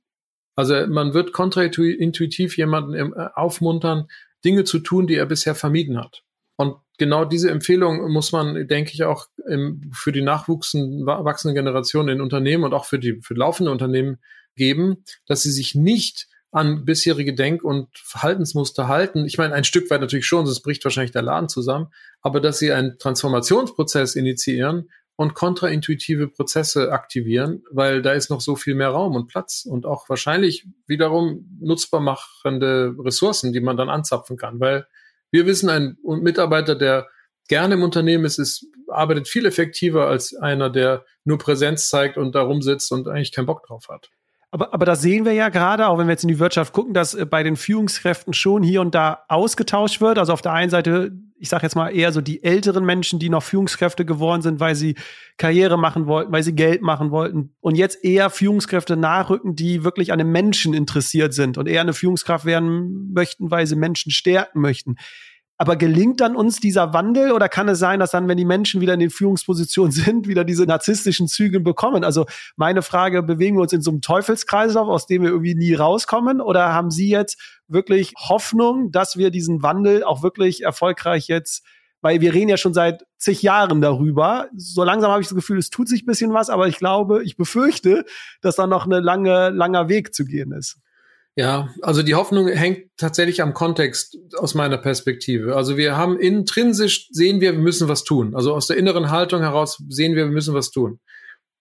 Also 0.55 0.87
man 0.87 1.13
wird 1.13 1.33
kontraintuitiv 1.33 2.57
jemanden 2.57 2.93
äh, 2.93 3.29
aufmuntern, 3.33 4.07
Dinge 4.45 4.63
zu 4.63 4.79
tun, 4.79 5.07
die 5.07 5.15
er 5.15 5.25
bisher 5.25 5.55
vermieden 5.55 5.97
hat. 5.97 6.21
Und 6.55 6.75
genau 6.97 7.25
diese 7.25 7.49
Empfehlung 7.49 8.11
muss 8.11 8.31
man, 8.31 8.67
denke 8.67 8.91
ich, 8.93 9.03
auch 9.03 9.27
im, 9.47 9.91
für 9.93 10.11
die 10.11 10.21
nachwachsende 10.21 11.53
Generation 11.53 12.09
in 12.09 12.21
Unternehmen 12.21 12.63
und 12.63 12.73
auch 12.73 12.85
für 12.85 12.99
die 12.99 13.19
für 13.21 13.33
laufende 13.33 13.71
Unternehmen 13.71 14.19
geben, 14.55 15.03
dass 15.25 15.43
sie 15.43 15.51
sich 15.51 15.75
nicht 15.75 16.27
an 16.51 16.85
bisherige 16.85 17.33
Denk- 17.33 17.63
und 17.63 17.89
Verhaltensmuster 17.95 18.87
halten. 18.87 19.25
Ich 19.25 19.39
meine, 19.39 19.55
ein 19.55 19.63
Stück 19.63 19.89
weit 19.89 20.01
natürlich 20.01 20.27
schon, 20.27 20.45
sonst 20.45 20.61
bricht 20.61 20.83
wahrscheinlich 20.83 21.11
der 21.11 21.23
Laden 21.23 21.49
zusammen, 21.49 21.87
aber 22.21 22.39
dass 22.39 22.59
sie 22.59 22.71
einen 22.71 22.99
Transformationsprozess 22.99 24.15
initiieren 24.15 24.89
und 25.15 25.33
kontraintuitive 25.33 26.27
Prozesse 26.27 26.91
aktivieren, 26.91 27.63
weil 27.71 28.01
da 28.01 28.13
ist 28.13 28.29
noch 28.29 28.41
so 28.41 28.55
viel 28.55 28.75
mehr 28.75 28.89
Raum 28.89 29.15
und 29.15 29.27
Platz 29.27 29.65
und 29.67 29.85
auch 29.85 30.09
wahrscheinlich 30.09 30.67
wiederum 30.85 31.57
nutzbar 31.59 32.01
machende 32.01 32.95
Ressourcen, 32.99 33.51
die 33.51 33.59
man 33.59 33.77
dann 33.77 33.89
anzapfen 33.89 34.37
kann, 34.37 34.59
weil 34.59 34.87
wir 35.31 35.47
wissen, 35.47 35.69
ein 35.69 35.97
Mitarbeiter, 36.03 36.75
der 36.75 37.07
gerne 37.47 37.73
im 37.73 37.83
Unternehmen 37.83 38.25
ist, 38.25 38.37
ist, 38.37 38.67
arbeitet 38.87 39.27
viel 39.27 39.45
effektiver 39.47 40.07
als 40.07 40.35
einer, 40.35 40.69
der 40.69 41.05
nur 41.23 41.39
Präsenz 41.39 41.89
zeigt 41.89 42.17
und 42.17 42.35
da 42.35 42.41
rumsitzt 42.41 42.91
und 42.91 43.07
eigentlich 43.07 43.31
keinen 43.31 43.47
Bock 43.47 43.65
drauf 43.65 43.87
hat. 43.89 44.11
Aber, 44.53 44.71
aber 44.71 44.85
das 44.85 45.01
sehen 45.01 45.25
wir 45.25 45.33
ja 45.33 45.49
gerade, 45.49 45.87
auch 45.87 45.97
wenn 45.97 46.05
wir 46.05 46.11
jetzt 46.11 46.25
in 46.25 46.27
die 46.27 46.37
Wirtschaft 46.37 46.73
gucken, 46.73 46.93
dass 46.93 47.15
äh, 47.15 47.25
bei 47.25 47.41
den 47.41 47.55
Führungskräften 47.55 48.35
schon 48.35 48.61
hier 48.61 48.81
und 48.81 48.93
da 48.93 49.23
ausgetauscht 49.27 49.99
wird. 49.99 50.19
Also 50.19 50.31
auf 50.31 50.43
der 50.43 50.53
einen 50.53 50.69
Seite, 50.69 51.11
ich 51.39 51.49
sage 51.49 51.63
jetzt 51.63 51.73
mal 51.73 51.89
eher 51.89 52.11
so 52.11 52.21
die 52.21 52.43
älteren 52.43 52.85
Menschen, 52.85 53.17
die 53.17 53.29
noch 53.29 53.41
Führungskräfte 53.41 54.05
geworden 54.05 54.43
sind, 54.43 54.59
weil 54.59 54.75
sie 54.75 54.93
Karriere 55.37 55.79
machen 55.79 56.05
wollten, 56.05 56.31
weil 56.31 56.43
sie 56.43 56.53
Geld 56.53 56.83
machen 56.83 57.09
wollten. 57.09 57.55
Und 57.61 57.73
jetzt 57.73 58.05
eher 58.05 58.29
Führungskräfte 58.29 58.95
nachrücken, 58.95 59.55
die 59.55 59.83
wirklich 59.83 60.11
an 60.11 60.19
den 60.19 60.29
Menschen 60.29 60.75
interessiert 60.75 61.33
sind 61.33 61.57
und 61.57 61.67
eher 61.67 61.81
eine 61.81 61.93
Führungskraft 61.93 62.45
werden 62.45 63.11
möchten, 63.11 63.49
weil 63.49 63.65
sie 63.65 63.75
Menschen 63.75 64.11
stärken 64.11 64.61
möchten. 64.61 64.97
Aber 65.63 65.77
gelingt 65.77 66.19
dann 66.19 66.35
uns 66.35 66.59
dieser 66.59 66.93
Wandel 66.93 67.31
oder 67.31 67.47
kann 67.47 67.69
es 67.69 67.79
sein, 67.79 68.01
dass 68.01 68.11
dann, 68.11 68.27
wenn 68.27 68.35
die 68.35 68.43
Menschen 68.43 68.81
wieder 68.81 68.95
in 68.95 68.99
den 68.99 69.09
Führungspositionen 69.09 69.91
sind, 69.93 70.27
wieder 70.27 70.43
diese 70.43 70.65
narzisstischen 70.65 71.29
Züge 71.29 71.61
bekommen? 71.61 72.03
Also 72.03 72.25
meine 72.57 72.81
Frage, 72.81 73.23
bewegen 73.23 73.55
wir 73.55 73.61
uns 73.61 73.71
in 73.71 73.81
so 73.81 73.89
einem 73.89 74.01
Teufelskreislauf, 74.01 74.89
aus 74.89 75.07
dem 75.07 75.21
wir 75.21 75.29
irgendwie 75.29 75.55
nie 75.55 75.73
rauskommen? 75.73 76.41
Oder 76.41 76.73
haben 76.73 76.91
Sie 76.91 77.07
jetzt 77.07 77.39
wirklich 77.69 78.11
Hoffnung, 78.17 78.91
dass 78.91 79.15
wir 79.15 79.31
diesen 79.31 79.63
Wandel 79.63 80.03
auch 80.03 80.21
wirklich 80.21 80.63
erfolgreich 80.63 81.29
jetzt 81.29 81.63
weil 82.01 82.19
wir 82.19 82.33
reden 82.33 82.49
ja 82.49 82.57
schon 82.57 82.73
seit 82.73 83.05
zig 83.17 83.41
Jahren 83.43 83.79
darüber. 83.79 84.49
So 84.57 84.83
langsam 84.83 85.09
habe 85.09 85.21
ich 85.21 85.29
das 85.29 85.35
Gefühl, 85.35 85.57
es 85.57 85.69
tut 85.69 85.87
sich 85.87 86.03
ein 86.03 86.05
bisschen 86.05 86.33
was, 86.33 86.49
aber 86.49 86.67
ich 86.67 86.77
glaube, 86.77 87.23
ich 87.23 87.37
befürchte, 87.37 88.03
dass 88.41 88.57
da 88.57 88.67
noch 88.67 88.85
eine 88.85 88.99
lange, 88.99 89.51
langer 89.51 89.87
Weg 89.87 90.13
zu 90.13 90.25
gehen 90.25 90.51
ist. 90.51 90.81
Ja, 91.35 91.73
also 91.81 92.03
die 92.03 92.13
Hoffnung 92.13 92.47
hängt 92.47 92.91
tatsächlich 92.95 93.41
am 93.41 93.55
Kontext 93.55 94.17
aus 94.37 94.53
meiner 94.53 94.77
Perspektive. 94.77 95.55
Also 95.55 95.77
wir 95.77 95.97
haben 95.97 96.19
intrinsisch 96.19 97.07
sehen 97.11 97.41
wir, 97.41 97.53
wir 97.53 97.59
müssen 97.59 97.87
was 97.87 98.03
tun. 98.03 98.35
Also 98.35 98.53
aus 98.53 98.67
der 98.67 98.77
inneren 98.77 99.09
Haltung 99.09 99.41
heraus 99.41 99.81
sehen 99.89 100.15
wir, 100.15 100.25
wir 100.25 100.31
müssen 100.31 100.53
was 100.53 100.69
tun. 100.69 100.99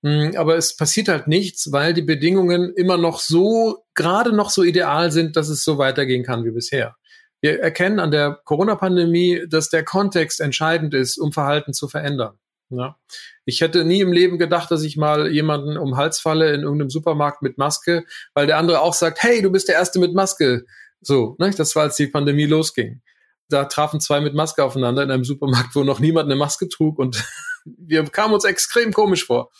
Hm, 0.04 0.32
aber 0.36 0.56
es 0.56 0.76
passiert 0.76 1.08
halt 1.08 1.26
nichts, 1.26 1.72
weil 1.72 1.94
die 1.94 2.02
Bedingungen 2.02 2.74
immer 2.74 2.98
noch 2.98 3.20
so, 3.20 3.84
gerade 3.94 4.34
noch 4.34 4.50
so 4.50 4.62
ideal 4.62 5.10
sind, 5.10 5.36
dass 5.36 5.48
es 5.48 5.64
so 5.64 5.78
weitergehen 5.78 6.24
kann 6.24 6.44
wie 6.44 6.50
bisher. 6.50 6.96
Wir 7.40 7.60
erkennen 7.60 7.98
an 7.98 8.10
der 8.10 8.40
Corona-Pandemie, 8.44 9.46
dass 9.48 9.70
der 9.70 9.84
Kontext 9.84 10.40
entscheidend 10.40 10.92
ist, 10.92 11.18
um 11.18 11.32
Verhalten 11.32 11.72
zu 11.72 11.88
verändern. 11.88 12.38
Ja. 12.72 12.96
Ich 13.44 13.60
hätte 13.60 13.84
nie 13.84 14.00
im 14.00 14.12
Leben 14.12 14.38
gedacht, 14.38 14.70
dass 14.70 14.82
ich 14.82 14.96
mal 14.96 15.30
jemanden 15.30 15.76
um 15.76 15.96
Hals 15.96 16.20
falle 16.20 16.54
in 16.54 16.62
irgendeinem 16.62 16.90
Supermarkt 16.90 17.42
mit 17.42 17.58
Maske, 17.58 18.04
weil 18.32 18.46
der 18.46 18.56
andere 18.56 18.80
auch 18.80 18.94
sagt, 18.94 19.22
hey, 19.22 19.42
du 19.42 19.50
bist 19.50 19.68
der 19.68 19.74
Erste 19.74 19.98
mit 19.98 20.14
Maske. 20.14 20.64
So, 21.02 21.36
ne? 21.38 21.50
das 21.50 21.76
war, 21.76 21.82
als 21.84 21.96
die 21.96 22.06
Pandemie 22.06 22.46
losging. 22.46 23.02
Da 23.48 23.66
trafen 23.66 24.00
zwei 24.00 24.20
mit 24.20 24.34
Maske 24.34 24.64
aufeinander 24.64 25.02
in 25.02 25.10
einem 25.10 25.24
Supermarkt, 25.24 25.74
wo 25.74 25.84
noch 25.84 26.00
niemand 26.00 26.26
eine 26.26 26.36
Maske 26.36 26.68
trug 26.68 26.98
und 26.98 27.22
wir 27.64 28.04
kamen 28.04 28.32
uns 28.32 28.44
extrem 28.44 28.92
komisch 28.92 29.26
vor 29.26 29.50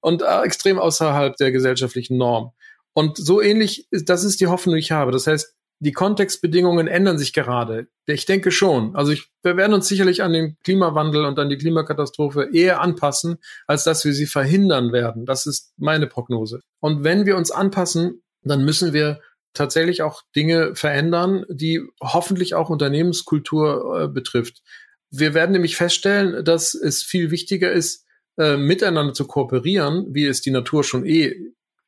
und 0.00 0.22
äh, 0.22 0.42
extrem 0.42 0.78
außerhalb 0.78 1.36
der 1.36 1.50
gesellschaftlichen 1.50 2.16
Norm. 2.16 2.52
Und 2.92 3.16
so 3.16 3.40
ähnlich, 3.40 3.88
das 3.90 4.22
ist 4.22 4.40
die 4.40 4.46
Hoffnung, 4.46 4.74
die 4.76 4.80
ich 4.80 4.92
habe. 4.92 5.10
Das 5.10 5.26
heißt, 5.26 5.56
die 5.82 5.92
Kontextbedingungen 5.92 6.86
ändern 6.86 7.18
sich 7.18 7.32
gerade. 7.32 7.88
Ich 8.06 8.24
denke 8.24 8.52
schon. 8.52 8.94
Also 8.94 9.10
ich, 9.10 9.28
wir 9.42 9.56
werden 9.56 9.74
uns 9.74 9.88
sicherlich 9.88 10.22
an 10.22 10.32
den 10.32 10.56
Klimawandel 10.62 11.24
und 11.24 11.40
an 11.40 11.48
die 11.48 11.56
Klimakatastrophe 11.56 12.50
eher 12.52 12.80
anpassen, 12.80 13.38
als 13.66 13.82
dass 13.82 14.04
wir 14.04 14.12
sie 14.12 14.26
verhindern 14.26 14.92
werden. 14.92 15.26
Das 15.26 15.44
ist 15.44 15.72
meine 15.76 16.06
Prognose. 16.06 16.60
Und 16.78 17.02
wenn 17.02 17.26
wir 17.26 17.36
uns 17.36 17.50
anpassen, 17.50 18.22
dann 18.42 18.64
müssen 18.64 18.92
wir 18.92 19.20
tatsächlich 19.54 20.02
auch 20.02 20.22
Dinge 20.36 20.76
verändern, 20.76 21.44
die 21.48 21.82
hoffentlich 22.00 22.54
auch 22.54 22.70
Unternehmenskultur 22.70 24.02
äh, 24.04 24.08
betrifft. 24.08 24.62
Wir 25.10 25.34
werden 25.34 25.50
nämlich 25.50 25.74
feststellen, 25.74 26.44
dass 26.44 26.74
es 26.74 27.02
viel 27.02 27.32
wichtiger 27.32 27.72
ist, 27.72 28.06
äh, 28.38 28.56
miteinander 28.56 29.14
zu 29.14 29.26
kooperieren, 29.26 30.06
wie 30.14 30.26
es 30.26 30.42
die 30.42 30.52
Natur 30.52 30.84
schon 30.84 31.04
eh 31.04 31.34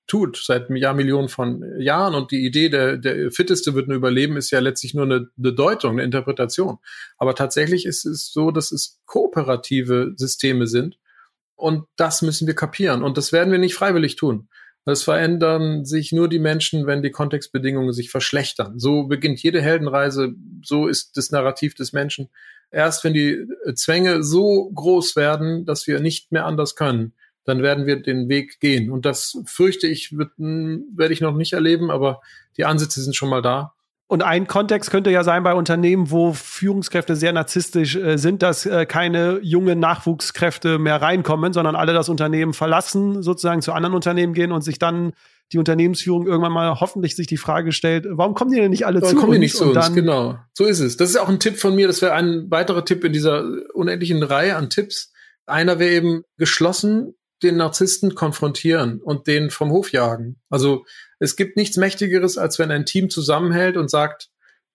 tut 0.07 0.37
seit 0.37 0.69
Jahrmillionen 0.71 1.29
von 1.29 1.65
Jahren 1.81 2.15
und 2.15 2.31
die 2.31 2.45
Idee, 2.45 2.69
der, 2.69 2.99
der 2.99 3.31
Fitteste 3.31 3.75
wird 3.75 3.89
nur 3.89 3.97
überleben, 3.97 4.37
ist 4.37 4.51
ja 4.51 4.61
letztlich 4.61 4.95
nur 4.95 5.05
eine, 5.05 5.29
eine 5.39 5.53
Deutung, 5.53 5.93
eine 5.93 6.03
Interpretation. 6.03 6.79
Aber 7.17 7.35
tatsächlich 7.35 7.87
ist 7.87 8.05
es 8.05 8.33
so, 8.33 8.51
dass 8.51 8.71
es 8.73 9.01
kooperative 9.07 10.13
Systeme 10.17 10.67
sind 10.67 10.99
und 11.57 11.85
das 11.97 12.23
müssen 12.23 12.47
wir 12.47 12.55
kapieren 12.55 13.03
und 13.03 13.17
das 13.17 13.33
werden 13.33 13.51
wir 13.51 13.59
nicht 13.59 13.75
freiwillig 13.75 14.17
tun. 14.17 14.49
Es 14.87 15.03
verändern 15.03 15.87
sich 15.87 16.13
nur 16.13 16.29
die 16.29 16.39
Menschen, 16.39 16.87
wenn 16.87 17.03
die 17.03 17.11
Kontextbedingungen 17.11 17.95
sich 17.95 18.11
verschlechtern. 18.11 18.79
So 18.79 19.05
beginnt 19.05 19.43
jede 19.43 19.63
Heldenreise, 19.63 20.35
so 20.63 20.89
ist 20.89 21.17
das 21.17 21.31
Narrativ 21.31 21.75
des 21.75 21.95
Menschen. 21.95 22.29
Erst 22.71 23.03
wenn 23.03 23.15
die 23.15 23.47
Zwänge 23.77 24.23
so 24.23 24.71
groß 24.75 25.17
werden, 25.17 25.65
dass 25.65 25.87
wir 25.87 26.01
nicht 26.01 26.33
mehr 26.33 26.45
anders 26.45 26.77
können, 26.77 27.15
dann 27.45 27.63
werden 27.63 27.87
wir 27.87 28.01
den 28.01 28.29
Weg 28.29 28.61
gehen. 28.61 28.91
Und 28.91 29.05
das 29.05 29.39
fürchte 29.47 29.87
ich, 29.87 30.17
wird, 30.17 30.33
hm, 30.39 30.85
werde 30.95 31.15
ich 31.15 31.21
noch 31.21 31.35
nicht 31.35 31.53
erleben, 31.53 31.91
aber 31.91 32.21
die 32.57 32.65
Ansätze 32.65 33.03
sind 33.03 33.15
schon 33.15 33.29
mal 33.29 33.43
da. 33.43 33.75
Und 34.07 34.23
ein 34.23 34.47
Kontext 34.47 34.91
könnte 34.91 35.11
ja 35.11 35.25
sein 35.25 35.43
bei 35.43 35.55
Unternehmen, 35.55 36.11
wo 36.11 36.35
Führungskräfte 36.35 37.17
sehr 37.17 37.33
narzisstisch 37.33 37.97
äh, 37.97 38.19
sind, 38.19 38.43
dass 38.43 38.67
äh, 38.67 38.85
keine 38.85 39.41
jungen 39.43 39.81
Nachwuchskräfte 39.81 40.79
mehr 40.79 41.01
reinkommen, 41.01 41.55
sondern 41.55 41.75
alle 41.75 41.95
das 41.95 42.11
Unternehmen 42.11 42.53
verlassen, 42.53 43.23
sozusagen 43.23 43.63
zu 43.63 43.73
anderen 43.73 43.95
Unternehmen 43.95 44.35
gehen 44.35 44.53
und 44.53 44.63
sich 44.63 44.79
dann 44.79 45.15
die 45.53 45.59
Unternehmensführung 45.59 46.27
irgendwann 46.27 46.53
mal 46.53 46.81
hoffentlich 46.81 47.17
sich 47.17 47.27
die 47.27 47.37
Frage 47.37 47.73
stellt, 47.73 48.07
warum 48.09 48.35
kommen 48.35 48.51
die 48.51 48.61
denn 48.61 48.71
nicht 48.71 48.87
alle 48.87 49.01
warum 49.01 49.15
zu 49.15 49.17
kommen 49.17 49.31
uns? 49.31 49.37
die 49.37 49.41
nicht 49.41 49.57
zu 49.57 49.71
uns? 49.71 49.95
Genau. 49.95 50.39
So 50.53 50.65
ist 50.65 50.81
es. 50.81 50.97
Das 50.97 51.11
ist 51.11 51.17
auch 51.17 51.29
ein 51.29 51.41
Tipp 51.41 51.59
von 51.59 51.75
mir. 51.75 51.87
Das 51.87 52.03
wäre 52.03 52.13
ein 52.13 52.51
weiterer 52.51 52.85
Tipp 52.85 53.05
in 53.05 53.13
dieser 53.13 53.45
unendlichen 53.73 54.23
Reihe 54.23 54.57
an 54.57 54.69
Tipps. 54.69 55.13
Einer 55.47 55.79
wäre 55.79 55.93
eben 55.93 56.23
geschlossen 56.37 57.15
den 57.45 57.57
Narzissten 57.57 58.15
konfrontieren 58.15 59.01
und 59.01 59.27
den 59.27 59.51
vom 59.51 59.71
Hof 59.71 59.93
jagen. 59.93 60.41
Also 60.51 60.85
es 61.19 61.37
gibt 61.37 61.57
nichts 61.57 61.77
Mächtigeres, 61.77 62.39
als 62.39 62.59
wenn 62.59 62.71
ein 62.71 62.87
Team 62.87 63.11
zusammenhält 63.11 63.77
und 63.77 63.91
sagt, 63.91 64.31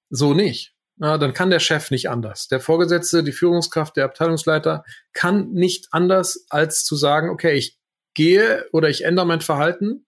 so 0.10 0.34
nicht. 0.34 0.74
Na, 0.98 1.18
dann 1.18 1.34
kann 1.34 1.50
der 1.50 1.60
Chef 1.60 1.92
nicht 1.92 2.10
anders. 2.10 2.48
Der 2.48 2.60
Vorgesetzte, 2.60 3.24
die 3.24 3.32
Führungskraft, 3.32 3.96
der 3.96 4.06
Abteilungsleiter 4.06 4.84
kann 5.14 5.52
nicht 5.52 5.88
anders, 5.92 6.46
als 6.50 6.84
zu 6.84 6.96
sagen, 6.96 7.30
okay, 7.30 7.54
ich 7.54 7.78
gehe 8.14 8.66
oder 8.74 8.90
ich 8.90 9.06
ändere 9.06 9.26
mein 9.26 9.42
Verhalten, 9.42 10.06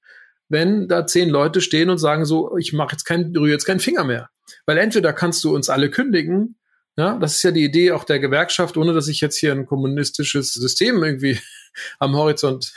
wenn 0.49 0.89
da 0.89 1.07
zehn 1.07 1.29
Leute 1.29 1.61
stehen 1.61 1.89
und 1.89 1.97
sagen 1.97 2.25
so, 2.25 2.57
ich 2.57 2.73
mache 2.73 2.91
jetzt 2.91 3.05
kein, 3.05 3.33
rühre 3.35 3.51
jetzt 3.51 3.65
keinen 3.65 3.79
Finger 3.79 4.03
mehr. 4.03 4.29
Weil 4.65 4.77
entweder 4.77 5.13
kannst 5.13 5.43
du 5.45 5.55
uns 5.55 5.69
alle 5.69 5.89
kündigen, 5.89 6.57
ja, 6.97 7.17
das 7.17 7.35
ist 7.35 7.43
ja 7.43 7.51
die 7.51 7.63
Idee 7.63 7.93
auch 7.93 8.03
der 8.03 8.19
Gewerkschaft, 8.19 8.75
ohne 8.75 8.93
dass 8.93 9.07
ich 9.07 9.21
jetzt 9.21 9.37
hier 9.37 9.53
ein 9.53 9.65
kommunistisches 9.65 10.53
System 10.53 11.01
irgendwie 11.01 11.39
am 11.99 12.15
Horizont 12.15 12.73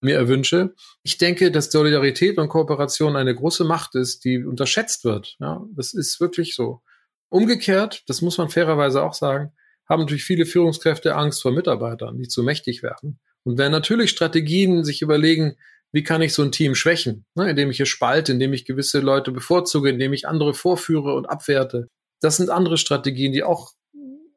mir 0.00 0.16
erwünsche. 0.16 0.74
Ich 1.02 1.18
denke, 1.18 1.50
dass 1.50 1.70
Solidarität 1.70 2.38
und 2.38 2.48
Kooperation 2.48 3.16
eine 3.16 3.34
große 3.34 3.64
Macht 3.64 3.94
ist, 3.94 4.24
die 4.24 4.44
unterschätzt 4.44 5.04
wird. 5.04 5.36
Ja, 5.40 5.64
das 5.74 5.92
ist 5.92 6.20
wirklich 6.20 6.54
so. 6.54 6.82
Umgekehrt, 7.28 8.02
das 8.08 8.22
muss 8.22 8.38
man 8.38 8.48
fairerweise 8.48 9.02
auch 9.02 9.14
sagen, 9.14 9.52
haben 9.88 10.00
natürlich 10.00 10.24
viele 10.24 10.46
Führungskräfte 10.46 11.14
Angst 11.16 11.42
vor 11.42 11.52
Mitarbeitern, 11.52 12.16
die 12.16 12.28
zu 12.28 12.42
mächtig 12.42 12.82
werden. 12.82 13.20
Und 13.44 13.58
werden 13.58 13.72
natürlich 13.72 14.10
Strategien 14.10 14.84
sich 14.84 15.02
überlegen, 15.02 15.56
wie 15.92 16.02
kann 16.04 16.22
ich 16.22 16.34
so 16.34 16.42
ein 16.42 16.52
Team 16.52 16.74
schwächen, 16.74 17.24
ne, 17.34 17.50
indem 17.50 17.70
ich 17.70 17.76
hier 17.76 17.86
spalte, 17.86 18.32
indem 18.32 18.52
ich 18.52 18.64
gewisse 18.64 19.00
Leute 19.00 19.32
bevorzuge, 19.32 19.90
indem 19.90 20.12
ich 20.12 20.28
andere 20.28 20.54
vorführe 20.54 21.14
und 21.14 21.26
abwerte. 21.26 21.88
Das 22.20 22.36
sind 22.36 22.50
andere 22.50 22.78
Strategien, 22.78 23.32
die 23.32 23.42
auch, 23.42 23.72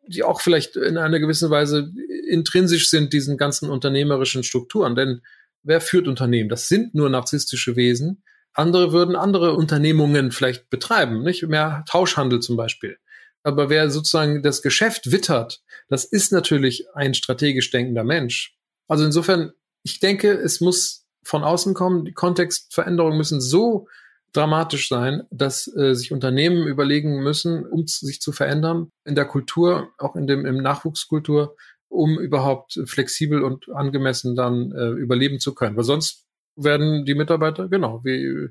die 0.07 0.23
auch 0.23 0.41
vielleicht 0.41 0.75
in 0.75 0.97
einer 0.97 1.19
gewissen 1.19 1.49
Weise 1.49 1.91
intrinsisch 2.27 2.89
sind 2.89 3.13
diesen 3.13 3.37
ganzen 3.37 3.69
unternehmerischen 3.69 4.43
Strukturen. 4.43 4.95
Denn 4.95 5.21
wer 5.63 5.81
führt 5.81 6.07
Unternehmen? 6.07 6.49
Das 6.49 6.67
sind 6.67 6.93
nur 6.95 7.09
narzisstische 7.09 7.75
Wesen. 7.75 8.23
Andere 8.53 8.91
würden 8.91 9.15
andere 9.15 9.55
Unternehmungen 9.55 10.31
vielleicht 10.31 10.69
betreiben, 10.69 11.23
nicht 11.23 11.43
mehr 11.43 11.83
Tauschhandel 11.89 12.39
zum 12.39 12.55
Beispiel. 12.55 12.97
Aber 13.43 13.69
wer 13.69 13.89
sozusagen 13.89 14.41
das 14.41 14.61
Geschäft 14.61 15.11
wittert, 15.11 15.61
das 15.89 16.05
ist 16.05 16.31
natürlich 16.31 16.85
ein 16.93 17.13
strategisch 17.13 17.71
denkender 17.71 18.03
Mensch. 18.03 18.55
Also 18.87 19.03
insofern, 19.05 19.51
ich 19.83 19.99
denke, 19.99 20.31
es 20.31 20.61
muss 20.61 21.05
von 21.23 21.43
außen 21.43 21.73
kommen. 21.73 22.05
Die 22.05 22.13
Kontextveränderungen 22.13 23.17
müssen 23.17 23.41
so 23.41 23.87
dramatisch 24.33 24.89
sein, 24.89 25.23
dass 25.31 25.67
äh, 25.75 25.93
sich 25.93 26.11
Unternehmen 26.11 26.67
überlegen 26.67 27.21
müssen, 27.23 27.65
um 27.65 27.85
sich 27.87 28.19
zu 28.19 28.31
verändern 28.31 28.89
in 29.05 29.15
der 29.15 29.25
Kultur, 29.25 29.89
auch 29.97 30.15
in 30.15 30.27
dem 30.27 30.45
im 30.45 30.57
Nachwuchskultur, 30.57 31.55
um 31.87 32.19
überhaupt 32.19 32.79
flexibel 32.85 33.43
und 33.43 33.69
angemessen 33.69 34.35
dann 34.35 34.71
äh, 34.71 34.89
überleben 34.89 35.39
zu 35.39 35.53
können. 35.53 35.77
Weil 35.77 35.83
sonst 35.83 36.25
werden 36.55 37.05
die 37.05 37.15
Mitarbeiter 37.15 37.69
genau 37.69 38.03
wie 38.03 38.49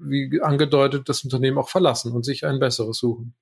wie 0.00 0.40
angedeutet 0.40 1.08
das 1.08 1.24
Unternehmen 1.24 1.58
auch 1.58 1.68
verlassen 1.68 2.12
und 2.12 2.24
sich 2.24 2.46
ein 2.46 2.58
besseres 2.58 2.98
suchen. 2.98 3.34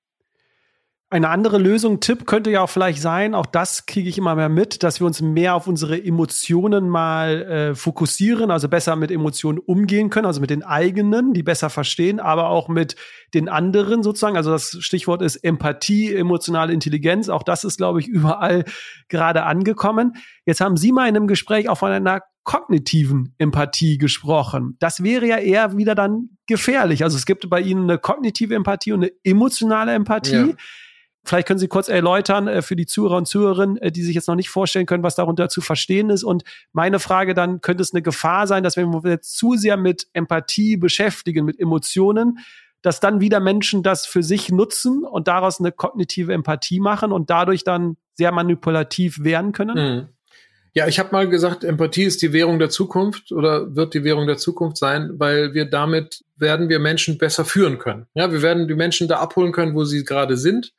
Eine 1.10 1.30
andere 1.30 1.56
Lösung, 1.56 2.00
Tipp 2.00 2.26
könnte 2.26 2.50
ja 2.50 2.60
auch 2.60 2.68
vielleicht 2.68 3.00
sein, 3.00 3.34
auch 3.34 3.46
das 3.46 3.86
kriege 3.86 4.10
ich 4.10 4.18
immer 4.18 4.34
mehr 4.34 4.50
mit, 4.50 4.82
dass 4.82 5.00
wir 5.00 5.06
uns 5.06 5.22
mehr 5.22 5.54
auf 5.54 5.66
unsere 5.66 6.04
Emotionen 6.04 6.86
mal 6.90 7.42
äh, 7.44 7.74
fokussieren, 7.74 8.50
also 8.50 8.68
besser 8.68 8.94
mit 8.94 9.10
Emotionen 9.10 9.58
umgehen 9.58 10.10
können, 10.10 10.26
also 10.26 10.42
mit 10.42 10.50
den 10.50 10.62
eigenen, 10.62 11.32
die 11.32 11.42
besser 11.42 11.70
verstehen, 11.70 12.20
aber 12.20 12.50
auch 12.50 12.68
mit 12.68 12.94
den 13.32 13.48
anderen 13.48 14.02
sozusagen. 14.02 14.36
Also 14.36 14.50
das 14.50 14.76
Stichwort 14.80 15.22
ist 15.22 15.36
Empathie, 15.36 16.14
emotionale 16.14 16.74
Intelligenz. 16.74 17.30
Auch 17.30 17.42
das 17.42 17.64
ist, 17.64 17.78
glaube 17.78 18.00
ich, 18.00 18.08
überall 18.08 18.66
gerade 19.08 19.44
angekommen. 19.44 20.12
Jetzt 20.44 20.60
haben 20.60 20.76
Sie 20.76 20.92
mal 20.92 21.08
in 21.08 21.16
einem 21.16 21.26
Gespräch 21.26 21.70
auch 21.70 21.78
von 21.78 21.90
einer 21.90 22.20
kognitiven 22.44 23.34
Empathie 23.38 23.96
gesprochen. 23.96 24.76
Das 24.78 25.02
wäre 25.02 25.26
ja 25.26 25.38
eher 25.38 25.78
wieder 25.78 25.94
dann 25.94 26.36
gefährlich. 26.46 27.02
Also 27.02 27.16
es 27.16 27.24
gibt 27.24 27.48
bei 27.48 27.62
Ihnen 27.62 27.84
eine 27.84 27.96
kognitive 27.98 28.54
Empathie 28.54 28.92
und 28.92 29.04
eine 29.04 29.12
emotionale 29.24 29.94
Empathie. 29.94 30.50
Ja. 30.50 30.54
Vielleicht 31.28 31.46
können 31.46 31.58
Sie 31.58 31.68
kurz 31.68 31.88
erläutern 31.88 32.48
äh, 32.48 32.62
für 32.62 32.74
die 32.74 32.86
Zuhörer 32.86 33.16
und 33.16 33.28
Zuhörerinnen, 33.28 33.76
äh, 33.76 33.92
die 33.92 34.02
sich 34.02 34.14
jetzt 34.14 34.28
noch 34.28 34.34
nicht 34.34 34.48
vorstellen 34.48 34.86
können, 34.86 35.02
was 35.02 35.14
darunter 35.14 35.50
zu 35.50 35.60
verstehen 35.60 36.08
ist. 36.08 36.24
Und 36.24 36.42
meine 36.72 36.98
Frage 36.98 37.34
dann, 37.34 37.60
könnte 37.60 37.82
es 37.82 37.92
eine 37.92 38.02
Gefahr 38.02 38.46
sein, 38.46 38.62
dass 38.62 38.76
wenn 38.78 38.92
wir 38.92 39.10
jetzt 39.10 39.36
zu 39.36 39.54
sehr 39.54 39.76
mit 39.76 40.06
Empathie 40.14 40.78
beschäftigen, 40.78 41.44
mit 41.44 41.60
Emotionen, 41.60 42.38
dass 42.80 43.00
dann 43.00 43.20
wieder 43.20 43.40
Menschen 43.40 43.82
das 43.82 44.06
für 44.06 44.22
sich 44.22 44.50
nutzen 44.50 45.04
und 45.04 45.28
daraus 45.28 45.60
eine 45.60 45.70
kognitive 45.70 46.32
Empathie 46.32 46.80
machen 46.80 47.12
und 47.12 47.28
dadurch 47.28 47.62
dann 47.62 47.96
sehr 48.14 48.32
manipulativ 48.32 49.22
werden 49.22 49.52
können? 49.52 49.76
Mhm. 49.76 50.08
Ja, 50.74 50.86
ich 50.86 50.98
habe 50.98 51.10
mal 51.12 51.28
gesagt, 51.28 51.64
Empathie 51.64 52.04
ist 52.04 52.22
die 52.22 52.32
Währung 52.32 52.58
der 52.58 52.70
Zukunft 52.70 53.32
oder 53.32 53.74
wird 53.74 53.94
die 53.94 54.04
Währung 54.04 54.26
der 54.26 54.36
Zukunft 54.36 54.76
sein, 54.76 55.10
weil 55.14 55.52
wir 55.52 55.64
damit 55.64 56.24
werden 56.36 56.68
wir 56.68 56.78
Menschen 56.78 57.18
besser 57.18 57.44
führen 57.44 57.78
können. 57.78 58.06
Ja, 58.14 58.30
wir 58.30 58.42
werden 58.42 58.68
die 58.68 58.74
Menschen 58.74 59.08
da 59.08 59.18
abholen 59.18 59.52
können, 59.52 59.74
wo 59.74 59.84
sie 59.84 60.04
gerade 60.04 60.36
sind. 60.36 60.72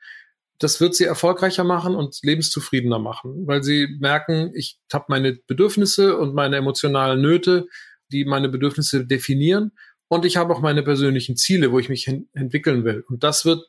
Das 0.59 0.81
wird 0.81 0.93
sie 0.93 1.05
erfolgreicher 1.05 1.63
machen 1.63 1.95
und 1.95 2.19
lebenszufriedener 2.21 2.99
machen, 2.99 3.47
weil 3.47 3.63
sie 3.63 3.87
merken, 3.99 4.51
ich 4.53 4.77
habe 4.93 5.05
meine 5.07 5.33
Bedürfnisse 5.47 6.17
und 6.17 6.35
meine 6.35 6.57
emotionalen 6.57 7.21
Nöte, 7.21 7.67
die 8.11 8.25
meine 8.25 8.49
Bedürfnisse 8.49 9.05
definieren. 9.05 9.71
Und 10.09 10.25
ich 10.25 10.37
habe 10.37 10.53
auch 10.53 10.61
meine 10.61 10.83
persönlichen 10.83 11.37
Ziele, 11.37 11.71
wo 11.71 11.79
ich 11.79 11.87
mich 11.87 12.07
entwickeln 12.33 12.83
will. 12.83 13.03
Und 13.07 13.23
das 13.23 13.45
wird 13.45 13.63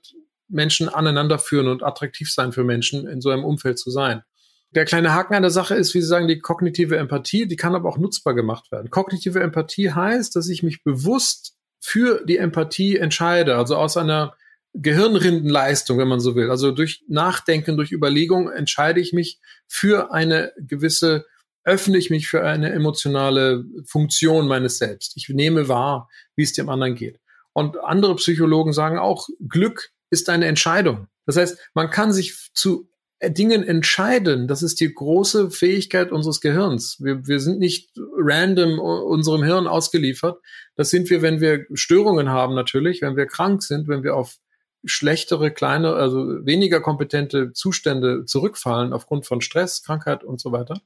Menschen 0.48 0.88
aneinander 0.88 1.38
führen 1.38 1.68
und 1.68 1.82
attraktiv 1.82 2.32
sein 2.32 2.52
für 2.52 2.64
Menschen, 2.64 3.06
in 3.06 3.20
so 3.20 3.30
einem 3.30 3.44
Umfeld 3.44 3.78
zu 3.78 3.90
sein. 3.90 4.22
Der 4.72 4.84
kleine 4.84 5.12
Haken 5.12 5.34
an 5.34 5.42
der 5.42 5.50
Sache 5.50 5.74
ist, 5.74 5.94
wie 5.94 6.00
Sie 6.00 6.06
sagen, 6.06 6.28
die 6.28 6.38
kognitive 6.38 6.96
Empathie, 6.96 7.46
die 7.46 7.56
kann 7.56 7.74
aber 7.74 7.88
auch 7.88 7.98
nutzbar 7.98 8.34
gemacht 8.34 8.70
werden. 8.70 8.90
Kognitive 8.90 9.40
Empathie 9.40 9.92
heißt, 9.92 10.34
dass 10.36 10.48
ich 10.48 10.62
mich 10.62 10.84
bewusst 10.84 11.56
für 11.80 12.24
die 12.24 12.36
Empathie 12.36 12.96
entscheide, 12.96 13.56
also 13.56 13.76
aus 13.76 13.96
einer 13.96 14.34
Gehirnrindenleistung, 14.74 15.98
wenn 15.98 16.08
man 16.08 16.20
so 16.20 16.34
will. 16.36 16.50
Also 16.50 16.70
durch 16.70 17.04
Nachdenken, 17.08 17.76
durch 17.76 17.92
Überlegung 17.92 18.50
entscheide 18.50 19.00
ich 19.00 19.12
mich 19.12 19.40
für 19.66 20.12
eine 20.12 20.52
gewisse, 20.58 21.26
öffne 21.64 21.98
ich 21.98 22.10
mich 22.10 22.28
für 22.28 22.44
eine 22.44 22.72
emotionale 22.72 23.64
Funktion 23.84 24.46
meines 24.46 24.78
Selbst. 24.78 25.16
Ich 25.16 25.28
nehme 25.28 25.68
wahr, 25.68 26.08
wie 26.36 26.42
es 26.42 26.52
dem 26.52 26.68
anderen 26.68 26.94
geht. 26.94 27.20
Und 27.52 27.78
andere 27.78 28.16
Psychologen 28.16 28.72
sagen 28.72 28.98
auch, 28.98 29.28
Glück 29.48 29.90
ist 30.10 30.28
eine 30.28 30.46
Entscheidung. 30.46 31.08
Das 31.26 31.36
heißt, 31.36 31.58
man 31.74 31.90
kann 31.90 32.12
sich 32.12 32.50
zu 32.54 32.88
Dingen 33.22 33.62
entscheiden. 33.62 34.48
Das 34.48 34.62
ist 34.62 34.80
die 34.80 34.92
große 34.92 35.50
Fähigkeit 35.50 36.10
unseres 36.10 36.40
Gehirns. 36.40 36.96
Wir, 37.00 37.26
wir 37.26 37.38
sind 37.38 37.58
nicht 37.58 37.90
random 37.96 38.78
unserem 38.78 39.42
Hirn 39.42 39.66
ausgeliefert. 39.66 40.40
Das 40.76 40.90
sind 40.90 41.10
wir, 41.10 41.20
wenn 41.20 41.40
wir 41.40 41.66
Störungen 41.74 42.30
haben 42.30 42.54
natürlich, 42.54 43.02
wenn 43.02 43.16
wir 43.16 43.26
krank 43.26 43.62
sind, 43.62 43.88
wenn 43.88 44.02
wir 44.02 44.16
auf 44.16 44.38
schlechtere, 44.84 45.50
kleine, 45.50 45.94
also 45.94 46.44
weniger 46.44 46.80
kompetente 46.80 47.52
Zustände 47.52 48.24
zurückfallen 48.24 48.92
aufgrund 48.92 49.26
von 49.26 49.40
Stress, 49.40 49.82
Krankheit 49.82 50.24
und 50.24 50.40
so 50.40 50.52
weiter. 50.52 50.80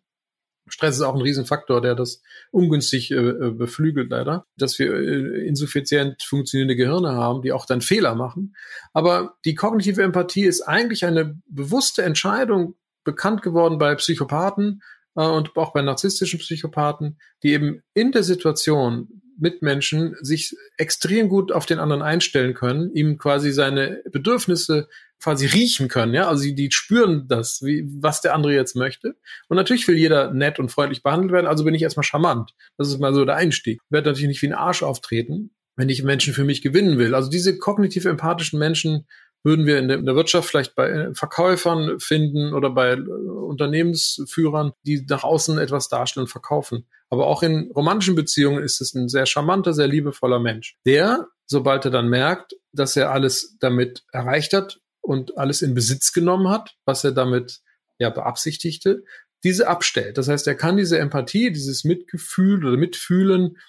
Stress 0.67 0.97
ist 0.97 1.03
auch 1.03 1.15
ein 1.15 1.21
Riesenfaktor, 1.21 1.83
der 1.83 1.95
das 1.95 2.23
ungünstig 2.51 3.11
äh, 3.11 3.51
beflügelt 3.51 4.11
leider, 4.11 4.47
dass 4.57 4.79
wir 4.79 4.95
äh, 4.95 5.47
insuffizient 5.47 6.23
funktionierende 6.23 6.77
Gehirne 6.77 7.13
haben, 7.13 7.43
die 7.43 7.53
auch 7.53 7.67
dann 7.67 7.83
Fehler 7.83 8.15
machen. 8.15 8.55
Aber 8.93 9.35
die 9.45 9.55
kognitive 9.55 10.03
Empathie 10.03 10.45
ist 10.45 10.63
eigentlich 10.63 11.05
eine 11.05 11.39
bewusste 11.47 12.03
Entscheidung, 12.03 12.77
bekannt 13.05 13.43
geworden 13.43 13.77
bei 13.79 13.95
Psychopathen 13.97 14.81
äh, 15.17 15.27
und 15.27 15.55
auch 15.57 15.75
bei 15.75 15.83
narzisstischen 15.83 16.39
Psychopathen, 16.39 17.19
die 17.43 17.53
eben 17.53 17.83
in 17.93 18.13
der 18.13 18.23
Situation 18.23 19.21
mit 19.39 19.63
Menschen 19.63 20.17
sich 20.21 20.55
extrem 20.77 21.29
gut 21.29 21.53
auf 21.53 21.67
den 21.67 21.79
anderen 21.79 22.03
einstellen 22.03 22.55
können, 22.55 22.93
ihm 22.95 23.19
quasi 23.19 23.53
seine 23.53 24.03
Bedürfnisse 24.11 24.89
quasi 25.23 25.47
riechen 25.47 25.89
können, 25.89 26.13
ja, 26.13 26.29
also 26.29 26.45
die, 26.45 26.55
die 26.55 26.71
spüren 26.71 27.27
das, 27.29 27.63
wie, 27.63 27.89
was 28.01 28.21
der 28.21 28.35
andere 28.35 28.55
jetzt 28.55 28.77
möchte. 28.77 29.17
Und 29.49 29.57
natürlich 29.57 29.89
will 29.89 29.97
jeder 29.97 30.33
nett 30.33 30.59
und 30.59 30.71
freundlich 30.71 31.03
behandelt 31.03 31.33
werden, 31.33 31.47
also 31.47 31.65
bin 31.65 31.75
ich 31.75 31.83
erstmal 31.83 32.05
charmant. 32.05 32.55
Das 32.77 32.89
ist 32.89 33.01
mal 33.01 33.15
so 33.15 33.25
der 33.25 33.37
Einstieg. 33.37 33.81
Ich 33.85 33.91
werde 33.91 34.11
natürlich 34.11 34.29
nicht 34.29 34.43
wie 34.43 34.49
ein 34.49 34.55
Arsch 34.55 34.83
auftreten, 34.83 35.51
wenn 35.77 35.89
ich 35.89 36.03
Menschen 36.03 36.35
für 36.35 36.45
mich 36.45 36.63
gewinnen 36.63 36.99
will. 36.99 37.15
Also 37.15 37.31
diese 37.31 37.57
kognitiv 37.57 38.05
empathischen 38.05 38.59
Menschen 38.59 39.07
würden 39.45 39.67
wir 39.67 39.79
in 39.79 39.89
der, 39.89 40.17
Wirtschaft 40.17 40.49
vielleicht 40.49 40.75
bei 40.75 41.13
Verkäufern 41.15 42.01
finden 42.01 42.55
oder 42.55 42.71
bei 42.71 42.97
Unternehmensführern, 42.97 44.73
die 44.85 45.05
nach 45.09 45.23
außen 45.23 45.59
etwas 45.59 45.89
darstellen 45.89 46.25
und 46.25 46.31
verkaufen. 46.31 46.87
Aber 47.11 47.27
auch 47.27 47.43
in 47.43 47.71
romantischen 47.71 48.15
Beziehungen 48.15 48.65
ist 48.65 48.81
es 48.81 48.95
ein 48.95 49.09
sehr 49.09 49.27
charmanter, 49.27 49.75
sehr 49.75 49.87
liebevoller 49.87 50.41
Mensch, 50.41 50.79
der, 50.87 51.29
sobald 51.47 51.85
er 51.85 51.91
dann 51.91 52.09
merkt, 52.09 52.55
dass 52.73 52.97
er 52.97 53.13
alles 53.13 53.57
damit 53.61 54.03
erreicht 54.13 54.55
hat 54.55 54.81
und 55.03 55.37
alles 55.37 55.61
in 55.61 55.75
Besitz 55.75 56.13
genommen 56.13 56.49
hat, 56.49 56.75
was 56.87 57.05
er 57.05 57.13
damit 57.13 57.61
ja 57.99 58.09
beabsichtigte, 58.09 59.05
diese 59.45 59.69
abstellt. 59.69 60.17
Das 60.17 60.29
heißt, 60.29 60.47
er 60.47 60.55
kann 60.55 60.79
diese 60.79 60.99
Empathie, 60.99 61.53
dieses 61.53 61.85
Mitgefühl 61.85 62.65
oder 62.65 62.79
Mitfühlen 62.79 63.57
äh, 63.57 63.61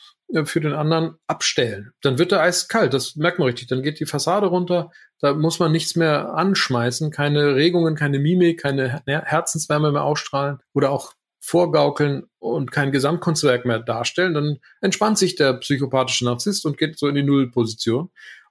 für 0.46 0.60
den 0.60 0.74
anderen 0.74 1.16
abstellen. 1.28 1.92
Dann 2.02 2.18
wird 2.18 2.32
er 2.32 2.42
eiskalt, 2.42 2.94
das 2.94 3.16
merkt 3.16 3.40
man 3.40 3.48
richtig. 3.48 3.68
Dann 3.68 3.84
geht 3.84 4.00
die 4.00 4.06
Fassade 4.06 4.48
runter, 4.48 4.92
da 5.20 5.34
muss 5.34 5.60
man 5.60 5.72
nichts 5.72 5.96
mehr 5.96 6.34
anschmeißen, 6.34 7.12
keine 7.12 7.56
Regungen, 7.56 7.96
keine 7.96 8.20
Mimik, 8.20 8.62
keine 8.62 9.04
Herzenswärme 9.06 9.92
mehr 9.92 10.04
ausstrahlen 10.04 10.60
oder 10.74 10.92
auch 10.92 11.14
vorgaukeln 11.40 12.24
und 12.40 12.72
kein 12.72 12.92
Gesamtkunstwerk 12.92 13.66
mehr 13.66 13.80
darstellen. 13.80 14.34
Dann 14.34 14.58
entspannt 14.82 15.20
sich 15.20 15.36
der 15.36 15.54
psychopathische 15.54 16.26
Narzisst 16.26 16.66
und 16.66 16.78
geht 16.78 16.98
so 16.98 17.08
in 17.08 17.16
die 17.16 17.24
Nullposition. 17.24 18.10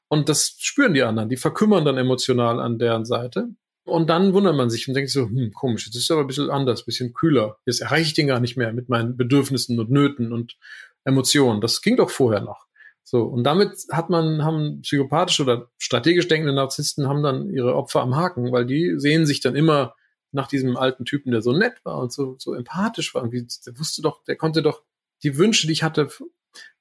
Und 0.09 0.29
das 0.29 0.55
spüren 0.59 0.95
die 0.95 1.03
anderen, 1.03 1.29
die 1.29 1.37
verkümmern 1.37 1.85
dann 1.85 1.99
emotional 1.99 2.61
an 2.61 2.79
deren 2.79 3.05
Seite. 3.05 3.49
Und 3.85 4.09
dann 4.09 4.33
wundert 4.33 4.57
man 4.57 4.70
sich 4.70 4.89
und 4.89 4.95
denkt 4.95 5.11
so, 5.11 5.29
hm, 5.29 5.53
komisch, 5.53 5.87
jetzt 5.87 5.97
ist 5.97 6.11
aber 6.11 6.22
ein 6.22 6.27
bisschen 6.27 6.51
anders, 6.51 6.83
ein 6.83 6.87
bisschen 6.87 7.12
kühler. 7.12 7.59
Jetzt 7.66 7.83
erreiche 7.83 8.07
ich 8.07 8.14
den 8.14 8.29
gar 8.29 8.41
nicht 8.41 8.57
mehr 8.57 8.72
mit 8.72 8.89
meinen 8.89 9.16
Bedürfnissen 9.16 9.79
und 9.79 9.91
Nöten 9.91 10.33
und 10.33 10.57
Emotionen. 11.05 11.61
Das 11.61 11.82
ging 11.82 11.96
doch 11.96 12.11
vorher 12.11 12.40
noch. 12.40 12.66
So, 13.02 13.22
und 13.24 13.44
damit 13.44 13.76
hat 13.92 14.09
man, 14.09 14.42
haben 14.42 14.80
psychopathische 14.80 15.42
oder 15.42 15.70
strategisch 15.78 16.26
denkende 16.26 16.55
Narzissten 16.55 17.07
haben 17.07 17.22
dann 17.22 17.50
ihre 17.50 17.76
Opfer 17.76 18.00
am 18.00 18.16
Haken, 18.16 18.50
weil 18.50 18.64
die 18.64 18.94
sehen 18.96 19.26
sich 19.26 19.40
dann 19.40 19.55
immer 19.55 19.94
nach 20.32 20.48
diesem 20.48 20.76
alten 20.76 21.05
Typen, 21.05 21.30
der 21.30 21.42
so 21.42 21.52
nett 21.52 21.74
war 21.84 21.98
und 21.98 22.12
so, 22.12 22.36
so 22.38 22.55
empathisch 22.55 23.14
war. 23.14 23.22
Und 23.22 23.32
der 23.32 23.78
wusste 23.78 24.00
doch, 24.02 24.24
der 24.24 24.36
konnte 24.36 24.62
doch 24.62 24.82
die 25.22 25.36
Wünsche, 25.36 25.66
die 25.66 25.74
ich 25.74 25.82
hatte, 25.82 26.09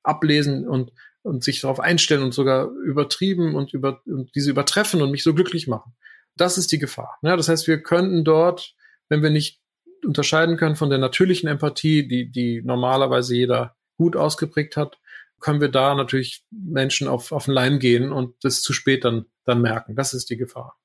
ablesen 0.01 0.67
und, 0.67 0.91
und 1.23 1.43
sich 1.43 1.61
darauf 1.61 1.79
einstellen 1.79 2.23
und 2.23 2.33
sogar 2.33 2.69
übertrieben 2.69 3.55
und, 3.55 3.73
über, 3.73 4.01
und 4.05 4.33
diese 4.33 4.49
übertreffen 4.49 5.01
und 5.01 5.11
mich 5.11 5.23
so 5.23 5.33
glücklich 5.33 5.67
machen. 5.67 5.93
Das 6.35 6.57
ist 6.57 6.71
die 6.71 6.79
Gefahr. 6.79 7.19
Ja, 7.21 7.35
das 7.35 7.49
heißt, 7.49 7.67
wir 7.67 7.83
könnten 7.83 8.23
dort, 8.23 8.75
wenn 9.09 9.21
wir 9.21 9.29
nicht 9.29 9.61
unterscheiden 10.03 10.57
können 10.57 10.75
von 10.75 10.89
der 10.89 10.99
natürlichen 10.99 11.47
Empathie, 11.47 12.07
die, 12.07 12.31
die 12.31 12.61
normalerweise 12.63 13.35
jeder 13.35 13.75
gut 13.97 14.15
ausgeprägt 14.15 14.77
hat, 14.77 14.99
können 15.39 15.61
wir 15.61 15.69
da 15.69 15.93
natürlich 15.93 16.45
Menschen 16.51 17.07
auf, 17.07 17.31
auf 17.31 17.45
den 17.45 17.53
Leim 17.53 17.79
gehen 17.79 18.11
und 18.11 18.35
das 18.43 18.61
zu 18.61 18.73
spät 18.73 19.03
dann, 19.03 19.25
dann 19.45 19.61
merken. 19.61 19.95
Das 19.95 20.13
ist 20.13 20.29
die 20.29 20.37
Gefahr. 20.37 20.77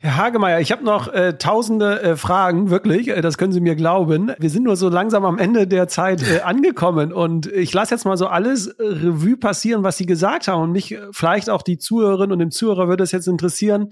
Herr 0.00 0.16
Hagemeier, 0.16 0.60
ich 0.60 0.70
habe 0.70 0.84
noch 0.84 1.12
äh, 1.12 1.38
tausende 1.38 2.00
äh, 2.00 2.16
Fragen, 2.16 2.70
wirklich, 2.70 3.08
äh, 3.08 3.20
das 3.20 3.36
können 3.36 3.52
Sie 3.52 3.60
mir 3.60 3.74
glauben. 3.74 4.30
Wir 4.38 4.48
sind 4.48 4.62
nur 4.62 4.76
so 4.76 4.88
langsam 4.88 5.24
am 5.24 5.38
Ende 5.38 5.66
der 5.66 5.88
Zeit 5.88 6.22
äh, 6.22 6.40
angekommen 6.44 7.12
und 7.12 7.46
ich 7.48 7.74
lasse 7.74 7.96
jetzt 7.96 8.04
mal 8.04 8.16
so 8.16 8.28
alles 8.28 8.68
äh, 8.68 8.84
Revue 8.84 9.36
passieren, 9.36 9.82
was 9.82 9.96
Sie 9.96 10.06
gesagt 10.06 10.46
haben 10.46 10.62
und 10.62 10.70
mich 10.70 10.92
äh, 10.92 11.00
vielleicht 11.10 11.50
auch 11.50 11.62
die 11.62 11.78
Zuhörerinnen 11.78 12.30
und 12.30 12.38
den 12.38 12.52
Zuhörer 12.52 12.86
würde 12.86 13.02
es 13.02 13.10
jetzt 13.10 13.26
interessieren. 13.26 13.88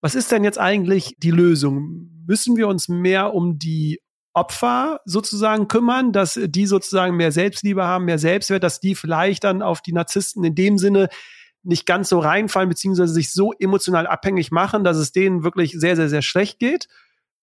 Was 0.00 0.16
ist 0.16 0.32
denn 0.32 0.42
jetzt 0.42 0.58
eigentlich 0.58 1.14
die 1.18 1.30
Lösung? 1.30 2.10
Müssen 2.26 2.56
wir 2.56 2.66
uns 2.66 2.88
mehr 2.88 3.32
um 3.32 3.56
die 3.56 4.00
Opfer 4.34 5.00
sozusagen 5.04 5.68
kümmern, 5.68 6.12
dass 6.12 6.38
die 6.44 6.66
sozusagen 6.66 7.16
mehr 7.16 7.32
Selbstliebe 7.32 7.84
haben, 7.84 8.04
mehr 8.04 8.18
Selbstwert, 8.18 8.62
dass 8.62 8.80
die 8.80 8.94
vielleicht 8.94 9.44
dann 9.44 9.62
auf 9.62 9.80
die 9.80 9.92
Narzissten 9.92 10.44
in 10.44 10.54
dem 10.54 10.76
Sinne 10.76 11.08
nicht 11.62 11.86
ganz 11.86 12.08
so 12.10 12.18
reinfallen, 12.18 12.68
beziehungsweise 12.68 13.14
sich 13.14 13.32
so 13.32 13.52
emotional 13.58 14.06
abhängig 14.06 14.50
machen, 14.50 14.84
dass 14.84 14.96
es 14.96 15.12
denen 15.12 15.44
wirklich 15.44 15.72
sehr, 15.72 15.96
sehr, 15.96 16.08
sehr 16.08 16.22
schlecht 16.22 16.58
geht? 16.58 16.88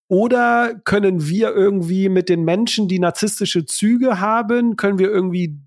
Oder 0.07 0.75
können 0.83 1.27
wir 1.27 1.55
irgendwie 1.55 2.09
mit 2.09 2.27
den 2.27 2.43
Menschen, 2.43 2.87
die 2.87 2.99
narzisstische 2.99 3.65
Züge 3.65 4.19
haben, 4.19 4.75
können 4.75 4.99
wir 4.99 5.09
irgendwie 5.09 5.57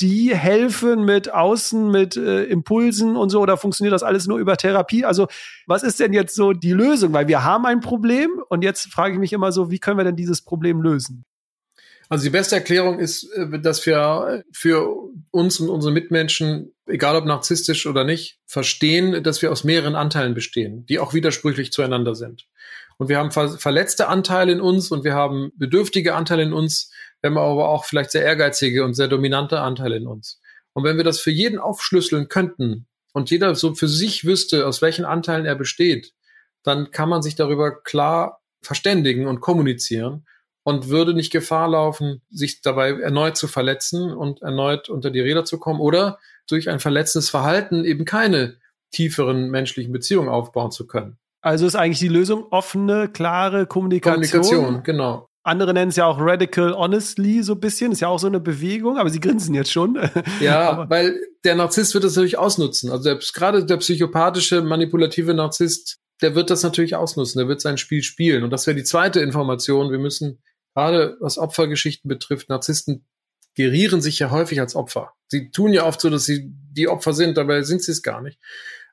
die 0.00 0.34
helfen 0.34 1.04
mit 1.04 1.32
Außen, 1.32 1.90
mit 1.90 2.16
äh, 2.16 2.44
Impulsen 2.44 3.16
und 3.16 3.30
so, 3.30 3.40
oder 3.40 3.56
funktioniert 3.56 3.92
das 3.92 4.02
alles 4.02 4.26
nur 4.26 4.38
über 4.38 4.56
Therapie? 4.56 5.04
Also, 5.04 5.28
was 5.66 5.82
ist 5.82 6.00
denn 6.00 6.12
jetzt 6.12 6.34
so 6.34 6.52
die 6.52 6.72
Lösung? 6.72 7.12
Weil 7.12 7.28
wir 7.28 7.44
haben 7.44 7.64
ein 7.66 7.80
Problem 7.80 8.30
und 8.48 8.62
jetzt 8.62 8.92
frage 8.92 9.14
ich 9.14 9.20
mich 9.20 9.32
immer 9.32 9.52
so, 9.52 9.70
wie 9.70 9.78
können 9.78 9.98
wir 9.98 10.04
denn 10.04 10.16
dieses 10.16 10.42
Problem 10.42 10.80
lösen? 10.82 11.24
Also 12.08 12.24
die 12.24 12.30
beste 12.30 12.56
Erklärung 12.56 12.98
ist, 12.98 13.24
äh, 13.32 13.60
dass 13.60 13.86
wir 13.86 14.44
für 14.52 14.86
uns 15.30 15.60
und 15.60 15.68
unsere 15.68 15.92
Mitmenschen, 15.92 16.74
egal 16.86 17.16
ob 17.16 17.24
narzisstisch 17.24 17.86
oder 17.86 18.04
nicht, 18.04 18.38
verstehen, 18.46 19.22
dass 19.22 19.42
wir 19.42 19.50
aus 19.50 19.64
mehreren 19.64 19.94
Anteilen 19.94 20.34
bestehen, 20.34 20.84
die 20.86 20.98
auch 20.98 21.14
widersprüchlich 21.14 21.72
zueinander 21.72 22.14
sind. 22.14 22.46
Und 22.98 23.08
wir 23.08 23.18
haben 23.18 23.30
verletzte 23.32 24.08
Anteile 24.08 24.52
in 24.52 24.60
uns 24.60 24.90
und 24.90 25.02
wir 25.02 25.14
haben 25.14 25.50
bedürftige 25.56 26.14
Anteile 26.14 26.42
in 26.42 26.52
uns, 26.52 26.92
wir 27.32 27.40
haben 27.40 27.52
aber 27.52 27.68
auch 27.68 27.86
vielleicht 27.86 28.10
sehr 28.10 28.22
ehrgeizige 28.22 28.84
und 28.84 28.94
sehr 28.94 29.08
dominante 29.08 29.60
Anteile 29.60 29.96
in 29.96 30.06
uns. 30.06 30.40
Und 30.74 30.84
wenn 30.84 30.96
wir 30.96 31.04
das 31.04 31.20
für 31.20 31.30
jeden 31.30 31.58
aufschlüsseln 31.58 32.28
könnten 32.28 32.86
und 33.12 33.30
jeder 33.30 33.54
so 33.54 33.74
für 33.74 33.88
sich 33.88 34.24
wüsste, 34.24 34.66
aus 34.66 34.82
welchen 34.82 35.04
Anteilen 35.04 35.46
er 35.46 35.54
besteht, 35.54 36.12
dann 36.62 36.90
kann 36.90 37.08
man 37.08 37.22
sich 37.22 37.34
darüber 37.34 37.82
klar 37.82 38.42
verständigen 38.60 39.26
und 39.26 39.40
kommunizieren 39.40 40.26
und 40.64 40.88
würde 40.88 41.14
nicht 41.14 41.32
Gefahr 41.32 41.68
laufen, 41.68 42.22
sich 42.30 42.60
dabei 42.60 42.90
erneut 42.90 43.36
zu 43.36 43.48
verletzen 43.48 44.12
und 44.12 44.42
erneut 44.42 44.88
unter 44.88 45.10
die 45.10 45.20
Räder 45.20 45.44
zu 45.44 45.58
kommen 45.58 45.80
oder 45.80 46.18
durch 46.46 46.68
ein 46.68 46.80
verletzendes 46.80 47.30
Verhalten 47.30 47.84
eben 47.84 48.04
keine 48.04 48.56
tieferen 48.90 49.50
menschlichen 49.50 49.92
Beziehungen 49.92 50.28
aufbauen 50.28 50.70
zu 50.70 50.86
können. 50.86 51.18
Also 51.40 51.66
ist 51.66 51.74
eigentlich 51.74 51.98
die 51.98 52.08
Lösung 52.08 52.46
offene, 52.50 53.08
klare 53.08 53.66
Kommunikation. 53.66 54.22
Kommunikation, 54.22 54.82
genau. 54.82 55.28
Andere 55.44 55.74
nennen 55.74 55.90
es 55.90 55.96
ja 55.96 56.06
auch 56.06 56.18
Radical 56.18 56.74
Honestly 56.74 57.42
so 57.42 57.52
ein 57.52 57.60
bisschen. 57.60 57.92
Ist 57.92 58.00
ja 58.00 58.08
auch 58.08 58.18
so 58.18 58.26
eine 58.26 58.40
Bewegung, 58.40 58.98
aber 58.98 59.10
sie 59.10 59.20
grinsen 59.20 59.54
jetzt 59.54 59.70
schon. 59.70 59.98
Ja, 60.40 60.86
weil 60.90 61.20
der 61.44 61.54
Narzisst 61.54 61.94
wird 61.94 62.04
das 62.04 62.16
natürlich 62.16 62.38
ausnutzen. 62.38 62.90
Also 62.90 63.04
der, 63.04 63.18
gerade 63.18 63.64
der 63.64 63.76
psychopathische, 63.76 64.62
manipulative 64.62 65.34
Narzisst, 65.34 65.98
der 66.22 66.34
wird 66.34 66.50
das 66.50 66.62
natürlich 66.62 66.96
ausnutzen. 66.96 67.38
Der 67.38 67.48
wird 67.48 67.60
sein 67.60 67.78
Spiel 67.78 68.02
spielen. 68.02 68.42
Und 68.42 68.50
das 68.50 68.66
wäre 68.66 68.76
die 68.76 68.84
zweite 68.84 69.20
Information. 69.20 69.90
Wir 69.90 69.98
müssen 69.98 70.42
gerade 70.74 71.16
was 71.20 71.38
Opfergeschichten 71.38 72.08
betrifft, 72.08 72.48
Narzissten 72.48 73.06
gerieren 73.54 74.00
sich 74.00 74.18
ja 74.18 74.30
häufig 74.30 74.60
als 74.60 74.74
Opfer. 74.74 75.12
Sie 75.28 75.50
tun 75.50 75.72
ja 75.72 75.86
oft 75.86 76.00
so, 76.00 76.10
dass 76.10 76.24
sie 76.24 76.50
die 76.50 76.88
Opfer 76.88 77.12
sind, 77.12 77.36
dabei 77.36 77.62
sind 77.62 77.82
sie 77.82 77.92
es 77.92 78.02
gar 78.02 78.20
nicht. 78.20 78.40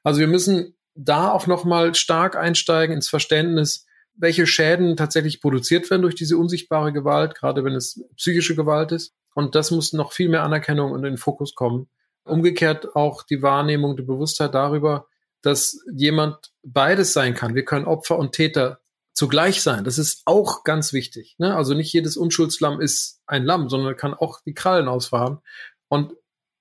Also 0.04 0.20
wir 0.20 0.28
müssen 0.28 0.76
da 0.94 1.32
auch 1.32 1.48
nochmal 1.48 1.96
stark 1.96 2.36
einsteigen 2.36 2.96
ins 2.96 3.10
Verständnis, 3.10 3.88
welche 4.22 4.46
Schäden 4.46 4.96
tatsächlich 4.96 5.42
produziert 5.42 5.90
werden 5.90 6.04
durch 6.04 6.16
diese 6.16 6.38
unsichtbare 6.38 6.94
Gewalt, 6.94 7.36
gerade 7.36 7.64
wenn 7.64 7.74
es 7.74 8.02
psychische 8.16 8.56
Gewalt 8.56 8.92
ist. 8.92 9.14
Und 9.34 9.56
das 9.56 9.72
muss 9.72 9.94
noch 9.94 10.14
viel 10.14 10.30
mehr 10.30 10.44
Anerkennung 10.44 10.92
und 10.92 11.00
in 11.00 11.14
den 11.14 11.18
Fokus 11.18 11.56
kommen. 11.56 11.90
Umgekehrt 12.24 12.96
auch 12.96 13.24
die 13.24 13.42
Wahrnehmung, 13.42 13.98
die 13.98 14.04
Bewusstheit 14.04 14.54
darüber, 14.54 15.08
dass 15.42 15.84
jemand 15.92 16.52
beides 16.64 17.14
sein 17.14 17.34
kann. 17.34 17.56
Wir 17.56 17.66
können 17.66 17.86
Opfer 17.86 18.20
und 18.20 18.34
Täter 18.34 18.80
zugleich 19.14 19.64
sein. 19.64 19.84
Das 19.84 19.98
ist 19.98 20.22
auch 20.26 20.64
ganz 20.64 20.94
wichtig. 20.94 21.36
Ne? 21.40 21.56
Also 21.56 21.74
nicht 21.74 21.92
jedes 21.92 22.16
Unschuldslamm 22.16 22.80
ist 22.80 23.22
ein 23.26 23.44
Lamm, 23.44 23.70
sondern 23.70 23.98
kann 23.98 24.14
auch 24.14 24.40
die 24.46 24.54
Krallen 24.54 24.88
ausfahren. 24.88 25.40
Und 25.88 26.14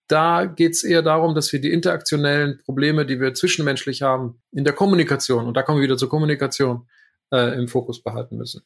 da 0.08 0.46
geht 0.46 0.72
es 0.72 0.82
eher 0.82 1.02
darum, 1.02 1.34
dass 1.34 1.52
wir 1.52 1.60
die 1.60 1.72
interaktionellen 1.72 2.58
Probleme, 2.64 3.04
die 3.04 3.20
wir 3.20 3.34
zwischenmenschlich 3.34 4.02
haben, 4.02 4.40
in 4.50 4.64
der 4.64 4.72
Kommunikation, 4.72 5.46
und 5.46 5.56
da 5.56 5.62
kommen 5.62 5.78
wir 5.78 5.84
wieder 5.84 5.98
zur 5.98 6.08
Kommunikation, 6.08 6.88
äh, 7.32 7.58
im 7.58 7.68
Fokus 7.68 8.02
behalten 8.02 8.36
müssen. 8.36 8.62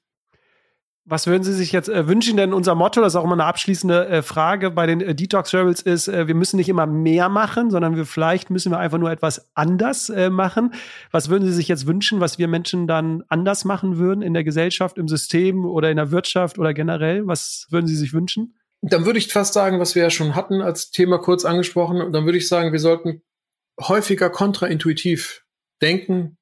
Was 1.06 1.26
würden 1.26 1.42
Sie 1.42 1.52
sich 1.52 1.70
jetzt 1.70 1.90
äh, 1.90 2.08
wünschen? 2.08 2.38
Denn 2.38 2.54
unser 2.54 2.74
Motto, 2.74 3.02
das 3.02 3.12
ist 3.12 3.16
auch 3.16 3.24
immer 3.24 3.34
eine 3.34 3.44
abschließende 3.44 4.08
äh, 4.08 4.22
Frage 4.22 4.70
bei 4.70 4.86
den 4.86 5.02
äh, 5.02 5.14
Detox 5.14 5.52
Rebels, 5.52 5.82
ist, 5.82 6.08
äh, 6.08 6.26
wir 6.26 6.34
müssen 6.34 6.56
nicht 6.56 6.70
immer 6.70 6.86
mehr 6.86 7.28
machen, 7.28 7.70
sondern 7.70 7.96
wir 7.96 8.06
vielleicht 8.06 8.48
müssen 8.48 8.72
wir 8.72 8.78
einfach 8.78 8.96
nur 8.96 9.10
etwas 9.10 9.50
anders 9.54 10.08
äh, 10.08 10.30
machen. 10.30 10.72
Was 11.10 11.28
würden 11.28 11.44
Sie 11.44 11.52
sich 11.52 11.68
jetzt 11.68 11.86
wünschen, 11.86 12.20
was 12.20 12.38
wir 12.38 12.48
Menschen 12.48 12.86
dann 12.86 13.22
anders 13.28 13.66
machen 13.66 13.98
würden 13.98 14.22
in 14.22 14.32
der 14.32 14.44
Gesellschaft, 14.44 14.96
im 14.96 15.06
System 15.06 15.66
oder 15.66 15.90
in 15.90 15.98
der 15.98 16.10
Wirtschaft 16.10 16.58
oder 16.58 16.72
generell? 16.72 17.26
Was 17.26 17.66
würden 17.68 17.86
Sie 17.86 17.96
sich 17.96 18.14
wünschen? 18.14 18.54
Dann 18.80 19.04
würde 19.04 19.18
ich 19.18 19.30
fast 19.30 19.52
sagen, 19.52 19.80
was 19.80 19.94
wir 19.94 20.04
ja 20.04 20.10
schon 20.10 20.34
hatten 20.34 20.62
als 20.62 20.90
Thema 20.90 21.18
kurz 21.18 21.44
angesprochen. 21.44 22.12
Dann 22.12 22.24
würde 22.24 22.38
ich 22.38 22.48
sagen, 22.48 22.72
wir 22.72 22.80
sollten 22.80 23.20
häufiger 23.78 24.30
kontraintuitiv 24.30 25.44
denken, 25.82 26.38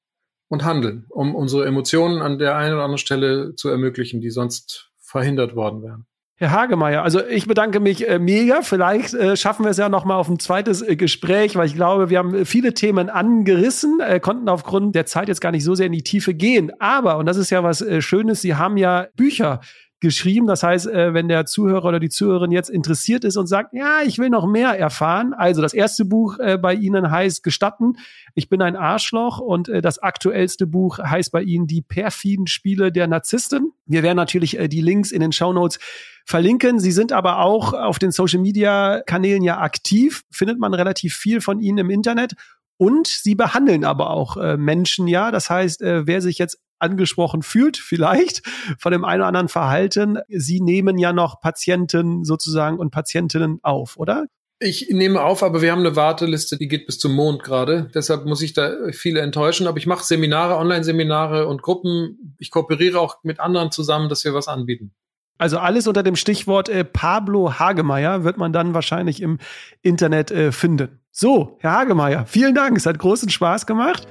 und 0.52 0.66
handeln, 0.66 1.06
um 1.08 1.34
unsere 1.34 1.64
Emotionen 1.64 2.20
an 2.20 2.38
der 2.38 2.56
einen 2.56 2.74
oder 2.74 2.82
anderen 2.82 2.98
Stelle 2.98 3.54
zu 3.54 3.70
ermöglichen, 3.70 4.20
die 4.20 4.28
sonst 4.28 4.90
verhindert 5.00 5.56
worden 5.56 5.82
wären. 5.82 6.04
Herr 6.36 6.50
Hagemeier, 6.50 7.02
also 7.02 7.24
ich 7.26 7.46
bedanke 7.46 7.80
mich 7.80 8.06
äh, 8.06 8.18
mega. 8.18 8.60
Vielleicht 8.60 9.14
äh, 9.14 9.34
schaffen 9.38 9.64
wir 9.64 9.70
es 9.70 9.78
ja 9.78 9.88
noch 9.88 10.04
mal 10.04 10.16
auf 10.16 10.28
ein 10.28 10.38
zweites 10.38 10.82
äh, 10.82 10.96
Gespräch, 10.96 11.56
weil 11.56 11.66
ich 11.66 11.74
glaube, 11.74 12.10
wir 12.10 12.18
haben 12.18 12.44
viele 12.44 12.74
Themen 12.74 13.08
angerissen, 13.08 14.00
äh, 14.00 14.20
konnten 14.20 14.50
aufgrund 14.50 14.94
der 14.94 15.06
Zeit 15.06 15.28
jetzt 15.28 15.40
gar 15.40 15.52
nicht 15.52 15.64
so 15.64 15.74
sehr 15.74 15.86
in 15.86 15.92
die 15.92 16.02
Tiefe 16.02 16.34
gehen. 16.34 16.70
Aber, 16.80 17.16
und 17.16 17.24
das 17.24 17.38
ist 17.38 17.48
ja 17.48 17.64
was 17.64 17.80
äh, 17.80 18.02
Schönes, 18.02 18.42
Sie 18.42 18.54
haben 18.54 18.76
ja 18.76 19.06
Bücher 19.16 19.60
geschrieben. 20.02 20.46
Das 20.46 20.62
heißt, 20.62 20.88
äh, 20.88 21.14
wenn 21.14 21.28
der 21.28 21.46
Zuhörer 21.46 21.86
oder 21.86 22.00
die 22.00 22.10
Zuhörerin 22.10 22.50
jetzt 22.50 22.68
interessiert 22.68 23.24
ist 23.24 23.38
und 23.38 23.46
sagt, 23.46 23.72
ja, 23.72 24.02
ich 24.04 24.18
will 24.18 24.28
noch 24.28 24.46
mehr 24.46 24.78
erfahren. 24.78 25.32
Also 25.32 25.62
das 25.62 25.72
erste 25.72 26.04
Buch 26.04 26.38
äh, 26.38 26.58
bei 26.58 26.74
Ihnen 26.74 27.10
heißt 27.10 27.42
Gestatten. 27.42 27.96
Ich 28.34 28.50
bin 28.50 28.60
ein 28.60 28.76
Arschloch 28.76 29.38
und 29.38 29.70
äh, 29.70 29.80
das 29.80 30.00
aktuellste 30.00 30.66
Buch 30.66 30.98
heißt 30.98 31.32
bei 31.32 31.42
Ihnen 31.42 31.66
Die 31.66 31.80
perfiden 31.80 32.46
Spiele 32.46 32.92
der 32.92 33.06
Narzissten. 33.06 33.72
Wir 33.86 34.02
werden 34.02 34.16
natürlich 34.16 34.58
die 34.68 34.80
Links 34.80 35.12
in 35.12 35.20
den 35.20 35.32
Show 35.32 35.52
Notes 35.52 35.78
verlinken. 36.26 36.78
Sie 36.78 36.92
sind 36.92 37.12
aber 37.12 37.38
auch 37.38 37.72
auf 37.72 37.98
den 37.98 38.10
Social 38.10 38.40
Media 38.40 39.00
Kanälen 39.06 39.42
ja 39.42 39.60
aktiv. 39.60 40.22
Findet 40.30 40.58
man 40.58 40.74
relativ 40.74 41.14
viel 41.14 41.40
von 41.40 41.60
Ihnen 41.60 41.78
im 41.78 41.90
Internet. 41.90 42.34
Und 42.76 43.06
sie 43.06 43.36
behandeln 43.36 43.84
aber 43.84 44.10
auch 44.10 44.36
äh, 44.36 44.56
Menschen 44.56 45.06
ja. 45.06 45.30
Das 45.30 45.48
heißt, 45.48 45.82
äh, 45.82 46.06
wer 46.06 46.20
sich 46.20 46.38
jetzt 46.38 46.58
angesprochen 46.82 47.42
fühlt, 47.42 47.76
vielleicht 47.76 48.42
von 48.78 48.92
dem 48.92 49.04
einen 49.04 49.20
oder 49.20 49.28
anderen 49.28 49.48
Verhalten. 49.48 50.18
Sie 50.28 50.60
nehmen 50.60 50.98
ja 50.98 51.12
noch 51.12 51.40
Patienten 51.40 52.24
sozusagen 52.24 52.78
und 52.78 52.90
Patientinnen 52.90 53.60
auf, 53.62 53.96
oder? 53.96 54.26
Ich 54.64 54.90
nehme 54.90 55.20
auf, 55.20 55.42
aber 55.42 55.60
wir 55.60 55.72
haben 55.72 55.80
eine 55.80 55.96
Warteliste, 55.96 56.56
die 56.56 56.68
geht 56.68 56.86
bis 56.86 57.00
zum 57.00 57.14
Mond 57.14 57.42
gerade. 57.42 57.90
Deshalb 57.94 58.26
muss 58.26 58.42
ich 58.42 58.52
da 58.52 58.72
viele 58.92 59.20
enttäuschen. 59.20 59.66
Aber 59.66 59.76
ich 59.78 59.88
mache 59.88 60.04
Seminare, 60.04 60.56
Online-Seminare 60.56 61.48
und 61.48 61.62
Gruppen. 61.62 62.36
Ich 62.38 62.52
kooperiere 62.52 63.00
auch 63.00 63.16
mit 63.24 63.40
anderen 63.40 63.72
zusammen, 63.72 64.08
dass 64.08 64.24
wir 64.24 64.34
was 64.34 64.46
anbieten. 64.46 64.92
Also 65.36 65.58
alles 65.58 65.88
unter 65.88 66.04
dem 66.04 66.14
Stichwort 66.14 66.68
äh, 66.68 66.84
Pablo 66.84 67.58
Hagemeyer 67.58 68.22
wird 68.22 68.38
man 68.38 68.52
dann 68.52 68.74
wahrscheinlich 68.74 69.20
im 69.20 69.38
Internet 69.80 70.30
äh, 70.30 70.52
finden. 70.52 71.00
So, 71.10 71.56
Herr 71.58 71.72
Hagemeyer, 71.72 72.26
vielen 72.26 72.54
Dank. 72.54 72.76
Es 72.76 72.86
hat 72.86 73.00
großen 73.00 73.28
Spaß 73.30 73.66
gemacht. 73.66 74.06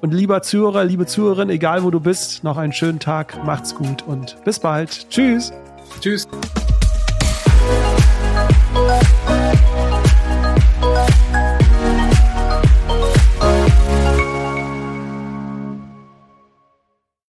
Und 0.00 0.12
lieber 0.12 0.42
Zuhörer, 0.42 0.84
liebe 0.84 1.06
Zuhörerin, 1.06 1.50
egal 1.50 1.82
wo 1.82 1.90
du 1.90 2.00
bist, 2.00 2.44
noch 2.44 2.56
einen 2.56 2.72
schönen 2.72 2.98
Tag. 2.98 3.42
Macht's 3.44 3.74
gut 3.74 4.02
und 4.02 4.36
bis 4.44 4.58
bald. 4.58 5.08
Tschüss. 5.10 5.52
Tschüss. 6.00 6.28